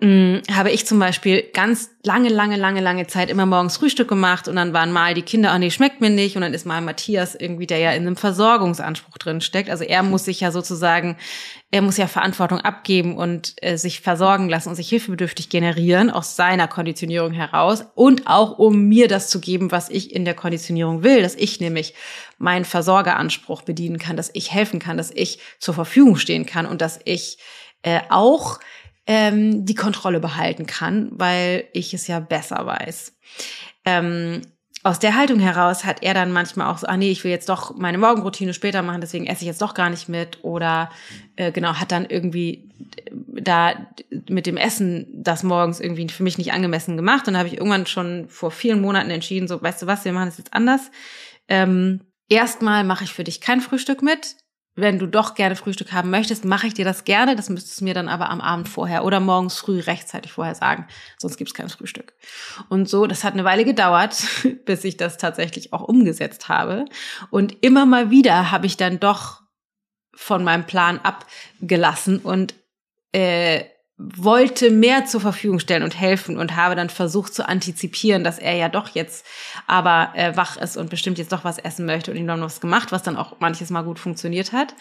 mh, 0.00 0.42
habe 0.52 0.70
ich 0.70 0.86
zum 0.86 0.98
Beispiel 0.98 1.42
ganz 1.52 1.90
lange, 2.04 2.28
lange, 2.28 2.56
lange, 2.56 2.80
lange 2.80 3.06
Zeit 3.06 3.30
immer 3.30 3.46
morgens 3.46 3.76
Frühstück 3.76 4.08
gemacht 4.08 4.48
und 4.48 4.56
dann 4.56 4.72
waren 4.72 4.92
mal 4.92 5.14
die 5.14 5.22
Kinder, 5.22 5.52
oh 5.54 5.58
nee, 5.58 5.70
schmeckt 5.70 6.00
mir 6.00 6.10
nicht 6.10 6.36
und 6.36 6.42
dann 6.42 6.54
ist 6.54 6.66
mal 6.66 6.80
Matthias 6.80 7.34
irgendwie, 7.34 7.66
der 7.66 7.78
ja 7.78 7.92
in 7.92 8.06
einem 8.06 8.16
Versorgungsanspruch 8.16 9.18
drin 9.18 9.40
steckt. 9.40 9.70
Also 9.70 9.84
er 9.84 10.02
muss 10.02 10.24
sich 10.24 10.40
ja 10.40 10.50
sozusagen, 10.50 11.16
er 11.70 11.82
muss 11.82 11.96
ja 11.96 12.06
Verantwortung 12.06 12.60
abgeben 12.60 13.16
und 13.16 13.54
äh, 13.62 13.76
sich 13.76 14.00
versorgen 14.00 14.48
lassen 14.48 14.70
und 14.70 14.74
sich 14.74 14.88
hilfebedürftig 14.88 15.48
generieren 15.48 16.10
aus 16.10 16.36
seiner 16.36 16.68
Konditionierung 16.68 17.32
heraus 17.32 17.84
und 17.94 18.26
auch 18.26 18.58
um 18.58 18.88
mir 18.88 19.08
das 19.08 19.28
zu 19.28 19.40
geben, 19.40 19.70
was 19.70 19.90
ich 19.90 20.14
in 20.14 20.24
der 20.24 20.34
Konditionierung 20.34 21.02
will, 21.02 21.22
dass 21.22 21.34
ich 21.34 21.60
nämlich 21.60 21.94
meinen 22.38 22.64
Versorgeranspruch 22.64 23.62
bedienen 23.62 23.98
kann, 23.98 24.16
dass 24.16 24.30
ich 24.32 24.52
helfen 24.52 24.78
kann, 24.78 24.96
dass 24.96 25.10
ich 25.10 25.40
zur 25.58 25.74
Verfügung 25.74 26.16
stehen 26.16 26.46
kann 26.46 26.66
und 26.66 26.80
dass 26.80 27.00
ich 27.04 27.38
äh, 27.82 28.00
auch 28.08 28.58
ähm, 29.08 29.64
die 29.64 29.74
Kontrolle 29.74 30.20
behalten 30.20 30.66
kann, 30.66 31.08
weil 31.12 31.64
ich 31.72 31.94
es 31.94 32.06
ja 32.06 32.20
besser 32.20 32.64
weiß. 32.64 33.16
Ähm, 33.86 34.42
aus 34.84 34.98
der 34.98 35.16
Haltung 35.16 35.40
heraus 35.40 35.84
hat 35.84 36.02
er 36.02 36.14
dann 36.14 36.30
manchmal 36.30 36.70
auch 36.70 36.78
so, 36.78 36.86
ah 36.86 36.96
nee, 36.96 37.10
ich 37.10 37.24
will 37.24 37.30
jetzt 37.30 37.48
doch 37.48 37.76
meine 37.76 37.98
Morgenroutine 37.98 38.54
später 38.54 38.82
machen, 38.82 39.00
deswegen 39.00 39.26
esse 39.26 39.40
ich 39.40 39.48
jetzt 39.48 39.62
doch 39.62 39.74
gar 39.74 39.90
nicht 39.90 40.08
mit. 40.08 40.44
Oder 40.44 40.90
äh, 41.36 41.50
genau, 41.50 41.74
hat 41.74 41.90
dann 41.90 42.04
irgendwie 42.06 42.70
da 43.10 43.74
mit 44.28 44.46
dem 44.46 44.58
Essen 44.58 45.06
das 45.12 45.42
morgens 45.42 45.80
irgendwie 45.80 46.08
für 46.08 46.22
mich 46.22 46.38
nicht 46.38 46.52
angemessen 46.52 46.96
gemacht. 46.96 47.26
Und 47.26 47.32
da 47.32 47.40
habe 47.40 47.48
ich 47.48 47.56
irgendwann 47.56 47.86
schon 47.86 48.28
vor 48.28 48.50
vielen 48.50 48.80
Monaten 48.80 49.10
entschieden, 49.10 49.48
so, 49.48 49.60
weißt 49.60 49.82
du 49.82 49.86
was, 49.86 50.04
wir 50.04 50.12
machen 50.12 50.28
das 50.28 50.38
jetzt 50.38 50.52
anders. 50.52 50.90
Ähm, 51.48 52.02
erstmal 52.28 52.84
mache 52.84 53.04
ich 53.04 53.12
für 53.12 53.24
dich 53.24 53.40
kein 53.40 53.62
Frühstück 53.62 54.02
mit 54.02 54.36
wenn 54.80 54.98
du 54.98 55.06
doch 55.06 55.34
gerne 55.34 55.56
Frühstück 55.56 55.92
haben 55.92 56.10
möchtest, 56.10 56.44
mache 56.44 56.68
ich 56.68 56.74
dir 56.74 56.84
das 56.84 57.04
gerne. 57.04 57.34
Das 57.34 57.48
müsstest 57.48 57.80
du 57.80 57.84
mir 57.84 57.94
dann 57.94 58.08
aber 58.08 58.30
am 58.30 58.40
Abend 58.40 58.68
vorher 58.68 59.04
oder 59.04 59.18
morgens 59.18 59.58
früh 59.58 59.80
rechtzeitig 59.80 60.32
vorher 60.32 60.54
sagen. 60.54 60.86
Sonst 61.18 61.36
gibt's 61.36 61.52
kein 61.52 61.68
Frühstück. 61.68 62.14
Und 62.68 62.88
so, 62.88 63.06
das 63.06 63.24
hat 63.24 63.32
eine 63.32 63.44
Weile 63.44 63.64
gedauert, 63.64 64.22
bis 64.64 64.84
ich 64.84 64.96
das 64.96 65.18
tatsächlich 65.18 65.72
auch 65.72 65.82
umgesetzt 65.82 66.48
habe. 66.48 66.84
Und 67.30 67.56
immer 67.62 67.86
mal 67.86 68.10
wieder 68.10 68.52
habe 68.52 68.66
ich 68.66 68.76
dann 68.76 69.00
doch 69.00 69.42
von 70.14 70.44
meinem 70.44 70.64
Plan 70.64 71.00
abgelassen 71.00 72.18
und 72.20 72.54
äh, 73.12 73.64
wollte 73.98 74.70
mehr 74.70 75.06
zur 75.06 75.20
Verfügung 75.20 75.58
stellen 75.58 75.82
und 75.82 75.98
helfen 75.98 76.38
und 76.38 76.54
habe 76.54 76.76
dann 76.76 76.88
versucht 76.88 77.34
zu 77.34 77.48
antizipieren, 77.48 78.22
dass 78.22 78.38
er 78.38 78.54
ja 78.54 78.68
doch 78.68 78.90
jetzt 78.90 79.26
aber 79.66 80.12
äh, 80.14 80.36
wach 80.36 80.56
ist 80.56 80.76
und 80.76 80.88
bestimmt 80.88 81.18
jetzt 81.18 81.32
doch 81.32 81.44
was 81.44 81.58
essen 81.58 81.84
möchte 81.84 82.12
und 82.12 82.16
ihm 82.16 82.28
dann 82.28 82.40
was 82.40 82.60
gemacht, 82.60 82.92
was 82.92 83.02
dann 83.02 83.16
auch 83.16 83.40
manches 83.40 83.70
Mal 83.70 83.82
gut 83.82 83.98
funktioniert 83.98 84.52
hat 84.52 84.74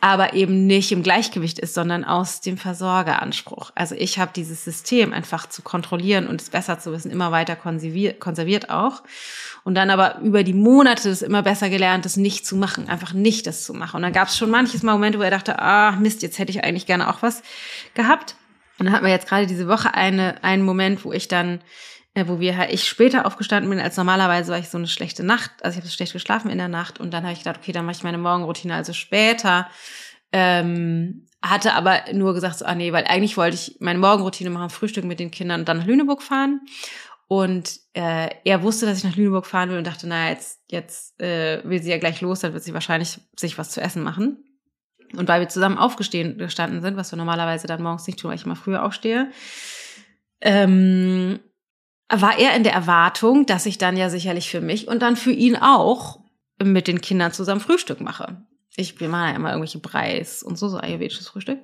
aber 0.00 0.34
eben 0.34 0.66
nicht 0.66 0.92
im 0.92 1.02
Gleichgewicht 1.02 1.58
ist, 1.58 1.74
sondern 1.74 2.04
aus 2.04 2.40
dem 2.40 2.58
Versorgeranspruch. 2.58 3.72
Also 3.74 3.94
ich 3.94 4.18
habe 4.18 4.30
dieses 4.34 4.64
System 4.64 5.12
einfach 5.12 5.48
zu 5.48 5.62
kontrollieren 5.62 6.26
und 6.26 6.40
es 6.40 6.50
besser 6.50 6.78
zu 6.78 6.92
wissen, 6.92 7.10
immer 7.10 7.32
weiter 7.32 7.56
konserviert, 7.56 8.20
konserviert 8.20 8.70
auch. 8.70 9.02
Und 9.64 9.74
dann 9.74 9.90
aber 9.90 10.20
über 10.20 10.44
die 10.44 10.52
Monate 10.52 11.08
es 11.08 11.22
immer 11.22 11.42
besser 11.42 11.70
gelernt, 11.70 12.04
das 12.04 12.16
nicht 12.16 12.46
zu 12.46 12.56
machen, 12.56 12.88
einfach 12.88 13.14
nicht 13.14 13.46
das 13.46 13.64
zu 13.64 13.74
machen. 13.74 13.96
Und 13.96 14.02
dann 14.02 14.12
gab 14.12 14.28
es 14.28 14.36
schon 14.36 14.50
manches 14.50 14.82
Mal 14.82 14.92
Momente, 14.92 15.18
wo 15.18 15.22
er 15.22 15.30
dachte, 15.30 15.58
ah 15.58 15.92
Mist, 15.92 16.22
jetzt 16.22 16.38
hätte 16.38 16.52
ich 16.52 16.62
eigentlich 16.62 16.86
gerne 16.86 17.08
auch 17.10 17.22
was 17.22 17.42
gehabt. 17.94 18.36
Und 18.78 18.86
dann 18.86 18.94
hatten 18.94 19.06
wir 19.06 19.12
jetzt 19.12 19.28
gerade 19.28 19.46
diese 19.46 19.66
Woche 19.66 19.94
eine, 19.94 20.44
einen 20.44 20.62
Moment, 20.62 21.04
wo 21.04 21.12
ich 21.12 21.28
dann 21.28 21.60
wo 22.24 22.40
wir 22.40 22.56
halt 22.56 22.72
ich 22.72 22.88
später 22.88 23.26
aufgestanden 23.26 23.68
bin 23.70 23.80
als 23.80 23.96
normalerweise, 23.96 24.52
weil 24.52 24.60
ich 24.60 24.68
so 24.68 24.78
eine 24.78 24.88
schlechte 24.88 25.22
Nacht, 25.22 25.50
also 25.62 25.74
ich 25.74 25.76
habe 25.78 25.88
so 25.88 25.94
schlecht 25.94 26.12
geschlafen 26.12 26.50
in 26.50 26.58
der 26.58 26.68
Nacht 26.68 26.98
und 26.98 27.12
dann 27.12 27.24
habe 27.24 27.32
ich 27.32 27.40
gedacht, 27.40 27.58
okay, 27.60 27.72
dann 27.72 27.84
mache 27.84 27.96
ich 27.96 28.02
meine 28.02 28.18
Morgenroutine 28.18 28.74
also 28.74 28.92
später. 28.92 29.68
Ähm, 30.32 31.26
hatte 31.42 31.74
aber 31.74 32.00
nur 32.12 32.34
gesagt, 32.34 32.58
so, 32.58 32.64
ah 32.64 32.74
nee, 32.74 32.92
weil 32.92 33.04
eigentlich 33.04 33.36
wollte 33.36 33.56
ich 33.56 33.76
meine 33.80 33.98
Morgenroutine 33.98 34.50
machen, 34.50 34.70
Frühstück 34.70 35.04
mit 35.04 35.20
den 35.20 35.30
Kindern 35.30 35.60
und 35.60 35.68
dann 35.68 35.78
nach 35.78 35.86
Lüneburg 35.86 36.22
fahren. 36.22 36.62
Und 37.28 37.80
äh, 37.92 38.30
er 38.44 38.62
wusste, 38.62 38.86
dass 38.86 38.98
ich 38.98 39.04
nach 39.04 39.16
Lüneburg 39.16 39.46
fahren 39.46 39.70
will 39.70 39.78
und 39.78 39.86
dachte, 39.86 40.06
na 40.06 40.30
jetzt 40.30 40.60
jetzt 40.70 41.20
äh, 41.20 41.60
will 41.64 41.82
sie 41.82 41.90
ja 41.90 41.98
gleich 41.98 42.20
los, 42.20 42.40
dann 42.40 42.52
wird 42.52 42.62
sie 42.62 42.74
wahrscheinlich 42.74 43.18
sich 43.36 43.58
was 43.58 43.70
zu 43.70 43.80
essen 43.80 44.02
machen. 44.02 44.44
Und 45.14 45.28
weil 45.28 45.40
wir 45.40 45.48
zusammen 45.48 45.78
aufgestanden 45.78 46.82
sind, 46.82 46.96
was 46.96 47.12
wir 47.12 47.16
normalerweise 47.16 47.66
dann 47.66 47.82
morgens 47.82 48.06
nicht 48.06 48.18
tun, 48.18 48.30
weil 48.30 48.36
ich 48.36 48.44
immer 48.44 48.56
früher 48.56 48.84
aufstehe, 48.84 49.30
ähm, 50.40 51.40
war 52.08 52.38
er 52.38 52.54
in 52.54 52.62
der 52.62 52.72
Erwartung, 52.72 53.46
dass 53.46 53.66
ich 53.66 53.78
dann 53.78 53.96
ja 53.96 54.10
sicherlich 54.10 54.50
für 54.50 54.60
mich 54.60 54.88
und 54.88 55.00
dann 55.00 55.16
für 55.16 55.32
ihn 55.32 55.56
auch 55.56 56.20
mit 56.62 56.88
den 56.88 57.00
Kindern 57.00 57.32
zusammen 57.32 57.60
Frühstück 57.60 58.00
mache. 58.00 58.42
Ich 58.76 59.00
wir 59.00 59.08
machen 59.08 59.30
ja 59.30 59.36
immer 59.36 59.50
irgendwelche 59.50 59.78
Breis 59.78 60.42
und 60.42 60.58
so, 60.58 60.68
so 60.68 60.78
ayurvedisches 60.78 61.28
Frühstück. 61.28 61.58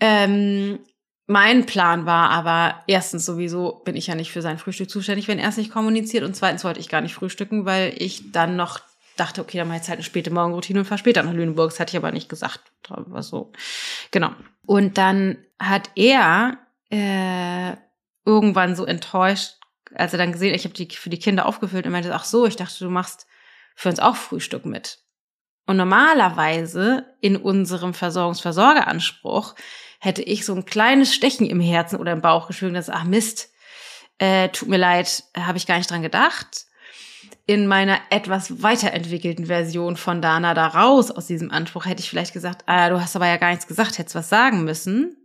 Ähm, 0.00 0.80
mein 1.26 1.64
Plan 1.64 2.04
war 2.04 2.30
aber, 2.30 2.82
erstens 2.86 3.24
sowieso 3.24 3.80
bin 3.84 3.96
ich 3.96 4.08
ja 4.08 4.14
nicht 4.14 4.30
für 4.30 4.42
sein 4.42 4.58
Frühstück 4.58 4.90
zuständig, 4.90 5.26
wenn 5.26 5.38
er 5.38 5.48
es 5.48 5.56
nicht 5.56 5.72
kommuniziert. 5.72 6.24
Und 6.24 6.36
zweitens 6.36 6.64
wollte 6.64 6.80
ich 6.80 6.90
gar 6.90 7.00
nicht 7.00 7.14
frühstücken, 7.14 7.64
weil 7.64 7.94
ich 7.96 8.32
dann 8.32 8.56
noch 8.56 8.80
dachte, 9.16 9.40
okay, 9.40 9.58
dann 9.58 9.68
mache 9.68 9.76
ich 9.76 9.82
jetzt 9.82 9.88
halt 9.88 9.98
eine 9.98 10.04
späte 10.04 10.30
Morgenroutine 10.30 10.80
und 10.80 10.84
fahre 10.84 10.98
später 10.98 11.22
nach 11.22 11.32
Lüneburg. 11.32 11.70
Das 11.70 11.80
hatte 11.80 11.92
ich 11.92 11.96
aber 11.96 12.12
nicht 12.12 12.28
gesagt. 12.28 12.60
War 12.88 13.22
so. 13.22 13.52
Genau. 14.10 14.32
Und 14.66 14.98
dann 14.98 15.38
hat 15.58 15.88
er 15.94 16.58
äh, 16.90 17.76
irgendwann 18.24 18.76
so 18.76 18.84
enttäuscht, 18.84 19.54
als 19.94 20.12
er 20.12 20.18
dann 20.18 20.32
gesehen, 20.32 20.54
ich 20.54 20.64
habe 20.64 20.74
die 20.74 20.88
für 20.94 21.10
die 21.10 21.18
Kinder 21.18 21.46
aufgefüllt 21.46 21.86
und 21.86 21.92
meinte, 21.92 22.14
ach 22.14 22.24
so, 22.24 22.46
ich 22.46 22.56
dachte, 22.56 22.84
du 22.84 22.90
machst 22.90 23.26
für 23.74 23.88
uns 23.88 24.00
auch 24.00 24.16
Frühstück 24.16 24.64
mit. 24.64 24.98
Und 25.66 25.76
normalerweise 25.76 27.06
in 27.20 27.36
unserem 27.36 27.94
Versorgungsversorgeranspruch 27.94 29.54
hätte 29.98 30.22
ich 30.22 30.44
so 30.44 30.54
ein 30.54 30.66
kleines 30.66 31.14
Stechen 31.14 31.46
im 31.46 31.60
Herzen 31.60 31.98
oder 31.98 32.12
im 32.12 32.20
Bauch 32.20 32.46
gespürt, 32.46 32.74
dass, 32.74 32.90
ach 32.90 33.04
Mist, 33.04 33.50
äh, 34.18 34.48
tut 34.50 34.68
mir 34.68 34.76
leid, 34.76 35.24
habe 35.36 35.58
ich 35.58 35.66
gar 35.66 35.78
nicht 35.78 35.90
dran 35.90 36.02
gedacht. 36.02 36.66
In 37.46 37.66
meiner 37.66 37.98
etwas 38.10 38.62
weiterentwickelten 38.62 39.46
Version 39.46 39.96
von 39.96 40.22
Dana 40.22 40.54
da 40.54 40.66
raus 40.66 41.10
aus 41.10 41.26
diesem 41.26 41.50
Anspruch 41.50 41.86
hätte 41.86 42.00
ich 42.00 42.10
vielleicht 42.10 42.32
gesagt, 42.32 42.64
ah, 42.66 42.90
du 42.90 43.00
hast 43.00 43.16
aber 43.16 43.26
ja 43.26 43.38
gar 43.38 43.50
nichts 43.50 43.66
gesagt, 43.66 43.98
hättest 43.98 44.14
was 44.14 44.28
sagen 44.28 44.64
müssen. 44.64 45.16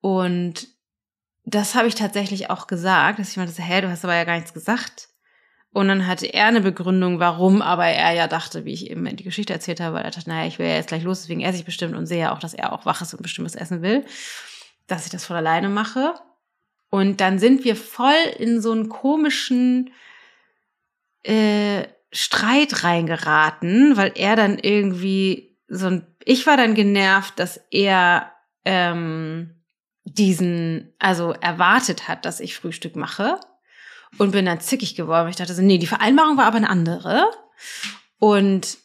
Und 0.00 0.68
das 1.46 1.76
habe 1.76 1.86
ich 1.86 1.94
tatsächlich 1.94 2.50
auch 2.50 2.66
gesagt, 2.66 3.20
dass 3.20 3.30
ich 3.30 3.36
meinte, 3.36 3.62
hä, 3.62 3.80
du 3.80 3.88
hast 3.88 4.04
aber 4.04 4.16
ja 4.16 4.24
gar 4.24 4.34
nichts 4.34 4.52
gesagt. 4.52 5.08
Und 5.72 5.88
dann 5.88 6.06
hatte 6.06 6.26
er 6.26 6.46
eine 6.46 6.60
Begründung, 6.60 7.20
warum, 7.20 7.62
aber 7.62 7.86
er 7.86 8.12
ja 8.12 8.26
dachte, 8.26 8.64
wie 8.64 8.72
ich 8.72 8.90
eben 8.90 9.16
die 9.16 9.24
Geschichte 9.24 9.52
erzählt 9.52 9.78
habe, 9.78 9.94
weil 9.94 10.04
er 10.04 10.10
dachte, 10.10 10.28
naja, 10.28 10.48
ich 10.48 10.58
will 10.58 10.66
ja 10.66 10.74
jetzt 10.74 10.88
gleich 10.88 11.04
los, 11.04 11.20
deswegen 11.20 11.42
esse 11.42 11.58
ich 11.58 11.64
bestimmt 11.64 11.94
und 11.94 12.06
sehe 12.06 12.20
ja 12.20 12.34
auch, 12.34 12.40
dass 12.40 12.52
er 12.52 12.72
auch 12.72 12.84
wach 12.84 13.00
ist 13.00 13.14
und 13.14 13.22
bestimmtes 13.22 13.54
essen 13.54 13.82
will, 13.82 14.04
dass 14.88 15.04
ich 15.04 15.12
das 15.12 15.24
von 15.24 15.36
alleine 15.36 15.68
mache. 15.68 16.14
Und 16.90 17.20
dann 17.20 17.38
sind 17.38 17.62
wir 17.62 17.76
voll 17.76 18.14
in 18.38 18.60
so 18.60 18.72
einen 18.72 18.88
komischen 18.88 19.90
äh, 21.22 21.84
Streit 22.10 22.82
reingeraten, 22.82 23.96
weil 23.96 24.12
er 24.16 24.34
dann 24.34 24.58
irgendwie 24.58 25.58
so 25.68 25.86
ein, 25.86 26.06
ich 26.24 26.46
war 26.46 26.56
dann 26.56 26.74
genervt, 26.74 27.38
dass 27.38 27.60
er 27.70 28.32
ähm, 28.64 29.55
diesen, 30.06 30.94
also 30.98 31.32
erwartet 31.32 32.08
hat, 32.08 32.24
dass 32.24 32.40
ich 32.40 32.56
Frühstück 32.56 32.96
mache 32.96 33.38
und 34.18 34.30
bin 34.30 34.46
dann 34.46 34.60
zickig 34.60 34.94
geworden. 34.94 35.28
Ich 35.28 35.36
dachte 35.36 35.54
so, 35.54 35.62
nee, 35.62 35.78
die 35.78 35.86
Vereinbarung 35.86 36.36
war 36.36 36.46
aber 36.46 36.56
eine 36.56 36.70
andere. 36.70 37.26
Und 38.18 38.78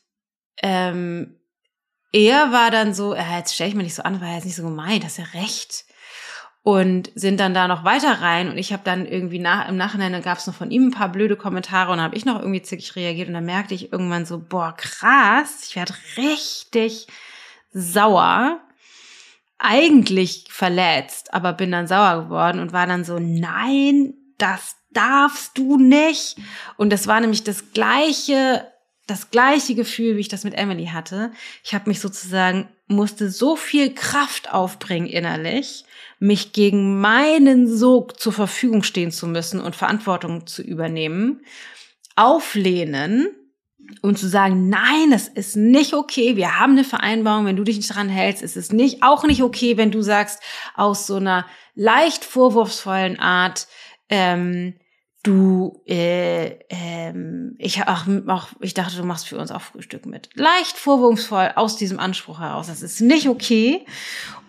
ähm, 0.62 1.38
er 2.12 2.52
war 2.52 2.72
dann 2.72 2.94
so, 2.94 3.14
äh, 3.14 3.38
jetzt 3.38 3.54
stelle 3.54 3.70
ich 3.70 3.76
mir 3.76 3.84
nicht 3.84 3.96
so 3.96 4.04
an, 4.04 4.20
war 4.20 4.34
jetzt 4.34 4.46
nicht 4.46 4.56
so 4.56 4.64
gemein, 4.64 5.00
das 5.00 5.14
ist 5.14 5.18
ja 5.18 5.40
recht. 5.40 5.86
Und 6.64 7.12
sind 7.16 7.40
dann 7.40 7.56
da 7.56 7.68
noch 7.68 7.84
weiter 7.84 8.22
rein 8.22 8.50
und 8.50 8.58
ich 8.58 8.72
habe 8.72 8.84
dann 8.86 9.08
irgendwie 9.08 9.40
nach, 9.40 9.68
im 9.68 9.78
Nachhinein, 9.78 10.22
gab 10.22 10.38
es 10.38 10.46
noch 10.46 10.54
von 10.54 10.70
ihm 10.70 10.88
ein 10.88 10.92
paar 10.92 11.10
blöde 11.10 11.36
Kommentare 11.36 11.92
und 11.92 12.00
habe 12.00 12.16
ich 12.16 12.24
noch 12.24 12.40
irgendwie 12.40 12.62
zickig 12.62 12.96
reagiert 12.96 13.30
und 13.30 13.34
dann 13.34 13.46
merkte 13.46 13.74
ich 13.74 13.92
irgendwann 13.92 14.28
so, 14.28 14.38
boah, 14.38 14.76
krass, 14.78 15.66
ich 15.68 15.76
werde 15.76 15.96
richtig 16.18 17.08
sauer 17.74 18.60
eigentlich 19.62 20.46
verletzt, 20.50 21.34
aber 21.34 21.54
bin 21.54 21.72
dann 21.72 21.88
sauer 21.88 22.24
geworden 22.24 22.60
und 22.60 22.74
war 22.74 22.88
dann 22.88 23.06
so, 23.06 23.20
nein, 23.20 24.16
das 24.38 24.76
darfst 24.92 25.58
du 25.58 25.78
nicht. 25.78 26.36
Und 26.78 26.92
das 26.92 27.08
war 27.08 27.22
nämlich 27.22 27.44
das 27.44 27.72
gleiche, 27.72 28.68
das 29.08 29.30
gleiche 29.30 29.76
Gefühl, 29.76 30.18
wie 30.18 30.22
ich 30.22 30.28
das 30.28 30.44
mit 30.44 30.56
Emily 30.56 30.88
hatte. 30.88 31.32
Ich 31.64 31.74
habe 31.74 31.90
mich 31.90 32.00
sozusagen, 32.00 32.70
musste 32.88 33.30
so 33.30 33.56
viel 33.56 33.94
Kraft 33.94 34.52
aufbringen 34.52 35.08
innerlich, 35.08 35.86
mich 36.20 36.54
gegen 36.54 37.00
meinen 37.00 37.68
Sog 37.68 38.20
zur 38.20 38.34
Verfügung 38.34 38.84
stehen 38.84 39.12
zu 39.12 39.28
müssen 39.28 39.62
und 39.62 39.76
Verantwortung 39.76 40.48
zu 40.48 40.62
übernehmen, 40.64 41.46
auflehnen 42.16 43.30
und 44.02 44.18
zu 44.18 44.28
sagen, 44.28 44.70
nein, 44.70 45.12
das 45.12 45.28
ist 45.28 45.56
nicht 45.56 45.94
okay. 45.94 46.36
Wir 46.36 46.60
haben 46.60 46.74
eine 46.74 46.84
Vereinbarung. 46.84 47.46
Wenn 47.46 47.56
du 47.56 47.64
dich 47.64 47.78
nicht 47.78 47.90
daran 47.90 48.10
hältst, 48.10 48.44
ist 48.44 48.58
es 48.58 48.72
nicht, 48.72 49.04
auch 49.04 49.24
nicht 49.24 49.44
okay, 49.44 49.78
wenn 49.78 49.92
du 49.92 50.02
sagst, 50.02 50.42
aus 50.76 51.08
so 51.08 51.16
einer 51.16 51.46
leicht 51.76 52.24
vorwurfsvollen 52.26 53.20
Art, 53.20 53.68
ähm, 54.10 54.76
du, 55.24 55.82
äh, 55.86 56.58
ähm, 56.70 57.56
ich, 57.60 57.82
ach, 57.84 58.08
auch, 58.28 58.48
ich 58.60 58.74
dachte, 58.74 58.98
du 58.98 59.04
machst 59.04 59.28
für 59.28 59.38
uns 59.38 59.52
auch 59.52 59.62
Frühstück 59.62 60.06
mit. 60.06 60.30
Leicht 60.34 60.78
vorwurfsvoll 60.78 61.52
aus 61.56 61.78
diesem 61.78 62.00
Anspruch 62.00 62.40
heraus. 62.40 62.68
Das 62.68 62.82
ist 62.82 63.02
nicht 63.02 63.28
okay. 63.28 63.86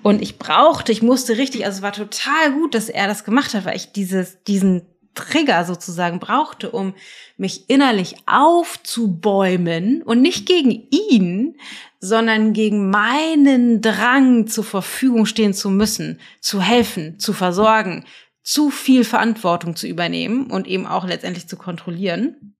Und 0.02 0.22
ich 0.22 0.38
brauchte, 0.38 0.90
ich 0.92 1.02
musste 1.02 1.36
richtig, 1.36 1.64
also 1.64 1.78
es 1.78 1.82
war 1.82 1.92
total 1.92 2.52
gut, 2.52 2.74
dass 2.74 2.88
er 2.88 3.06
das 3.06 3.24
gemacht 3.24 3.54
hat, 3.54 3.64
weil 3.64 3.76
ich 3.76 3.92
dieses, 3.92 4.42
diesen 4.44 4.82
Trigger 5.14 5.64
sozusagen 5.64 6.18
brauchte, 6.18 6.70
um 6.70 6.94
mich 7.36 7.68
innerlich 7.68 8.16
aufzubäumen 8.26 10.02
und 10.02 10.22
nicht 10.22 10.46
gegen 10.46 10.88
ihn, 10.90 11.58
sondern 12.00 12.52
gegen 12.52 12.90
meinen 12.90 13.80
Drang 13.80 14.46
zur 14.46 14.64
Verfügung 14.64 15.26
stehen 15.26 15.54
zu 15.54 15.70
müssen, 15.70 16.20
zu 16.40 16.60
helfen, 16.60 17.18
zu 17.18 17.32
versorgen, 17.32 18.04
zu 18.42 18.70
viel 18.70 19.04
Verantwortung 19.04 19.76
zu 19.76 19.86
übernehmen 19.86 20.50
und 20.50 20.66
eben 20.66 20.86
auch 20.86 21.06
letztendlich 21.06 21.46
zu 21.46 21.56
kontrollieren, 21.56 22.56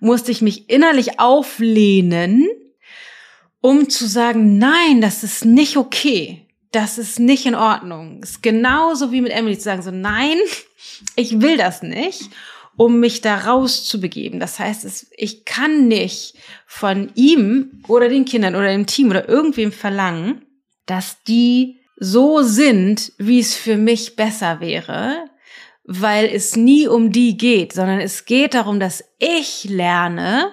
musste 0.00 0.30
ich 0.30 0.42
mich 0.42 0.70
innerlich 0.70 1.18
auflehnen, 1.20 2.48
um 3.60 3.88
zu 3.88 4.06
sagen, 4.06 4.58
nein, 4.58 5.00
das 5.00 5.24
ist 5.24 5.44
nicht 5.44 5.76
okay 5.76 6.44
das 6.74 6.98
ist 6.98 7.20
nicht 7.20 7.46
in 7.46 7.54
Ordnung. 7.54 8.20
Ist 8.22 8.42
genauso 8.42 9.12
wie 9.12 9.20
mit 9.20 9.32
Emily 9.32 9.56
zu 9.56 9.64
sagen, 9.64 9.82
so 9.82 9.90
nein, 9.92 10.38
ich 11.16 11.40
will 11.40 11.56
das 11.56 11.82
nicht. 11.82 12.30
um 12.76 12.98
mich 12.98 13.20
da 13.20 13.38
rauszubegeben. 13.38 14.40
Das 14.40 14.58
heißt, 14.58 15.06
ich 15.16 15.44
kann 15.44 15.86
nicht 15.86 16.34
von 16.66 17.12
ihm 17.14 17.82
oder 17.86 18.08
den 18.08 18.24
Kindern 18.24 18.56
oder 18.56 18.68
dem 18.68 18.86
Team 18.86 19.10
oder 19.10 19.28
irgendwem 19.28 19.70
verlangen, 19.70 20.44
dass 20.86 21.22
die 21.22 21.80
so 21.96 22.42
sind, 22.42 23.12
wie 23.18 23.38
es 23.38 23.54
für 23.54 23.76
mich 23.76 24.16
besser 24.16 24.60
wäre, 24.60 25.26
weil 25.84 26.26
es 26.26 26.56
nie 26.56 26.88
um 26.88 27.12
die 27.12 27.36
geht, 27.36 27.72
sondern 27.72 28.00
es 28.00 28.24
geht 28.24 28.54
darum, 28.54 28.80
dass 28.80 29.04
ich 29.18 29.64
lerne, 29.64 30.52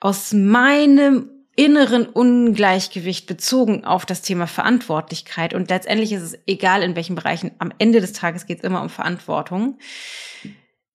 aus 0.00 0.32
meinem 0.32 1.28
inneren 1.60 2.06
Ungleichgewicht 2.06 3.26
bezogen 3.26 3.84
auf 3.84 4.06
das 4.06 4.22
Thema 4.22 4.46
Verantwortlichkeit. 4.46 5.52
Und 5.52 5.68
letztendlich 5.68 6.10
ist 6.10 6.22
es 6.22 6.38
egal, 6.46 6.82
in 6.82 6.96
welchen 6.96 7.16
Bereichen, 7.16 7.50
am 7.58 7.70
Ende 7.76 8.00
des 8.00 8.14
Tages 8.14 8.46
geht 8.46 8.60
es 8.60 8.64
immer 8.64 8.80
um 8.80 8.88
Verantwortung, 8.88 9.78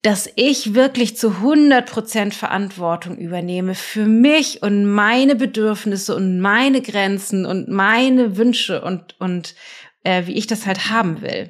dass 0.02 0.28
ich 0.34 0.74
wirklich 0.74 1.16
zu 1.16 1.28
100 1.28 1.88
Prozent 1.88 2.34
Verantwortung 2.34 3.16
übernehme 3.16 3.76
für 3.76 4.06
mich 4.06 4.60
und 4.60 4.92
meine 4.92 5.36
Bedürfnisse 5.36 6.16
und 6.16 6.40
meine 6.40 6.82
Grenzen 6.82 7.46
und 7.46 7.68
meine 7.68 8.36
Wünsche 8.36 8.82
und, 8.82 9.14
und 9.20 9.54
äh, 10.02 10.26
wie 10.26 10.34
ich 10.34 10.48
das 10.48 10.66
halt 10.66 10.90
haben 10.90 11.22
will. 11.22 11.48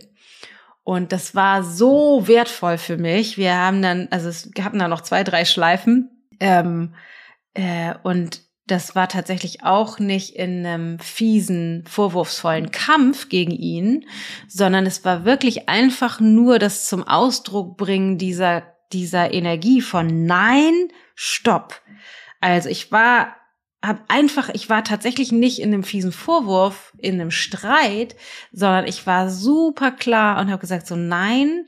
Und 0.84 1.12
das 1.12 1.34
war 1.34 1.62
so 1.62 2.28
wertvoll 2.28 2.76
für 2.76 2.98
mich. 2.98 3.38
Wir 3.38 3.56
haben 3.56 3.80
dann, 3.80 4.08
also 4.10 4.28
es 4.28 4.50
hatten 4.60 4.78
da 4.78 4.88
noch 4.88 5.00
zwei, 5.00 5.24
drei 5.24 5.46
Schleifen. 5.46 6.10
Ähm, 6.38 6.94
äh, 7.54 7.94
und 8.02 8.45
das 8.66 8.96
war 8.96 9.08
tatsächlich 9.08 9.62
auch 9.62 9.98
nicht 9.98 10.34
in 10.34 10.66
einem 10.66 10.98
fiesen, 10.98 11.84
vorwurfsvollen 11.86 12.72
Kampf 12.72 13.28
gegen 13.28 13.52
ihn, 13.52 14.06
sondern 14.48 14.86
es 14.86 15.04
war 15.04 15.24
wirklich 15.24 15.68
einfach 15.68 16.18
nur 16.18 16.58
das 16.58 16.86
zum 16.86 17.06
Ausdruck 17.06 17.76
bringen 17.76 18.18
dieser, 18.18 18.64
dieser 18.92 19.32
Energie 19.32 19.80
von 19.80 20.26
Nein, 20.26 20.88
Stopp. 21.14 21.80
Also 22.40 22.68
ich 22.68 22.90
war, 22.90 23.36
hab 23.82 24.02
einfach, 24.08 24.48
ich 24.52 24.68
war 24.68 24.82
tatsächlich 24.82 25.30
nicht 25.30 25.60
in 25.60 25.72
einem 25.72 25.84
fiesen 25.84 26.12
Vorwurf, 26.12 26.92
in 26.98 27.20
einem 27.20 27.30
Streit, 27.30 28.16
sondern 28.50 28.86
ich 28.86 29.06
war 29.06 29.30
super 29.30 29.92
klar 29.92 30.40
und 30.40 30.50
habe 30.50 30.60
gesagt 30.60 30.88
so 30.88 30.96
Nein. 30.96 31.66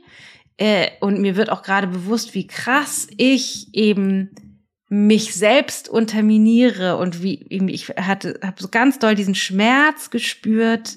Äh, 0.57 0.91
und 1.01 1.21
mir 1.21 1.37
wird 1.37 1.51
auch 1.51 1.63
gerade 1.63 1.87
bewusst, 1.87 2.35
wie 2.35 2.49
krass 2.49 3.07
ich 3.17 3.73
eben 3.73 4.48
mich 4.89 5.35
selbst 5.35 5.89
unterminiere 5.89 6.97
und 6.97 7.23
wie 7.23 7.47
ich 7.51 7.89
hatte, 7.89 8.41
habe 8.43 8.61
so 8.61 8.69
ganz 8.69 8.99
doll 8.99 9.15
diesen 9.15 9.35
Schmerz 9.35 10.11
gespürt, 10.11 10.97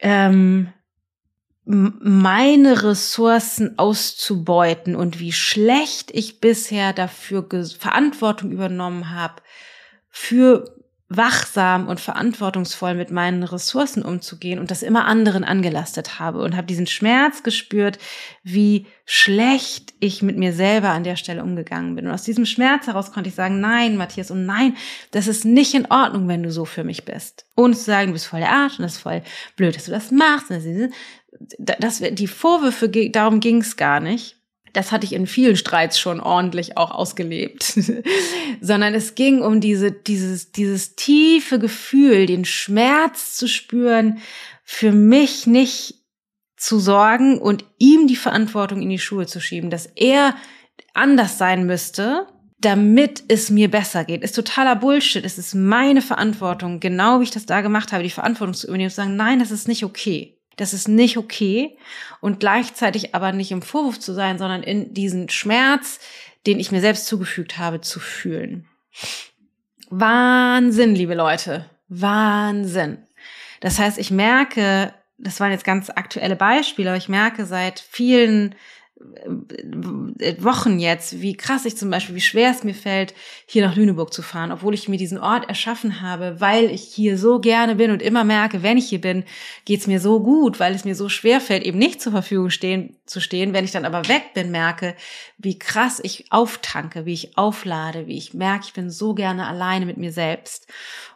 ähm, 0.00 0.72
meine 1.64 2.82
Ressourcen 2.82 3.78
auszubeuten 3.78 4.96
und 4.96 5.18
wie 5.18 5.32
schlecht 5.32 6.10
ich 6.12 6.40
bisher 6.40 6.92
dafür 6.92 7.48
Verantwortung 7.78 8.50
übernommen 8.50 9.10
habe 9.10 9.40
für 10.10 10.83
wachsam 11.16 11.88
und 11.88 12.00
verantwortungsvoll 12.00 12.94
mit 12.94 13.10
meinen 13.10 13.42
Ressourcen 13.42 14.02
umzugehen 14.02 14.58
und 14.58 14.70
das 14.70 14.82
immer 14.82 15.06
anderen 15.06 15.44
angelastet 15.44 16.18
habe 16.18 16.40
und 16.40 16.56
habe 16.56 16.66
diesen 16.66 16.86
Schmerz 16.86 17.42
gespürt, 17.42 17.98
wie 18.42 18.86
schlecht 19.04 19.94
ich 20.00 20.22
mit 20.22 20.36
mir 20.36 20.52
selber 20.52 20.90
an 20.90 21.04
der 21.04 21.16
Stelle 21.16 21.42
umgegangen 21.42 21.94
bin. 21.94 22.06
Und 22.06 22.12
aus 22.12 22.22
diesem 22.22 22.46
Schmerz 22.46 22.86
heraus 22.86 23.12
konnte 23.12 23.28
ich 23.28 23.34
sagen, 23.34 23.60
nein, 23.60 23.96
Matthias, 23.96 24.30
und 24.30 24.46
nein, 24.46 24.76
das 25.10 25.26
ist 25.26 25.44
nicht 25.44 25.74
in 25.74 25.90
Ordnung, 25.90 26.28
wenn 26.28 26.42
du 26.42 26.50
so 26.50 26.64
für 26.64 26.84
mich 26.84 27.04
bist. 27.04 27.46
Ohne 27.56 27.74
zu 27.74 27.84
sagen, 27.84 28.08
du 28.08 28.12
bist 28.14 28.26
voll 28.26 28.40
der 28.40 28.52
Arsch 28.52 28.78
und 28.78 28.82
das 28.82 28.96
ist 28.96 29.02
voll 29.02 29.22
blöd, 29.56 29.76
dass 29.76 29.84
du 29.84 29.90
das 29.90 30.10
machst. 30.10 30.50
Das, 31.58 31.98
die 31.98 32.26
Vorwürfe, 32.26 32.88
darum 32.88 33.40
ging 33.40 33.60
es 33.60 33.76
gar 33.76 34.00
nicht 34.00 34.36
das 34.74 34.92
hatte 34.92 35.06
ich 35.06 35.12
in 35.14 35.26
vielen 35.26 35.56
Streits 35.56 35.98
schon 35.98 36.20
ordentlich 36.20 36.76
auch 36.76 36.90
ausgelebt, 36.90 37.78
sondern 38.60 38.92
es 38.92 39.14
ging 39.14 39.40
um 39.40 39.60
diese, 39.60 39.92
dieses, 39.92 40.52
dieses 40.52 40.96
tiefe 40.96 41.58
Gefühl, 41.58 42.26
den 42.26 42.44
Schmerz 42.44 43.36
zu 43.36 43.48
spüren, 43.48 44.18
für 44.62 44.92
mich 44.92 45.46
nicht 45.46 45.94
zu 46.56 46.78
sorgen 46.78 47.38
und 47.38 47.64
ihm 47.78 48.06
die 48.06 48.16
Verantwortung 48.16 48.82
in 48.82 48.90
die 48.90 48.98
Schuhe 48.98 49.26
zu 49.26 49.40
schieben, 49.40 49.70
dass 49.70 49.86
er 49.86 50.34
anders 50.92 51.38
sein 51.38 51.66
müsste, 51.66 52.26
damit 52.58 53.24
es 53.28 53.50
mir 53.50 53.70
besser 53.70 54.04
geht. 54.04 54.22
Ist 54.22 54.34
totaler 54.34 54.76
Bullshit. 54.76 55.24
Es 55.24 55.38
ist 55.38 55.54
meine 55.54 56.00
Verantwortung, 56.00 56.80
genau 56.80 57.20
wie 57.20 57.24
ich 57.24 57.30
das 57.30 57.46
da 57.46 57.60
gemacht 57.60 57.92
habe, 57.92 58.02
die 58.02 58.10
Verantwortung 58.10 58.54
zu 58.54 58.66
übernehmen 58.66 58.86
und 58.86 58.90
zu 58.90 58.96
sagen, 58.96 59.16
nein, 59.16 59.38
das 59.38 59.50
ist 59.50 59.68
nicht 59.68 59.84
okay. 59.84 60.38
Das 60.56 60.72
ist 60.72 60.88
nicht 60.88 61.16
okay 61.16 61.76
und 62.20 62.40
gleichzeitig 62.40 63.14
aber 63.14 63.32
nicht 63.32 63.50
im 63.50 63.62
Vorwurf 63.62 63.98
zu 63.98 64.12
sein, 64.12 64.38
sondern 64.38 64.62
in 64.62 64.94
diesen 64.94 65.28
Schmerz, 65.28 66.00
den 66.46 66.60
ich 66.60 66.72
mir 66.72 66.80
selbst 66.80 67.06
zugefügt 67.06 67.58
habe, 67.58 67.80
zu 67.80 68.00
fühlen. 68.00 68.68
Wahnsinn, 69.90 70.94
liebe 70.94 71.14
Leute. 71.14 71.70
Wahnsinn. 71.88 72.98
Das 73.60 73.78
heißt, 73.78 73.98
ich 73.98 74.10
merke, 74.10 74.92
das 75.18 75.40
waren 75.40 75.52
jetzt 75.52 75.64
ganz 75.64 75.90
aktuelle 75.90 76.36
Beispiele, 76.36 76.90
aber 76.90 76.98
ich 76.98 77.08
merke 77.08 77.46
seit 77.46 77.80
vielen 77.80 78.54
Wochen 80.38 80.78
jetzt, 80.78 81.20
wie 81.20 81.36
krass 81.36 81.64
ich 81.64 81.76
zum 81.76 81.90
Beispiel, 81.90 82.14
wie 82.14 82.20
schwer 82.20 82.50
es 82.50 82.64
mir 82.64 82.74
fällt, 82.74 83.14
hier 83.46 83.66
nach 83.66 83.76
Lüneburg 83.76 84.12
zu 84.12 84.22
fahren, 84.22 84.52
obwohl 84.52 84.74
ich 84.74 84.88
mir 84.88 84.96
diesen 84.96 85.18
Ort 85.18 85.48
erschaffen 85.48 86.00
habe, 86.00 86.40
weil 86.40 86.70
ich 86.70 86.82
hier 86.82 87.18
so 87.18 87.40
gerne 87.40 87.74
bin 87.74 87.90
und 87.90 88.02
immer 88.02 88.24
merke, 88.24 88.62
wenn 88.62 88.78
ich 88.78 88.88
hier 88.88 89.00
bin, 89.00 89.24
geht's 89.64 89.86
mir 89.86 90.00
so 90.00 90.20
gut, 90.20 90.60
weil 90.60 90.74
es 90.74 90.84
mir 90.84 90.94
so 90.94 91.08
schwer 91.08 91.40
fällt, 91.40 91.64
eben 91.64 91.78
nicht 91.78 92.00
zur 92.00 92.12
Verfügung 92.12 92.50
stehen, 92.50 92.96
zu 93.06 93.20
stehen. 93.20 93.52
Wenn 93.52 93.64
ich 93.64 93.72
dann 93.72 93.84
aber 93.84 94.08
weg 94.08 94.34
bin, 94.34 94.50
merke, 94.50 94.94
wie 95.38 95.58
krass 95.58 96.00
ich 96.02 96.30
auftanke, 96.30 97.06
wie 97.06 97.14
ich 97.14 97.36
auflade, 97.36 98.06
wie 98.06 98.16
ich 98.16 98.34
merke, 98.34 98.64
ich 98.66 98.72
bin 98.72 98.90
so 98.90 99.14
gerne 99.14 99.46
alleine 99.46 99.86
mit 99.86 99.96
mir 99.96 100.12
selbst. 100.12 100.68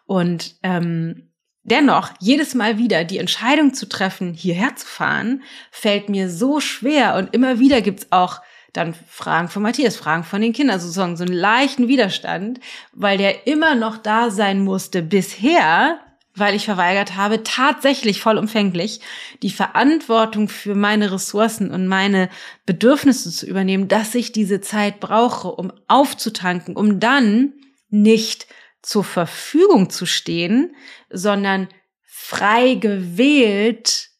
Und 0.07 0.57
ähm, 0.63 1.28
Dennoch, 1.69 2.11
jedes 2.19 2.55
Mal 2.55 2.79
wieder 2.79 3.05
die 3.05 3.19
Entscheidung 3.19 3.75
zu 3.75 3.89
treffen, 3.89 4.33
hierher 4.33 4.75
zu 4.77 4.87
fahren, 4.87 5.43
fällt 5.71 6.09
mir 6.09 6.31
so 6.31 6.61
schwer. 6.61 7.17
Und 7.17 7.35
immer 7.35 7.59
wieder 7.59 7.81
gibt's 7.83 8.07
auch 8.11 8.41
dann 8.73 8.95
Fragen 9.09 9.49
von 9.49 9.63
Matthias, 9.63 9.97
Fragen 9.97 10.25
von 10.25 10.41
den 10.41 10.53
Kindern, 10.53 10.81
sozusagen 10.81 11.17
so 11.17 11.25
einen 11.25 11.35
leichten 11.35 11.89
Widerstand, 11.89 12.61
weil 12.93 13.19
der 13.19 13.47
immer 13.47 13.75
noch 13.75 13.99
da 13.99 14.31
sein 14.31 14.63
musste 14.63 15.03
bisher, 15.03 15.99
weil 16.35 16.55
ich 16.55 16.65
verweigert 16.67 17.17
habe, 17.17 17.43
tatsächlich 17.43 18.21
vollumfänglich 18.21 19.01
die 19.43 19.51
Verantwortung 19.51 20.49
für 20.49 20.75
meine 20.75 21.13
Ressourcen 21.13 21.71
und 21.71 21.87
meine 21.89 22.29
Bedürfnisse 22.65 23.31
zu 23.31 23.47
übernehmen, 23.47 23.89
dass 23.89 24.15
ich 24.15 24.33
diese 24.33 24.61
Zeit 24.61 25.01
brauche, 25.01 25.49
um 25.49 25.73
aufzutanken, 25.89 26.77
um 26.77 27.01
dann 27.01 27.53
nicht 27.91 28.47
zur 28.83 29.05
Verfügung 29.05 29.91
zu 29.91 30.07
stehen, 30.07 30.75
sondern 31.11 31.69
frei 32.03 32.75
gewählt 32.75 34.11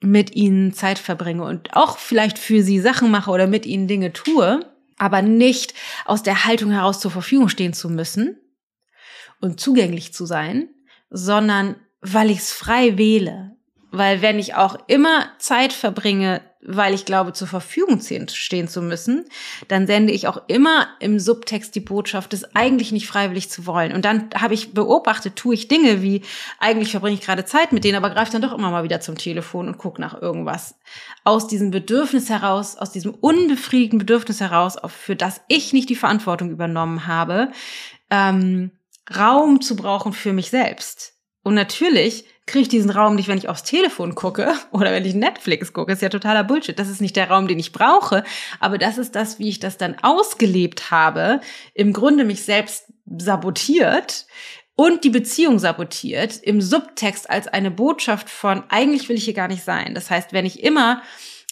mit 0.00 0.34
ihnen 0.34 0.72
Zeit 0.72 0.98
verbringe 0.98 1.44
und 1.44 1.74
auch 1.74 1.98
vielleicht 1.98 2.38
für 2.38 2.62
sie 2.62 2.80
Sachen 2.80 3.10
mache 3.10 3.30
oder 3.30 3.46
mit 3.46 3.66
ihnen 3.66 3.88
Dinge 3.88 4.12
tue, 4.12 4.60
aber 4.98 5.22
nicht 5.22 5.74
aus 6.04 6.22
der 6.22 6.44
Haltung 6.44 6.70
heraus 6.70 7.00
zur 7.00 7.10
Verfügung 7.10 7.48
stehen 7.48 7.72
zu 7.72 7.88
müssen 7.88 8.38
und 9.40 9.60
zugänglich 9.60 10.12
zu 10.12 10.26
sein, 10.26 10.68
sondern 11.10 11.76
weil 12.00 12.30
ich 12.30 12.38
es 12.38 12.52
frei 12.52 12.98
wähle. 12.98 13.56
Weil 13.90 14.20
wenn 14.22 14.38
ich 14.38 14.54
auch 14.54 14.76
immer 14.88 15.30
Zeit 15.38 15.72
verbringe, 15.72 16.42
weil 16.68 16.94
ich 16.94 17.04
glaube, 17.04 17.32
zur 17.32 17.46
Verfügung 17.46 18.00
stehen 18.00 18.68
zu 18.68 18.82
müssen, 18.82 19.24
dann 19.68 19.86
sende 19.86 20.12
ich 20.12 20.26
auch 20.26 20.42
immer 20.48 20.88
im 21.00 21.18
Subtext 21.20 21.74
die 21.74 21.80
Botschaft, 21.80 22.32
das 22.32 22.56
eigentlich 22.56 22.90
nicht 22.92 23.06
freiwillig 23.06 23.50
zu 23.50 23.66
wollen. 23.66 23.92
Und 23.92 24.04
dann 24.04 24.30
habe 24.34 24.54
ich 24.54 24.74
beobachtet, 24.74 25.36
tue 25.36 25.54
ich 25.54 25.68
Dinge 25.68 26.02
wie, 26.02 26.22
eigentlich 26.58 26.90
verbringe 26.90 27.14
ich 27.14 27.24
gerade 27.24 27.44
Zeit 27.44 27.72
mit 27.72 27.84
denen, 27.84 27.96
aber 27.96 28.10
greife 28.10 28.32
dann 28.32 28.42
doch 28.42 28.52
immer 28.52 28.70
mal 28.70 28.84
wieder 28.84 29.00
zum 29.00 29.16
Telefon 29.16 29.68
und 29.68 29.78
gucke 29.78 30.00
nach 30.00 30.20
irgendwas. 30.20 30.74
Aus 31.24 31.46
diesem 31.46 31.70
Bedürfnis 31.70 32.28
heraus, 32.28 32.76
aus 32.76 32.90
diesem 32.90 33.14
unbefriedigten 33.14 33.98
Bedürfnis 33.98 34.40
heraus, 34.40 34.76
für 34.88 35.16
das 35.16 35.40
ich 35.48 35.72
nicht 35.72 35.88
die 35.88 35.96
Verantwortung 35.96 36.50
übernommen 36.50 37.06
habe, 37.06 37.52
ähm, 38.10 38.72
Raum 39.16 39.60
zu 39.60 39.76
brauchen 39.76 40.12
für 40.12 40.32
mich 40.32 40.50
selbst. 40.50 41.14
Und 41.42 41.54
natürlich 41.54 42.24
kriege 42.46 42.62
ich 42.62 42.68
diesen 42.68 42.90
Raum 42.90 43.16
nicht, 43.16 43.28
wenn 43.28 43.38
ich 43.38 43.48
aufs 43.48 43.64
Telefon 43.64 44.14
gucke 44.14 44.54
oder 44.70 44.92
wenn 44.92 45.04
ich 45.04 45.14
Netflix 45.14 45.72
gucke. 45.72 45.92
Ist 45.92 46.02
ja 46.02 46.08
totaler 46.08 46.44
Bullshit. 46.44 46.78
Das 46.78 46.88
ist 46.88 47.00
nicht 47.00 47.16
der 47.16 47.28
Raum, 47.28 47.48
den 47.48 47.58
ich 47.58 47.72
brauche. 47.72 48.24
Aber 48.60 48.78
das 48.78 48.98
ist 48.98 49.14
das, 49.14 49.38
wie 49.38 49.48
ich 49.48 49.60
das 49.60 49.76
dann 49.76 49.96
ausgelebt 50.02 50.90
habe. 50.90 51.40
Im 51.74 51.92
Grunde 51.92 52.24
mich 52.24 52.44
selbst 52.44 52.86
sabotiert 53.18 54.26
und 54.76 55.04
die 55.04 55.10
Beziehung 55.10 55.58
sabotiert. 55.58 56.36
Im 56.42 56.60
Subtext 56.60 57.28
als 57.28 57.48
eine 57.48 57.70
Botschaft 57.70 58.30
von, 58.30 58.62
eigentlich 58.68 59.08
will 59.08 59.16
ich 59.16 59.24
hier 59.24 59.34
gar 59.34 59.48
nicht 59.48 59.64
sein. 59.64 59.94
Das 59.94 60.10
heißt, 60.10 60.32
wenn 60.32 60.46
ich 60.46 60.62
immer 60.62 61.02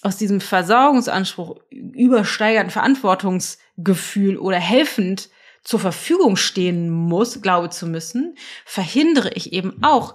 aus 0.03 0.17
diesem 0.17 0.41
Versorgungsanspruch 0.41 1.57
übersteigerten 1.71 2.71
Verantwortungsgefühl 2.71 4.37
oder 4.37 4.59
helfend 4.59 5.31
zur 5.63 5.81
Verfügung 5.81 6.37
stehen 6.37 6.91
muss, 6.91 7.41
glaube 7.41 7.71
zu 7.71 7.87
müssen, 7.87 8.37
verhindere 8.67 9.31
ich 9.31 9.55
eben 9.55 9.83
auch 9.83 10.15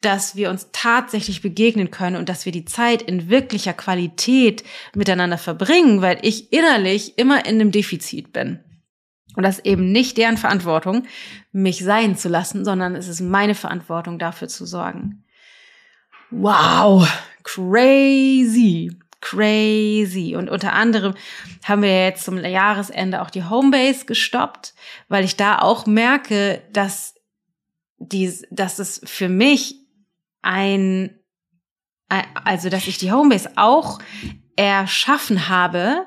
dass 0.00 0.36
wir 0.36 0.50
uns 0.50 0.68
tatsächlich 0.72 1.42
begegnen 1.42 1.90
können 1.90 2.16
und 2.16 2.28
dass 2.28 2.44
wir 2.44 2.52
die 2.52 2.64
Zeit 2.64 3.02
in 3.02 3.28
wirklicher 3.28 3.72
Qualität 3.72 4.62
miteinander 4.94 5.38
verbringen, 5.38 6.02
weil 6.02 6.18
ich 6.22 6.52
innerlich 6.52 7.18
immer 7.18 7.46
in 7.46 7.60
einem 7.60 7.72
Defizit 7.72 8.32
bin. 8.32 8.60
Und 9.36 9.42
das 9.42 9.58
ist 9.58 9.66
eben 9.66 9.92
nicht 9.92 10.16
deren 10.16 10.38
Verantwortung, 10.38 11.04
mich 11.52 11.84
sein 11.84 12.16
zu 12.16 12.28
lassen, 12.28 12.64
sondern 12.64 12.94
es 12.94 13.08
ist 13.08 13.20
meine 13.20 13.54
Verantwortung, 13.54 14.18
dafür 14.18 14.48
zu 14.48 14.64
sorgen. 14.64 15.24
Wow, 16.30 17.06
crazy, 17.44 18.96
crazy. 19.20 20.36
Und 20.36 20.48
unter 20.48 20.72
anderem 20.72 21.14
haben 21.64 21.82
wir 21.82 22.04
jetzt 22.04 22.24
zum 22.24 22.38
Jahresende 22.38 23.22
auch 23.22 23.30
die 23.30 23.44
Homebase 23.44 24.06
gestoppt, 24.06 24.74
weil 25.08 25.24
ich 25.24 25.36
da 25.36 25.58
auch 25.58 25.86
merke, 25.86 26.62
dass 26.72 27.14
dies, 27.98 28.44
dass 28.50 28.78
es 28.78 29.00
für 29.04 29.28
mich 29.28 29.85
ein, 30.42 31.18
also 32.08 32.68
dass 32.68 32.86
ich 32.86 32.98
die 32.98 33.12
Homebase 33.12 33.50
auch 33.56 33.98
erschaffen 34.56 35.48
habe 35.48 36.06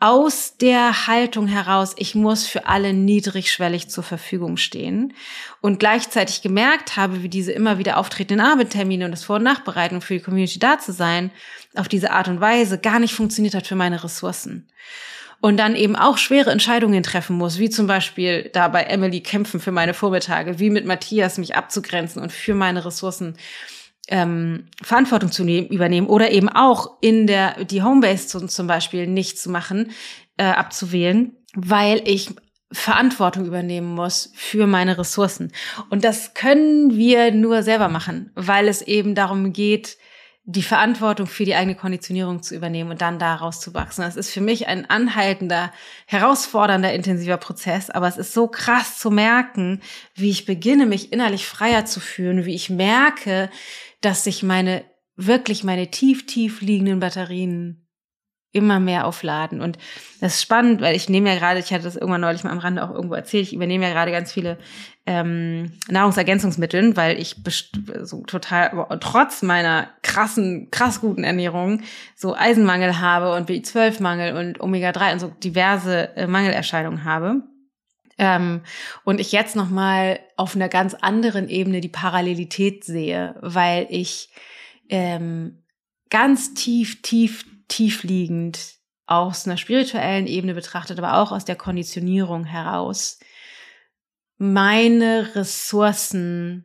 aus 0.00 0.56
der 0.56 1.08
Haltung 1.08 1.48
heraus, 1.48 1.94
ich 1.96 2.14
muss 2.14 2.46
für 2.46 2.66
alle 2.66 2.92
niedrigschwellig 2.92 3.90
zur 3.90 4.04
Verfügung 4.04 4.56
stehen 4.56 5.12
und 5.60 5.80
gleichzeitig 5.80 6.40
gemerkt 6.40 6.96
habe, 6.96 7.24
wie 7.24 7.28
diese 7.28 7.50
immer 7.50 7.78
wieder 7.78 7.96
auftretenden 7.96 8.46
Abendtermine 8.46 9.06
und 9.06 9.10
das 9.10 9.24
Vor- 9.24 9.36
und 9.36 9.42
Nachbereiten 9.42 10.00
für 10.00 10.14
die 10.14 10.22
Community 10.22 10.60
da 10.60 10.78
zu 10.78 10.92
sein, 10.92 11.32
auf 11.74 11.88
diese 11.88 12.12
Art 12.12 12.28
und 12.28 12.40
Weise 12.40 12.78
gar 12.78 13.00
nicht 13.00 13.14
funktioniert 13.14 13.54
hat 13.54 13.66
für 13.66 13.74
meine 13.74 14.04
Ressourcen 14.04 14.70
und 15.40 15.56
dann 15.56 15.76
eben 15.76 15.96
auch 15.96 16.18
schwere 16.18 16.50
Entscheidungen 16.50 17.02
treffen 17.02 17.36
muss, 17.36 17.58
wie 17.58 17.70
zum 17.70 17.86
Beispiel 17.86 18.50
da 18.52 18.68
bei 18.68 18.82
Emily 18.82 19.20
kämpfen 19.20 19.60
für 19.60 19.72
meine 19.72 19.94
Vormittage, 19.94 20.58
wie 20.58 20.70
mit 20.70 20.84
Matthias 20.84 21.38
mich 21.38 21.56
abzugrenzen 21.56 22.20
und 22.22 22.32
für 22.32 22.54
meine 22.54 22.84
Ressourcen 22.84 23.36
ähm, 24.08 24.66
Verantwortung 24.82 25.30
zu 25.30 25.44
nehmen, 25.44 25.68
übernehmen 25.68 26.08
oder 26.08 26.30
eben 26.30 26.48
auch 26.48 26.98
in 27.00 27.26
der 27.26 27.64
die 27.64 27.82
Homebase 27.82 28.26
zu, 28.26 28.46
zum 28.46 28.66
Beispiel 28.66 29.06
nicht 29.06 29.38
zu 29.38 29.50
machen, 29.50 29.92
äh, 30.38 30.44
abzuwählen, 30.44 31.36
weil 31.54 32.02
ich 32.04 32.30
Verantwortung 32.72 33.46
übernehmen 33.46 33.94
muss 33.94 34.30
für 34.34 34.66
meine 34.66 34.98
Ressourcen. 34.98 35.52
Und 35.88 36.04
das 36.04 36.34
können 36.34 36.96
wir 36.96 37.32
nur 37.32 37.62
selber 37.62 37.88
machen, 37.88 38.30
weil 38.34 38.68
es 38.68 38.82
eben 38.82 39.14
darum 39.14 39.52
geht, 39.52 39.96
die 40.50 40.62
Verantwortung 40.62 41.26
für 41.26 41.44
die 41.44 41.54
eigene 41.54 41.74
Konditionierung 41.74 42.42
zu 42.42 42.56
übernehmen 42.56 42.90
und 42.90 43.02
dann 43.02 43.18
daraus 43.18 43.60
zu 43.60 43.74
wachsen. 43.74 44.00
Das 44.00 44.16
ist 44.16 44.30
für 44.30 44.40
mich 44.40 44.66
ein 44.66 44.88
anhaltender, 44.88 45.70
herausfordernder, 46.06 46.90
intensiver 46.94 47.36
Prozess, 47.36 47.90
aber 47.90 48.08
es 48.08 48.16
ist 48.16 48.32
so 48.32 48.48
krass 48.48 48.98
zu 48.98 49.10
merken, 49.10 49.82
wie 50.14 50.30
ich 50.30 50.46
beginne, 50.46 50.86
mich 50.86 51.12
innerlich 51.12 51.46
freier 51.46 51.84
zu 51.84 52.00
fühlen, 52.00 52.46
wie 52.46 52.54
ich 52.54 52.70
merke, 52.70 53.50
dass 54.00 54.24
sich 54.24 54.42
meine, 54.42 54.86
wirklich 55.16 55.64
meine 55.64 55.90
tief, 55.90 56.24
tief 56.24 56.62
liegenden 56.62 56.98
Batterien 56.98 57.86
immer 58.58 58.80
mehr 58.80 59.06
aufladen. 59.06 59.60
Und 59.60 59.78
das 60.20 60.34
ist 60.34 60.42
spannend, 60.42 60.80
weil 60.80 60.94
ich 60.94 61.08
nehme 61.08 61.30
ja 61.30 61.38
gerade, 61.38 61.60
ich 61.60 61.72
hatte 61.72 61.84
das 61.84 61.96
irgendwann 61.96 62.20
neulich 62.20 62.44
mal 62.44 62.50
am 62.50 62.58
Rande 62.58 62.84
auch 62.84 62.94
irgendwo 62.94 63.14
erzählt, 63.14 63.44
ich 63.44 63.54
übernehme 63.54 63.86
ja 63.86 63.92
gerade 63.92 64.12
ganz 64.12 64.32
viele 64.32 64.58
ähm, 65.06 65.72
Nahrungsergänzungsmittel, 65.88 66.96
weil 66.96 67.18
ich 67.18 67.36
so 68.02 68.22
total, 68.24 68.86
trotz 69.00 69.42
meiner 69.42 69.88
krassen, 70.02 70.70
krass 70.70 71.00
guten 71.00 71.24
Ernährung, 71.24 71.80
so 72.14 72.34
Eisenmangel 72.34 73.00
habe 73.00 73.34
und 73.34 73.48
B12-Mangel 73.48 74.36
und 74.36 74.60
Omega-3 74.60 75.12
und 75.14 75.18
so 75.20 75.28
diverse 75.42 76.14
äh, 76.16 76.26
Mangelerscheinungen 76.26 77.04
habe. 77.04 77.42
Ähm, 78.18 78.62
und 79.04 79.20
ich 79.20 79.32
jetzt 79.32 79.56
nochmal 79.56 80.18
auf 80.36 80.56
einer 80.56 80.68
ganz 80.68 80.94
anderen 80.94 81.48
Ebene 81.48 81.80
die 81.80 81.88
Parallelität 81.88 82.84
sehe, 82.84 83.36
weil 83.40 83.86
ich 83.90 84.28
ähm, 84.88 85.62
ganz 86.10 86.54
tief, 86.54 87.00
tief, 87.02 87.44
tief 87.68 88.02
liegend 88.02 88.76
aus 89.06 89.46
einer 89.46 89.56
spirituellen 89.56 90.26
Ebene 90.26 90.54
betrachtet, 90.54 90.98
aber 90.98 91.14
auch 91.14 91.32
aus 91.32 91.44
der 91.44 91.56
Konditionierung 91.56 92.44
heraus 92.44 93.18
meine 94.36 95.34
Ressourcen 95.34 96.64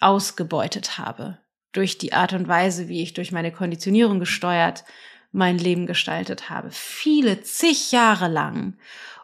ausgebeutet 0.00 0.98
habe 0.98 1.38
durch 1.72 1.98
die 1.98 2.12
Art 2.12 2.32
und 2.32 2.48
Weise, 2.48 2.88
wie 2.88 3.02
ich 3.02 3.12
durch 3.12 3.32
meine 3.32 3.52
Konditionierung 3.52 4.18
gesteuert 4.18 4.84
mein 5.32 5.58
Leben 5.58 5.86
gestaltet 5.86 6.50
habe. 6.50 6.70
Viele, 6.72 7.42
zig 7.42 7.92
Jahre 7.92 8.28
lang. 8.28 8.78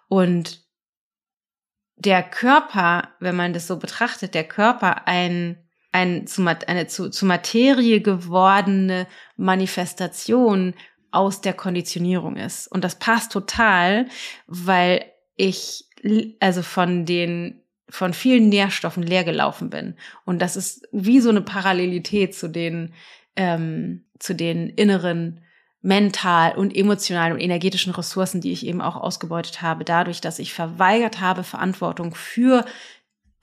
Und 0.09 0.65
der 1.97 2.23
Körper, 2.23 3.15
wenn 3.19 3.35
man 3.35 3.53
das 3.53 3.67
so 3.67 3.79
betrachtet, 3.79 4.35
der 4.35 4.47
Körper 4.47 5.09
ein, 5.09 5.66
ein 5.97 6.27
zu, 6.27 6.45
eine 6.45 6.87
zu, 6.87 7.09
zu 7.09 7.25
Materie 7.25 8.03
gewordene 8.03 9.07
Manifestation 9.37 10.75
aus 11.11 11.41
der 11.41 11.55
Konditionierung 11.55 12.37
ist. 12.37 12.69
Und 12.69 12.85
das 12.85 12.99
passt 12.99 13.33
total, 13.33 14.07
weil 14.47 15.07
ich 15.37 15.87
also 16.39 16.63
von 16.63 17.07
den 17.07 17.63
von 17.89 18.13
vielen 18.13 18.49
Nährstoffen 18.49 19.05
leer 19.05 19.25
gelaufen 19.25 19.71
bin. 19.71 19.95
Und 20.25 20.43
das 20.43 20.57
ist 20.57 20.87
wie 20.93 21.21
so 21.21 21.31
eine 21.31 21.41
Parallelität 21.41 22.35
zu 22.35 22.49
den, 22.49 22.93
ähm, 23.37 24.05
zu 24.19 24.35
den 24.35 24.69
inneren 24.69 25.41
mental 25.83 26.57
und 26.57 26.77
emotionalen 26.77 27.33
und 27.33 27.39
energetischen 27.39 27.95
Ressourcen, 27.95 28.41
die 28.41 28.51
ich 28.51 28.67
eben 28.67 28.81
auch 28.81 28.97
ausgebeutet 28.97 29.63
habe, 29.63 29.85
dadurch, 29.85 30.21
dass 30.21 30.41
ich 30.41 30.53
verweigert 30.53 31.21
habe, 31.21 31.45
Verantwortung 31.45 32.15
für 32.17 32.65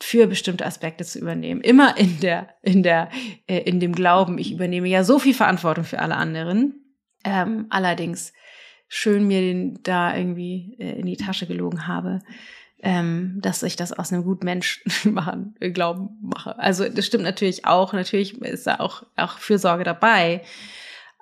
für 0.03 0.27
bestimmte 0.27 0.65
Aspekte 0.65 1.05
zu 1.05 1.17
übernehmen. 1.17 1.61
Immer 1.61 1.97
in 1.97 2.19
der, 2.19 2.49
in 2.61 2.83
der, 2.83 3.09
äh, 3.47 3.59
in 3.59 3.79
dem 3.79 3.95
Glauben, 3.95 4.37
ich 4.37 4.51
übernehme 4.51 4.89
ja 4.89 5.05
so 5.05 5.17
viel 5.17 5.33
Verantwortung 5.33 5.85
für 5.85 5.99
alle 5.99 6.17
anderen. 6.17 6.73
Ähm, 7.23 7.67
allerdings 7.69 8.33
schön 8.89 9.25
mir 9.25 9.39
den 9.39 9.79
da 9.81 10.15
irgendwie 10.15 10.75
äh, 10.77 10.99
in 10.99 11.05
die 11.05 11.15
Tasche 11.15 11.47
gelogen 11.47 11.87
habe, 11.87 12.19
ähm, 12.81 13.39
dass 13.41 13.63
ich 13.63 13.77
das 13.77 13.93
aus 13.93 14.11
einem 14.11 14.25
guten 14.25 14.43
Mensch 14.43 14.83
machen, 15.05 15.55
äh, 15.61 15.71
Glauben 15.71 16.09
mache. 16.21 16.59
Also 16.59 16.87
das 16.89 17.05
stimmt 17.05 17.23
natürlich 17.23 17.65
auch. 17.65 17.93
Natürlich 17.93 18.39
ist 18.41 18.67
da 18.67 18.81
auch, 18.81 19.03
auch 19.15 19.37
Fürsorge 19.37 19.85
dabei. 19.85 20.43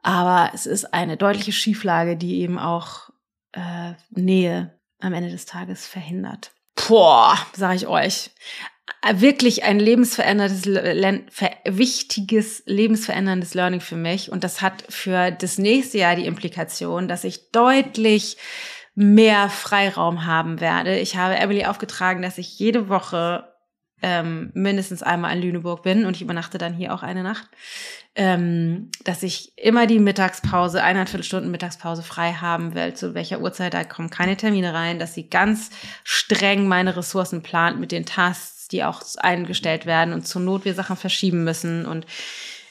Aber 0.01 0.49
es 0.55 0.65
ist 0.65 0.91
eine 0.91 1.17
deutliche 1.17 1.51
Schieflage, 1.51 2.17
die 2.17 2.41
eben 2.41 2.57
auch 2.57 3.11
äh, 3.51 3.93
Nähe 4.09 4.75
am 4.99 5.13
Ende 5.13 5.29
des 5.29 5.45
Tages 5.45 5.85
verhindert. 5.85 6.51
Boah, 6.87 7.37
sage 7.53 7.75
ich 7.75 7.87
euch. 7.87 8.31
Wirklich 9.13 9.63
ein 9.63 9.79
lebensveränderndes, 9.79 10.65
wichtiges, 11.65 12.63
lebensveränderndes 12.65 13.53
Learning 13.55 13.81
für 13.81 13.95
mich. 13.95 14.31
Und 14.31 14.43
das 14.43 14.61
hat 14.61 14.83
für 14.89 15.31
das 15.31 15.57
nächste 15.57 15.97
Jahr 15.97 16.15
die 16.15 16.27
Implikation, 16.27 17.07
dass 17.07 17.23
ich 17.23 17.51
deutlich 17.51 18.37
mehr 18.93 19.49
Freiraum 19.49 20.25
haben 20.25 20.59
werde. 20.59 20.99
Ich 20.99 21.15
habe 21.15 21.35
Emily 21.35 21.65
aufgetragen, 21.65 22.21
dass 22.21 22.37
ich 22.37 22.59
jede 22.59 22.89
Woche 22.89 23.47
ähm, 24.03 24.51
mindestens 24.53 25.01
einmal 25.01 25.35
in 25.35 25.41
Lüneburg 25.41 25.81
bin 25.83 26.05
und 26.05 26.15
ich 26.15 26.21
übernachte 26.21 26.57
dann 26.57 26.73
hier 26.73 26.93
auch 26.93 27.01
eine 27.01 27.23
Nacht 27.23 27.47
ähm, 28.15 28.91
dass 29.05 29.23
ich 29.23 29.57
immer 29.57 29.87
die 29.87 29.99
Mittagspause, 29.99 30.83
eineinviertel 30.83 31.23
Stunden 31.23 31.51
Mittagspause 31.51 32.03
frei 32.03 32.33
haben 32.33 32.73
will, 32.73 32.93
zu 32.93 33.13
welcher 33.13 33.39
Uhrzeit, 33.39 33.73
da 33.73 33.83
kommen 33.85 34.09
keine 34.09 34.35
Termine 34.35 34.73
rein, 34.73 34.99
dass 34.99 35.13
sie 35.13 35.29
ganz 35.29 35.69
streng 36.03 36.67
meine 36.67 36.97
Ressourcen 36.97 37.41
plant 37.41 37.79
mit 37.79 37.91
den 37.91 38.05
Tasks, 38.05 38.60
die 38.71 38.83
auch 38.83 39.01
eingestellt 39.17 39.85
werden 39.85 40.13
und 40.13 40.27
zur 40.27 40.41
Not 40.41 40.65
wir 40.65 40.73
Sachen 40.73 40.95
verschieben 40.95 41.43
müssen. 41.43 41.85
Und 41.85 42.05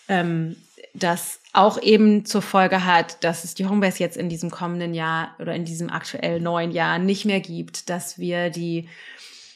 ähm, 0.08 0.56
das 0.94 1.40
auch 1.52 1.80
eben 1.80 2.24
zur 2.24 2.42
Folge 2.42 2.84
hat, 2.84 3.22
dass 3.22 3.44
es 3.44 3.54
die 3.54 3.66
Homebase 3.66 4.00
jetzt 4.00 4.16
in 4.16 4.28
diesem 4.28 4.50
kommenden 4.50 4.94
Jahr 4.94 5.34
oder 5.38 5.54
in 5.54 5.64
diesem 5.64 5.90
aktuell 5.90 6.40
neuen 6.40 6.72
Jahr 6.72 6.98
nicht 6.98 7.24
mehr 7.24 7.40
gibt, 7.40 7.90
dass 7.90 8.18
wir 8.18 8.50
die 8.50 8.88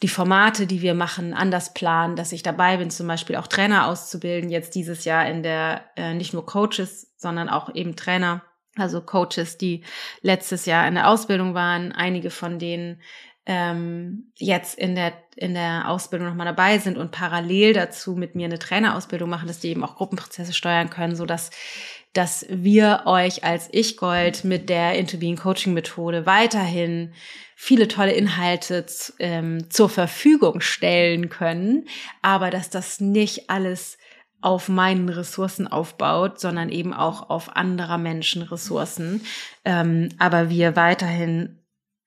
die 0.02 0.08
Formate, 0.08 0.66
die 0.66 0.82
wir 0.82 0.92
machen, 0.92 1.32
anders 1.32 1.72
planen, 1.72 2.14
dass 2.14 2.32
ich 2.32 2.42
dabei 2.42 2.76
bin, 2.76 2.90
zum 2.90 3.06
Beispiel 3.06 3.36
auch 3.36 3.46
Trainer 3.46 3.86
auszubilden, 3.86 4.50
jetzt 4.50 4.74
dieses 4.74 5.06
Jahr 5.06 5.26
in 5.26 5.42
der, 5.42 5.82
äh, 5.96 6.12
nicht 6.12 6.34
nur 6.34 6.44
Coaches, 6.44 7.14
sondern 7.16 7.48
auch 7.48 7.74
eben 7.74 7.96
Trainer, 7.96 8.42
also 8.76 9.00
Coaches, 9.00 9.56
die 9.56 9.82
letztes 10.20 10.66
Jahr 10.66 10.86
in 10.86 10.94
der 10.94 11.08
Ausbildung 11.08 11.54
waren, 11.54 11.92
einige 11.92 12.28
von 12.28 12.58
denen 12.58 13.00
ähm, 13.46 14.32
jetzt 14.36 14.78
in 14.78 14.94
der, 14.94 15.12
in 15.36 15.54
der 15.54 15.88
Ausbildung 15.88 16.28
nochmal 16.28 16.46
dabei 16.46 16.78
sind 16.78 16.96
und 16.96 17.10
parallel 17.10 17.74
dazu 17.74 18.14
mit 18.14 18.34
mir 18.34 18.46
eine 18.46 18.58
Trainerausbildung 18.58 19.28
machen, 19.28 19.48
dass 19.48 19.60
die 19.60 19.68
eben 19.68 19.84
auch 19.84 19.96
Gruppenprozesse 19.96 20.52
steuern 20.52 20.90
können, 20.90 21.16
so 21.16 21.26
dass 21.26 21.50
dass 22.14 22.46
wir 22.48 23.02
euch 23.06 23.42
als 23.42 23.68
Ich-Gold 23.72 24.44
mit 24.44 24.68
der 24.68 24.96
Into 24.96 25.18
Being 25.18 25.36
Coaching 25.36 25.74
Methode 25.74 26.26
weiterhin 26.26 27.12
viele 27.56 27.88
tolle 27.88 28.12
Inhalte 28.12 28.86
ähm, 29.18 29.68
zur 29.68 29.88
Verfügung 29.88 30.60
stellen 30.60 31.28
können, 31.28 31.88
aber 32.22 32.50
dass 32.50 32.70
das 32.70 33.00
nicht 33.00 33.50
alles 33.50 33.98
auf 34.40 34.68
meinen 34.68 35.08
Ressourcen 35.08 35.66
aufbaut, 35.66 36.38
sondern 36.38 36.68
eben 36.68 36.94
auch 36.94 37.30
auf 37.30 37.56
anderer 37.56 37.98
Menschen 37.98 38.42
Ressourcen. 38.42 39.22
Ähm, 39.64 40.10
aber 40.18 40.50
wir 40.50 40.76
weiterhin 40.76 41.58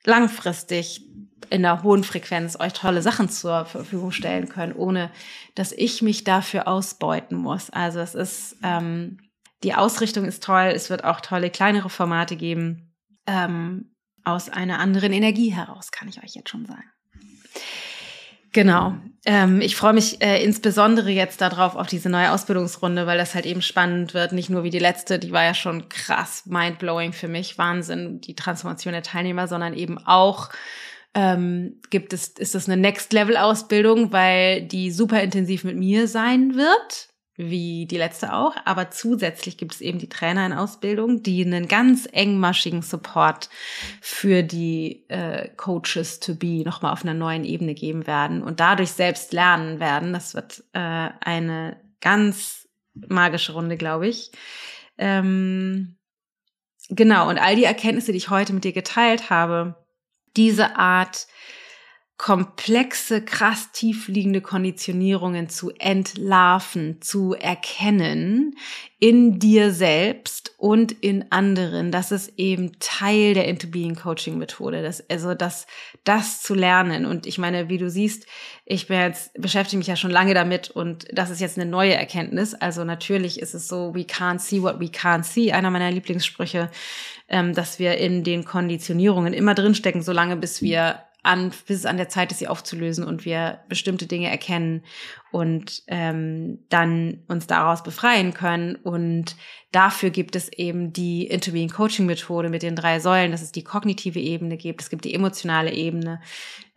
langfristig 0.06 1.02
in 1.50 1.66
einer 1.66 1.84
hohen 1.84 2.04
Frequenz 2.04 2.60
euch 2.60 2.74
tolle 2.74 3.02
Sachen 3.02 3.30
zur 3.30 3.66
Verfügung 3.66 4.12
stellen 4.12 4.50
können, 4.50 4.74
ohne 4.74 5.12
dass 5.56 5.72
ich 5.72 6.02
mich 6.02 6.24
dafür 6.24 6.68
ausbeuten 6.68 7.38
muss. 7.38 7.70
Also 7.70 8.00
es 8.00 8.16
ist, 8.16 8.58
ähm, 8.64 9.20
die 9.64 9.74
Ausrichtung 9.74 10.26
ist 10.26 10.44
toll, 10.44 10.72
es 10.76 10.90
wird 10.90 11.04
auch 11.04 11.22
tolle 11.22 11.50
kleinere 11.50 11.90
Formate 11.90 12.36
geben, 12.36 12.94
ähm, 13.26 13.92
aus 14.24 14.50
einer 14.50 14.80
anderen 14.80 15.14
Energie 15.14 15.54
heraus, 15.54 15.92
kann 15.92 16.10
ich 16.10 16.22
euch 16.22 16.36
jetzt 16.36 16.50
schon 16.50 16.66
sagen. 16.66 16.84
Genau. 18.52 18.96
Ähm, 19.26 19.62
ich 19.62 19.76
freue 19.76 19.94
mich 19.94 20.22
äh, 20.22 20.44
insbesondere 20.44 21.10
jetzt 21.10 21.42
darauf, 21.42 21.76
auf 21.76 21.88
diese 21.88 22.10
neue 22.10 22.32
Ausbildungsrunde, 22.32 23.06
weil 23.06 23.18
das 23.18 23.36
halt 23.36 23.46
eben 23.46 23.62
spannend 23.62 24.14
wird. 24.14 24.32
Nicht 24.32 24.50
nur 24.50 24.64
wie 24.64 24.70
die 24.70 24.80
letzte, 24.80 25.20
die 25.20 25.32
war 25.32 25.44
ja 25.44 25.54
schon 25.54 25.90
krass 25.90 26.46
mindblowing 26.46 27.14
für 27.14 27.28
mich, 27.28 27.58
Wahnsinn, 27.58 28.20
die 28.22 28.36
Transformation 28.36 28.94
der 28.94 29.04
Teilnehmer, 29.04 29.48
sondern 29.48 29.74
eben 29.74 29.98
auch 30.00 30.50
ähm, 31.14 31.82
gibt 31.90 32.14
es, 32.14 32.30
ist 32.30 32.56
das 32.56 32.70
eine 32.70 32.80
Next-Level-Ausbildung, 32.82 34.12
weil 34.12 34.64
die 34.64 34.92
super 34.92 35.22
intensiv 35.22 35.64
mit 35.64 35.78
mir 35.78 36.08
sein 36.08 36.56
wird 36.56 37.10
wie 37.38 37.86
die 37.86 37.98
letzte 37.98 38.34
auch, 38.34 38.56
aber 38.66 38.90
zusätzlich 38.90 39.58
gibt 39.58 39.76
es 39.76 39.82
eben 39.82 40.00
die 40.00 40.10
Trainer 40.10 40.46
in 40.48 40.54
Ausbildung, 40.54 41.22
die 41.22 41.46
einen 41.46 41.68
ganz 41.68 42.10
engmaschigen 42.12 42.82
Support 42.82 43.50
für 44.02 44.42
die 44.42 45.06
äh, 45.08 45.50
Coaches 45.50 46.20
to 46.20 46.34
be 46.34 46.64
nochmal 46.66 46.94
auf 46.94 47.04
einer 47.04 47.14
neuen 47.14 47.46
Ebene 47.46 47.76
geben 47.76 48.08
werden 48.08 48.42
und 48.42 48.60
dadurch 48.60 48.92
selbst 48.92 49.34
lernen 49.34 49.80
werden. 49.80 50.14
Das 50.14 50.34
wird 50.34 50.64
äh, 50.74 50.80
eine 50.80 51.80
ganz 52.02 52.68
magische 53.08 53.54
Runde, 53.54 53.78
glaube 53.78 54.08
ich. 54.08 54.32
Ähm, 54.98 55.96
genau, 56.90 57.30
und 57.30 57.38
all 57.38 57.56
die 57.56 57.66
Erkenntnisse, 57.66 58.14
die 58.14 58.18
ich 58.18 58.32
heute 58.32 58.54
mit 58.54 58.64
dir 58.64 58.74
geteilt 58.74 59.30
habe, 59.30 59.76
diese 60.38 60.76
Art 60.78 61.28
komplexe, 62.18 63.24
krass 63.24 63.72
tiefliegende 63.72 64.42
Konditionierungen 64.42 65.50
zu 65.50 65.70
entlarven, 65.78 67.00
zu 67.00 67.36
erkennen 67.36 68.56
in 69.00 69.38
dir 69.38 69.72
selbst 69.72 70.56
und 70.58 70.92
in 70.92 71.32
anderen. 71.32 71.92
Das 71.92 72.12
ist 72.12 72.34
eben 72.38 72.72
Teil 72.80 73.36
der 73.36 73.48
Into 73.48 73.68
Being 73.68 73.94
Coaching 73.94 74.40
Methode. 74.40 74.82
Das, 74.82 75.08
also 75.12 75.36
das, 75.36 75.68
das 76.04 76.42
zu 76.42 76.56
lernen. 76.56 77.06
Und 77.06 77.28
ich 77.28 77.38
meine, 77.38 77.70
wie 77.70 77.78
du 77.78 77.88
siehst, 77.88 78.26
ich 78.66 78.88
bin 78.88 79.00
jetzt, 79.00 79.40
beschäftige 79.40 79.78
mich 79.78 79.88
ja 79.88 79.96
schon 79.96 80.10
lange 80.10 80.34
damit 80.34 80.72
und 80.72 81.06
das 81.14 81.30
ist 81.30 81.40
jetzt 81.40 81.60
eine 81.60 81.70
neue 81.70 81.94
Erkenntnis. 81.94 82.56
Also 82.56 82.84
natürlich 82.84 83.40
ist 83.40 83.54
es 83.54 83.68
so, 83.68 83.94
we 83.94 84.02
can't 84.02 84.40
see 84.40 84.64
what 84.64 84.80
we 84.80 84.86
can't 84.86 85.24
see. 85.24 85.52
Einer 85.52 85.70
meiner 85.70 85.92
Lieblingssprüche, 85.92 86.72
ähm, 87.30 87.54
dass 87.54 87.78
wir 87.78 88.00
in 88.00 88.24
den 88.24 88.44
Konditionierungen 88.44 89.34
immer 89.34 89.54
drinstecken, 89.54 90.02
solange 90.02 90.36
bis 90.36 90.64
wir 90.64 91.04
an, 91.28 91.52
bis 91.68 91.80
es 91.80 91.86
an 91.86 91.98
der 91.98 92.10
Zeit 92.10 92.32
ist, 92.32 92.40
sie 92.40 92.48
aufzulösen 92.48 93.04
und 93.04 93.26
wir 93.26 93.60
bestimmte 93.68 94.08
Dinge 94.08 94.30
erkennen 94.30 94.84
und 95.32 95.84
ähm, 95.88 96.60
dann 96.70 97.24
uns 97.28 97.48
daraus 97.48 97.84
befreien 97.84 98.34
können. 98.34 98.76
Und 98.76 99.36
dafür 99.74 100.10
gibt 100.10 100.38
es 100.38 100.48
eben 100.48 100.94
die 100.94 101.28
Interbeing 101.28 101.70
Coaching 101.70 102.06
Methode 102.06 102.50
mit 102.50 102.64
den 102.64 102.78
drei 102.78 103.00
Säulen, 103.00 103.32
dass 103.32 103.42
es 103.42 103.52
die 103.52 103.64
kognitive 103.64 104.20
Ebene 104.20 104.56
gibt, 104.56 104.82
es 104.82 104.90
gibt 104.90 105.04
die 105.04 105.14
emotionale 105.14 105.74
Ebene, 105.74 106.22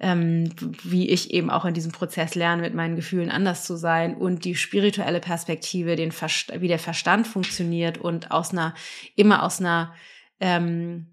ähm, 0.00 0.52
wie 0.82 1.08
ich 1.08 1.32
eben 1.32 1.48
auch 1.48 1.64
in 1.64 1.74
diesem 1.74 1.92
Prozess 1.92 2.34
lerne, 2.34 2.62
mit 2.62 2.74
meinen 2.74 2.96
Gefühlen 2.96 3.30
anders 3.30 3.64
zu 3.64 3.76
sein 3.76 4.16
und 4.16 4.44
die 4.44 4.56
spirituelle 4.56 5.20
Perspektive, 5.20 5.94
den 5.94 6.10
Verst 6.10 6.52
wie 6.60 6.68
der 6.68 6.80
Verstand 6.80 7.28
funktioniert 7.28 7.98
und 7.98 8.32
aus 8.32 8.50
einer, 8.50 8.74
immer 9.14 9.44
aus 9.44 9.60
einer 9.60 9.94
ähm, 10.40 11.06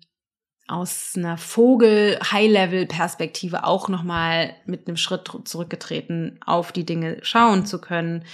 aus 0.67 1.13
einer 1.15 1.37
Vogel-High-Level-Perspektive 1.37 3.63
auch 3.63 3.87
nochmal 3.87 4.53
mit 4.65 4.87
einem 4.87 4.97
Schritt 4.97 5.31
zurückgetreten 5.45 6.39
auf 6.45 6.71
die 6.71 6.85
Dinge 6.85 7.17
schauen 7.21 7.65
zu 7.65 7.79
können, 7.79 8.25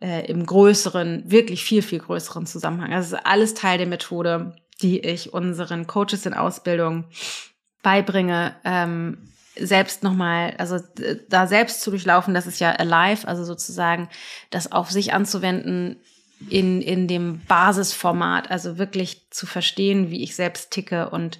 äh, 0.00 0.26
im 0.26 0.46
größeren, 0.46 1.30
wirklich 1.30 1.64
viel, 1.64 1.82
viel 1.82 1.98
größeren 1.98 2.46
Zusammenhang. 2.46 2.92
Also 2.92 3.16
alles 3.24 3.54
Teil 3.54 3.78
der 3.78 3.88
Methode, 3.88 4.56
die 4.80 5.00
ich 5.00 5.32
unseren 5.32 5.86
Coaches 5.86 6.24
in 6.24 6.34
Ausbildung 6.34 7.04
beibringe, 7.82 8.54
ähm, 8.64 9.28
selbst 9.56 10.02
nochmal, 10.02 10.54
also 10.58 10.78
da 11.28 11.46
selbst 11.46 11.82
zu 11.82 11.90
durchlaufen, 11.90 12.32
das 12.32 12.46
ist 12.46 12.58
ja 12.58 12.70
alive, 12.70 13.28
also 13.28 13.44
sozusagen 13.44 14.08
das 14.50 14.72
auf 14.72 14.90
sich 14.90 15.12
anzuwenden, 15.12 15.96
in, 16.48 16.82
in 16.82 17.06
dem 17.06 17.40
Basisformat, 17.46 18.50
also 18.50 18.78
wirklich 18.78 19.30
zu 19.30 19.46
verstehen, 19.46 20.10
wie 20.10 20.22
ich 20.22 20.34
selbst 20.34 20.70
ticke 20.70 21.10
und 21.10 21.38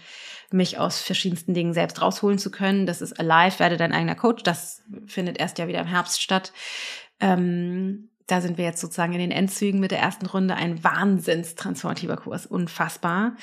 mich 0.53 0.79
aus 0.79 1.01
verschiedensten 1.01 1.55
Dingen 1.55 1.75
selbst 1.75 2.01
rausholen 2.01 2.39
zu 2.39 2.51
können. 2.51 2.87
Das 2.87 3.03
ist 3.03 3.19
Alive, 3.19 3.59
werde 3.59 3.77
dein 3.77 3.93
eigener 3.93 4.15
Coach. 4.15 4.43
Das 4.43 4.83
findet 5.07 5.39
erst 5.39 5.59
ja 5.59 5.69
wieder 5.69 5.81
im 5.81 5.87
Herbst 5.87 6.21
statt. 6.21 6.53
Ähm, 7.21 8.11
da 8.27 8.41
sind 8.41 8.59
wir 8.59 8.65
jetzt 8.65 8.81
sozusagen 8.81 9.13
in 9.13 9.19
den 9.19 9.31
Endzügen 9.31 9.81
mit 9.81 9.91
der 9.91 9.99
ersten 9.99 10.27
Runde. 10.27 10.55
Ein 10.55 10.83
wahnsinns 10.85 11.55
transformativer 11.55 12.17
Kurs. 12.17 12.47
Unfassbar. 12.47 13.37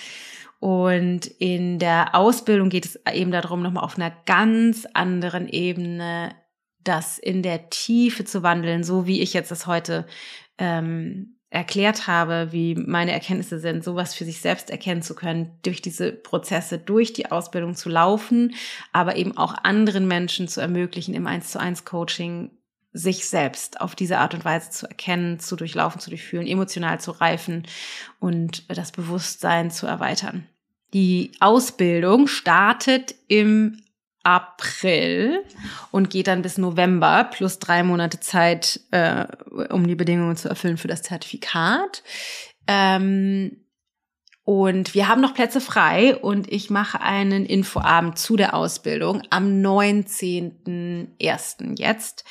Und 0.60 1.28
in 1.28 1.80
der 1.80 2.16
Ausbildung 2.16 2.70
geht 2.70 2.86
es 2.86 3.00
eben 3.12 3.32
darum, 3.32 3.62
nochmal 3.62 3.84
auf 3.84 3.98
einer 3.98 4.12
ganz 4.26 4.86
anderen 4.94 5.48
Ebene 5.48 6.36
das 6.84 7.18
in 7.18 7.44
der 7.44 7.70
Tiefe 7.70 8.26
zu 8.26 8.42
wandeln, 8.42 8.84
so 8.84 9.06
wie 9.06 9.22
ich 9.22 9.34
jetzt 9.34 9.52
das 9.52 9.68
heute 9.68 10.06
ähm, 10.58 11.39
erklärt 11.52 12.06
habe, 12.08 12.50
wie 12.52 12.76
meine 12.76 13.12
Erkenntnisse 13.12 13.60
sind, 13.60 13.84
sowas 13.84 14.14
für 14.14 14.26
sich 14.26 14.40
selbst 14.40 14.70
erkennen 14.70 15.02
zu 15.02 15.16
können, 15.16 15.52
durch 15.64 15.82
diese 15.82 16.12
Prozesse, 16.12 16.78
durch 16.78 17.14
die 17.14 17.32
Ausbildung 17.32 17.76
zu 17.76 17.90
laufen, 17.90 18.54
aber 18.92 19.16
eben 19.16 19.36
auch 19.36 19.56
anderen 19.64 20.08
Menschen 20.08 20.48
zu 20.48 20.62
ermöglichen, 20.62 21.16
im 21.16 21.26
1 21.26 21.52
zu 21.52 21.60
1 21.60 21.86
Coaching 21.86 22.52
sich 22.92 23.28
selbst 23.28 23.82
auf 23.82 23.96
diese 23.96 24.18
Art 24.18 24.34
und 24.34 24.46
Weise 24.46 24.72
zu 24.72 24.88
erkennen, 24.88 25.40
zu 25.40 25.56
durchlaufen, 25.56 26.00
zu 26.02 26.10
durchführen, 26.10 26.48
emotional 26.48 27.00
zu 27.00 27.12
reifen 27.12 27.64
und 28.20 28.64
das 28.76 28.92
Bewusstsein 28.92 29.72
zu 29.72 29.86
erweitern. 29.86 30.48
Die 30.94 31.32
Ausbildung 31.40 32.28
startet 32.28 33.14
im 33.28 33.80
April 34.30 35.44
und 35.92 36.10
geht 36.10 36.28
dann 36.28 36.42
bis 36.42 36.58
November 36.58 37.30
plus 37.32 37.60
drei 37.60 37.84
Monate 37.84 38.20
Zeit, 38.20 38.82
äh, 38.92 39.26
um 39.70 39.88
die 39.88 39.96
Bedingungen 39.96 40.36
zu 40.36 40.50
erfüllen 40.50 40.78
für 40.78 40.88
das 40.88 41.02
Zertifikat. 41.02 42.04
Ähm, 42.68 43.58
und 44.50 44.96
wir 44.96 45.08
haben 45.08 45.22
noch 45.22 45.36
Plätze 45.36 45.62
frei 45.62 46.16
und 46.16 46.52
ich 46.52 46.72
mache 46.72 47.02
einen 47.02 47.46
Infoabend 47.46 48.18
zu 48.18 48.36
der 48.36 48.56
Ausbildung 48.56 49.22
am 49.30 49.62
19.01. 49.62 51.78
jetzt. 51.78 52.24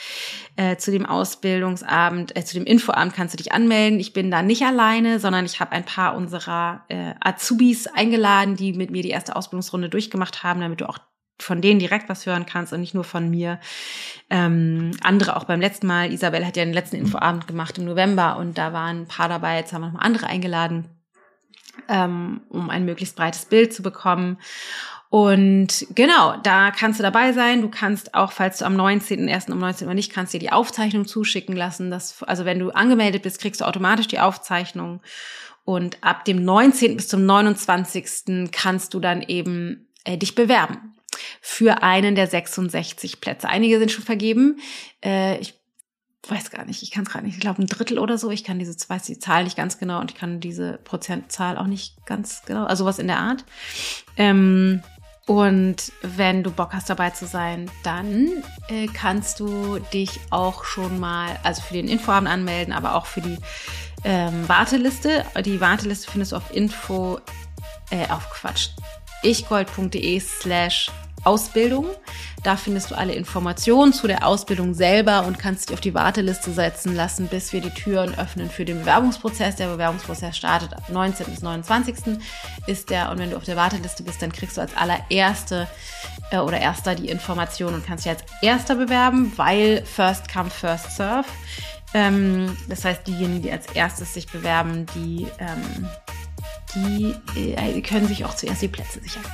Äh, 0.56 0.78
zu 0.78 0.90
dem 0.90 1.06
Ausbildungsabend, 1.06 2.36
äh, 2.36 2.44
zu 2.44 2.54
dem 2.54 2.66
Infoabend 2.66 3.14
kannst 3.14 3.34
du 3.34 3.36
dich 3.36 3.52
anmelden. 3.52 4.00
Ich 4.00 4.12
bin 4.12 4.32
da 4.32 4.42
nicht 4.42 4.62
alleine, 4.62 5.20
sondern 5.20 5.44
ich 5.44 5.60
habe 5.60 5.70
ein 5.70 5.84
paar 5.84 6.16
unserer 6.16 6.84
äh, 6.88 7.14
Azubis 7.20 7.86
eingeladen, 7.86 8.56
die 8.56 8.72
mit 8.72 8.90
mir 8.90 9.04
die 9.04 9.10
erste 9.10 9.36
Ausbildungsrunde 9.36 9.88
durchgemacht 9.88 10.42
haben, 10.42 10.60
damit 10.60 10.80
du 10.80 10.88
auch 10.88 10.98
von 11.40 11.60
denen 11.60 11.80
direkt 11.80 12.08
was 12.08 12.26
hören 12.26 12.46
kannst 12.46 12.72
und 12.72 12.80
nicht 12.80 12.94
nur 12.94 13.04
von 13.04 13.30
mir. 13.30 13.60
Ähm, 14.30 14.90
andere 15.02 15.36
auch 15.36 15.44
beim 15.44 15.60
letzten 15.60 15.86
Mal. 15.86 16.12
Isabel 16.12 16.46
hat 16.46 16.56
ja 16.56 16.64
den 16.64 16.74
letzten 16.74 16.96
Infoabend 16.96 17.46
gemacht 17.46 17.78
im 17.78 17.84
November 17.84 18.36
und 18.36 18.58
da 18.58 18.72
waren 18.72 19.02
ein 19.02 19.08
paar 19.08 19.28
dabei. 19.28 19.58
Jetzt 19.58 19.72
haben 19.72 19.82
wir 19.82 19.86
noch 19.86 19.94
mal 19.94 20.00
andere 20.00 20.26
eingeladen, 20.26 20.88
ähm, 21.88 22.42
um 22.48 22.70
ein 22.70 22.84
möglichst 22.84 23.16
breites 23.16 23.46
Bild 23.46 23.72
zu 23.72 23.82
bekommen. 23.82 24.38
Und 25.10 25.86
genau, 25.94 26.36
da 26.42 26.70
kannst 26.70 26.98
du 26.98 27.02
dabei 27.02 27.32
sein. 27.32 27.62
Du 27.62 27.70
kannst 27.70 28.14
auch, 28.14 28.30
falls 28.30 28.58
du 28.58 28.66
am 28.66 28.76
19.01. 28.76 29.52
um 29.52 29.58
19 29.58 29.88
Uhr 29.88 29.94
nicht 29.94 30.12
kannst, 30.12 30.34
dir 30.34 30.40
die 30.40 30.52
Aufzeichnung 30.52 31.06
zuschicken 31.06 31.56
lassen. 31.56 31.90
Das, 31.90 32.22
also 32.24 32.44
wenn 32.44 32.58
du 32.58 32.70
angemeldet 32.70 33.22
bist, 33.22 33.40
kriegst 33.40 33.62
du 33.62 33.64
automatisch 33.64 34.08
die 34.08 34.20
Aufzeichnung. 34.20 35.00
Und 35.64 36.02
ab 36.02 36.26
dem 36.26 36.44
19. 36.44 36.96
bis 36.96 37.08
zum 37.08 37.24
29. 37.24 38.50
kannst 38.52 38.92
du 38.92 39.00
dann 39.00 39.22
eben 39.22 39.88
äh, 40.04 40.18
dich 40.18 40.34
bewerben 40.34 40.97
für 41.40 41.82
einen 41.82 42.14
der 42.14 42.26
66 42.26 43.20
Plätze. 43.20 43.48
Einige 43.48 43.78
sind 43.78 43.90
schon 43.90 44.04
vergeben. 44.04 44.58
Äh, 45.04 45.38
ich 45.38 45.54
weiß 46.28 46.50
gar 46.50 46.64
nicht, 46.64 46.82
ich 46.82 46.90
kann 46.90 47.04
es 47.04 47.10
gerade 47.10 47.24
nicht. 47.24 47.34
Ich 47.34 47.40
glaube 47.40 47.62
ein 47.62 47.66
Drittel 47.66 47.98
oder 47.98 48.18
so. 48.18 48.30
Ich 48.30 48.44
kann 48.44 48.58
diese, 48.58 48.76
weiß 48.88 49.04
die 49.04 49.18
Zahl 49.18 49.44
nicht 49.44 49.56
ganz 49.56 49.78
genau 49.78 50.00
und 50.00 50.10
ich 50.10 50.16
kann 50.16 50.40
diese 50.40 50.78
Prozentzahl 50.84 51.56
auch 51.56 51.66
nicht 51.66 52.04
ganz 52.06 52.42
genau. 52.44 52.64
Also 52.64 52.84
was 52.84 52.98
in 52.98 53.06
der 53.06 53.18
Art. 53.18 53.44
Ähm, 54.16 54.82
und 55.26 55.92
wenn 56.00 56.42
du 56.42 56.50
Bock 56.50 56.72
hast 56.72 56.88
dabei 56.88 57.10
zu 57.10 57.26
sein, 57.26 57.70
dann 57.82 58.42
äh, 58.68 58.86
kannst 58.86 59.40
du 59.40 59.78
dich 59.92 60.20
auch 60.30 60.64
schon 60.64 60.98
mal, 60.98 61.38
also 61.42 61.60
für 61.60 61.74
den 61.74 61.86
Infoabend 61.86 62.30
anmelden, 62.30 62.72
aber 62.72 62.94
auch 62.94 63.04
für 63.04 63.20
die 63.20 63.36
ähm, 64.04 64.48
Warteliste. 64.48 65.26
Die 65.44 65.60
Warteliste 65.60 66.10
findest 66.10 66.32
du 66.32 66.36
auf 66.36 66.54
Info, 66.54 67.20
äh, 67.90 68.08
auf 68.08 68.30
Quatsch, 68.30 68.70
ichgold.de 69.22 70.18
slash 70.18 70.90
Ausbildung. 71.24 71.86
Da 72.42 72.56
findest 72.56 72.90
du 72.90 72.96
alle 72.96 73.14
Informationen 73.14 73.92
zu 73.92 74.06
der 74.06 74.26
Ausbildung 74.26 74.74
selber 74.74 75.26
und 75.26 75.38
kannst 75.38 75.68
dich 75.68 75.74
auf 75.74 75.80
die 75.80 75.94
Warteliste 75.94 76.52
setzen 76.52 76.94
lassen, 76.94 77.26
bis 77.26 77.52
wir 77.52 77.60
die 77.60 77.70
Türen 77.70 78.16
öffnen 78.18 78.48
für 78.48 78.64
den 78.64 78.80
Bewerbungsprozess. 78.80 79.56
Der 79.56 79.68
Bewerbungsprozess 79.68 80.36
startet 80.36 80.74
ab 80.74 80.88
19. 80.88 81.26
bis 81.26 81.42
29. 81.42 82.18
ist 82.66 82.90
der 82.90 83.10
und 83.10 83.18
wenn 83.18 83.30
du 83.30 83.36
auf 83.36 83.44
der 83.44 83.56
Warteliste 83.56 84.02
bist, 84.02 84.22
dann 84.22 84.32
kriegst 84.32 84.56
du 84.56 84.60
als 84.60 84.76
allererste 84.76 85.66
äh, 86.30 86.38
oder 86.38 86.60
erster 86.60 86.94
die 86.94 87.08
Informationen 87.08 87.76
und 87.76 87.86
kannst 87.86 88.04
dich 88.04 88.12
als 88.12 88.24
erster 88.42 88.76
bewerben, 88.76 89.32
weil 89.36 89.84
First 89.84 90.32
Come, 90.32 90.50
First 90.50 90.96
Serve. 90.96 91.26
Ähm, 91.94 92.56
das 92.68 92.84
heißt, 92.84 93.06
diejenigen, 93.06 93.42
die 93.42 93.50
als 93.52 93.66
erstes 93.74 94.14
sich 94.14 94.26
bewerben, 94.26 94.86
die, 94.94 95.26
ähm, 95.38 95.88
die 96.74 97.14
äh, 97.54 97.80
können 97.80 98.06
sich 98.06 98.24
auch 98.24 98.34
zuerst 98.34 98.62
die 98.62 98.68
Plätze 98.68 99.00
sichern. 99.00 99.24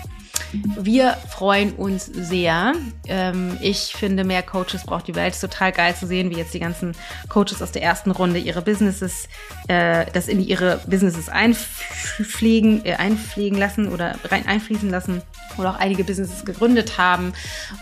Wir 0.79 1.17
freuen 1.29 1.75
uns 1.75 2.07
sehr. 2.07 2.75
Ähm, 3.07 3.57
ich 3.61 3.93
finde, 3.95 4.25
mehr 4.25 4.43
Coaches 4.43 4.85
braucht 4.85 5.09
die 5.09 5.15
Welt. 5.15 5.35
Es 5.35 5.43
ist 5.43 5.51
total 5.51 5.73
geil 5.73 5.95
zu 5.95 6.07
sehen, 6.07 6.31
wie 6.31 6.37
jetzt 6.37 6.55
die 6.55 6.61
ganzen 6.61 6.93
Coaches 7.29 7.63
aus 7.63 7.73
der 7.73 7.83
ersten 7.83 8.11
Runde 8.11 8.39
ihre 8.39 8.63
Businesses, 8.63 9.29
äh, 9.69 10.07
das 10.13 10.29
in 10.29 10.41
ihre 10.41 10.81
Businesses 10.87 11.29
einfliegen, 11.29 12.85
äh, 12.85 12.95
einfliegen 12.95 13.59
lassen 13.59 13.89
oder 13.89 14.17
rein 14.25 14.47
einfließen 14.47 14.91
lassen 14.91 15.23
oder 15.57 15.71
auch 15.71 15.79
einige 15.79 16.05
Businesses 16.05 16.45
gegründet 16.45 16.99
haben 16.99 17.33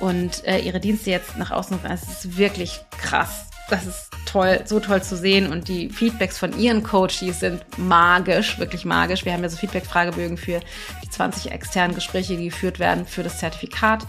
und 0.01 0.45
äh, 0.47 0.59
ihre 0.59 0.81
Dienste 0.81 1.11
jetzt 1.11 1.37
nach 1.37 1.51
außen. 1.51 1.79
Es 1.85 2.03
ist 2.03 2.37
wirklich 2.39 2.81
krass 2.99 3.52
das 3.73 3.87
ist 3.87 4.11
toll, 4.27 4.61
so 4.65 4.81
toll 4.81 5.03
zu 5.03 5.17
sehen. 5.17 5.51
Und 5.51 5.69
die 5.69 5.89
Feedbacks 5.89 6.39
von 6.39 6.59
ihren 6.59 6.83
Coaches 6.83 7.41
sind 7.41 7.63
magisch, 7.79 8.59
wirklich 8.59 8.85
magisch. 8.85 9.25
Wir 9.25 9.33
haben 9.33 9.43
ja 9.43 9.49
so 9.49 9.57
Feedback-Fragebögen 9.57 10.37
für 10.37 10.61
die 11.03 11.09
20 11.09 11.51
externen 11.53 11.95
Gespräche, 11.95 12.37
die 12.37 12.47
geführt 12.47 12.79
werden 12.79 13.07
für 13.07 13.23
das 13.23 13.39
Zertifikat. 13.39 14.07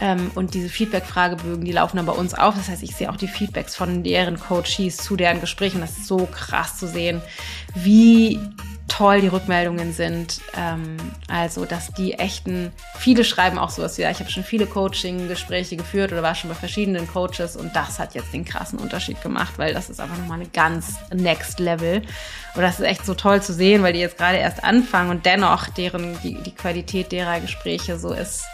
Ähm, 0.00 0.30
und 0.34 0.54
diese 0.54 0.68
Feedback-Fragebögen, 0.68 1.64
die 1.64 1.72
laufen 1.72 1.96
dann 1.96 2.06
bei 2.06 2.12
uns 2.12 2.34
auf. 2.34 2.56
Das 2.56 2.68
heißt, 2.68 2.82
ich 2.82 2.96
sehe 2.96 3.10
auch 3.10 3.16
die 3.16 3.28
Feedbacks 3.28 3.76
von 3.76 4.02
deren 4.02 4.38
Coaches 4.38 4.96
zu 4.96 5.16
deren 5.16 5.40
Gesprächen. 5.40 5.80
Das 5.80 5.98
ist 5.98 6.06
so 6.06 6.28
krass 6.30 6.76
zu 6.76 6.88
sehen, 6.88 7.20
wie 7.74 8.40
toll 8.88 9.20
die 9.20 9.28
Rückmeldungen 9.28 9.92
sind. 9.92 10.40
Ähm, 10.56 10.96
also, 11.28 11.64
dass 11.64 11.92
die 11.92 12.14
echten, 12.14 12.72
viele 12.98 13.24
schreiben 13.24 13.58
auch 13.58 13.70
sowas 13.70 13.96
wie, 13.98 14.02
ja, 14.02 14.10
ich 14.10 14.18
habe 14.20 14.30
schon 14.30 14.42
viele 14.42 14.66
Coaching-Gespräche 14.66 15.76
geführt 15.76 16.12
oder 16.12 16.22
war 16.22 16.34
schon 16.34 16.50
bei 16.50 16.56
verschiedenen 16.56 17.06
Coaches 17.06 17.56
und 17.56 17.76
das 17.76 17.98
hat 17.98 18.14
jetzt 18.14 18.32
den 18.32 18.44
krassen 18.44 18.78
Unterschied 18.78 19.22
gemacht, 19.22 19.54
weil 19.56 19.74
das 19.74 19.90
ist 19.90 20.00
einfach 20.00 20.18
nochmal 20.18 20.40
eine 20.40 20.48
ganz 20.48 20.96
next 21.14 21.60
Level. 21.60 22.02
Und 22.54 22.62
das 22.62 22.80
ist 22.80 22.86
echt 22.86 23.06
so 23.06 23.14
toll 23.14 23.42
zu 23.42 23.52
sehen, 23.52 23.82
weil 23.82 23.92
die 23.92 24.00
jetzt 24.00 24.18
gerade 24.18 24.38
erst 24.38 24.64
anfangen 24.64 25.10
und 25.10 25.26
dennoch 25.26 25.68
deren, 25.68 26.18
die, 26.22 26.34
die 26.34 26.54
Qualität 26.54 27.12
derer 27.12 27.40
Gespräche 27.40 27.98
so 27.98 28.12
ist, 28.12 28.44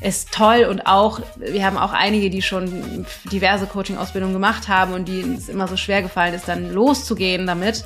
ist 0.00 0.30
toll 0.32 0.66
und 0.70 0.86
auch, 0.86 1.20
wir 1.36 1.64
haben 1.64 1.78
auch 1.78 1.92
einige, 1.92 2.28
die 2.28 2.42
schon 2.42 3.06
diverse 3.32 3.66
Coaching-Ausbildungen 3.66 4.34
gemacht 4.34 4.68
haben 4.68 4.92
und 4.92 5.06
die 5.06 5.20
es 5.20 5.48
immer 5.48 5.68
so 5.68 5.76
schwer 5.76 6.02
gefallen 6.02 6.34
ist, 6.34 6.48
dann 6.48 6.70
loszugehen 6.72 7.46
damit 7.46 7.82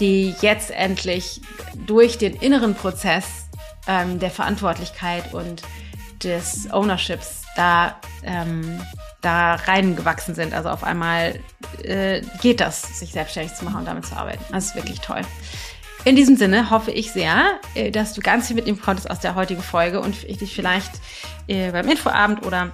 die 0.00 0.34
jetzt 0.40 0.70
endlich 0.70 1.40
durch 1.86 2.18
den 2.18 2.34
inneren 2.34 2.74
Prozess 2.74 3.48
ähm, 3.86 4.18
der 4.18 4.30
Verantwortlichkeit 4.30 5.32
und 5.34 5.62
des 6.22 6.72
Ownerships 6.72 7.42
da, 7.56 7.96
ähm, 8.22 8.80
da 9.20 9.54
reingewachsen 9.54 10.34
sind. 10.34 10.54
Also 10.54 10.70
auf 10.70 10.84
einmal 10.84 11.40
äh, 11.82 12.22
geht 12.40 12.60
das, 12.60 13.00
sich 13.00 13.12
selbstständig 13.12 13.54
zu 13.54 13.64
machen 13.64 13.78
und 13.78 13.86
damit 13.86 14.06
zu 14.06 14.16
arbeiten. 14.16 14.44
Das 14.50 14.66
ist 14.66 14.74
wirklich 14.76 15.00
toll. 15.00 15.22
In 16.04 16.16
diesem 16.16 16.36
Sinne 16.36 16.70
hoffe 16.70 16.90
ich 16.90 17.12
sehr, 17.12 17.60
äh, 17.74 17.90
dass 17.90 18.12
du 18.12 18.20
ganz 18.20 18.48
viel 18.48 18.56
mitnehmen 18.56 18.80
konntest 18.80 19.10
aus 19.10 19.20
der 19.20 19.34
heutigen 19.34 19.62
Folge 19.62 20.00
und 20.00 20.24
ich 20.24 20.38
dich 20.38 20.54
vielleicht 20.54 20.90
äh, 21.46 21.70
beim 21.70 21.88
Infoabend 21.88 22.44
oder 22.44 22.70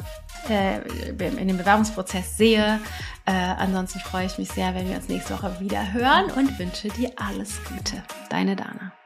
äh, 0.49 0.79
in 1.09 1.49
dem 1.49 1.59
Bewerbungsprozess 1.59 2.37
sehe. 2.37 2.81
Äh, 3.29 3.33
ansonsten 3.59 4.01
freue 4.01 4.25
ich 4.25 4.39
mich 4.39 4.49
sehr, 4.49 4.75
wenn 4.75 4.89
wir 4.89 4.97
uns 4.97 5.11
nächste 5.11 5.35
Woche 5.35 5.61
wieder 5.61 5.93
hören 5.93 6.31
und 6.31 6.59
wünsche 6.59 6.89
dir 6.89 7.13
alles 7.17 7.63
Gute. 7.65 8.03
Deine 8.31 8.57
Dana. 8.57 8.98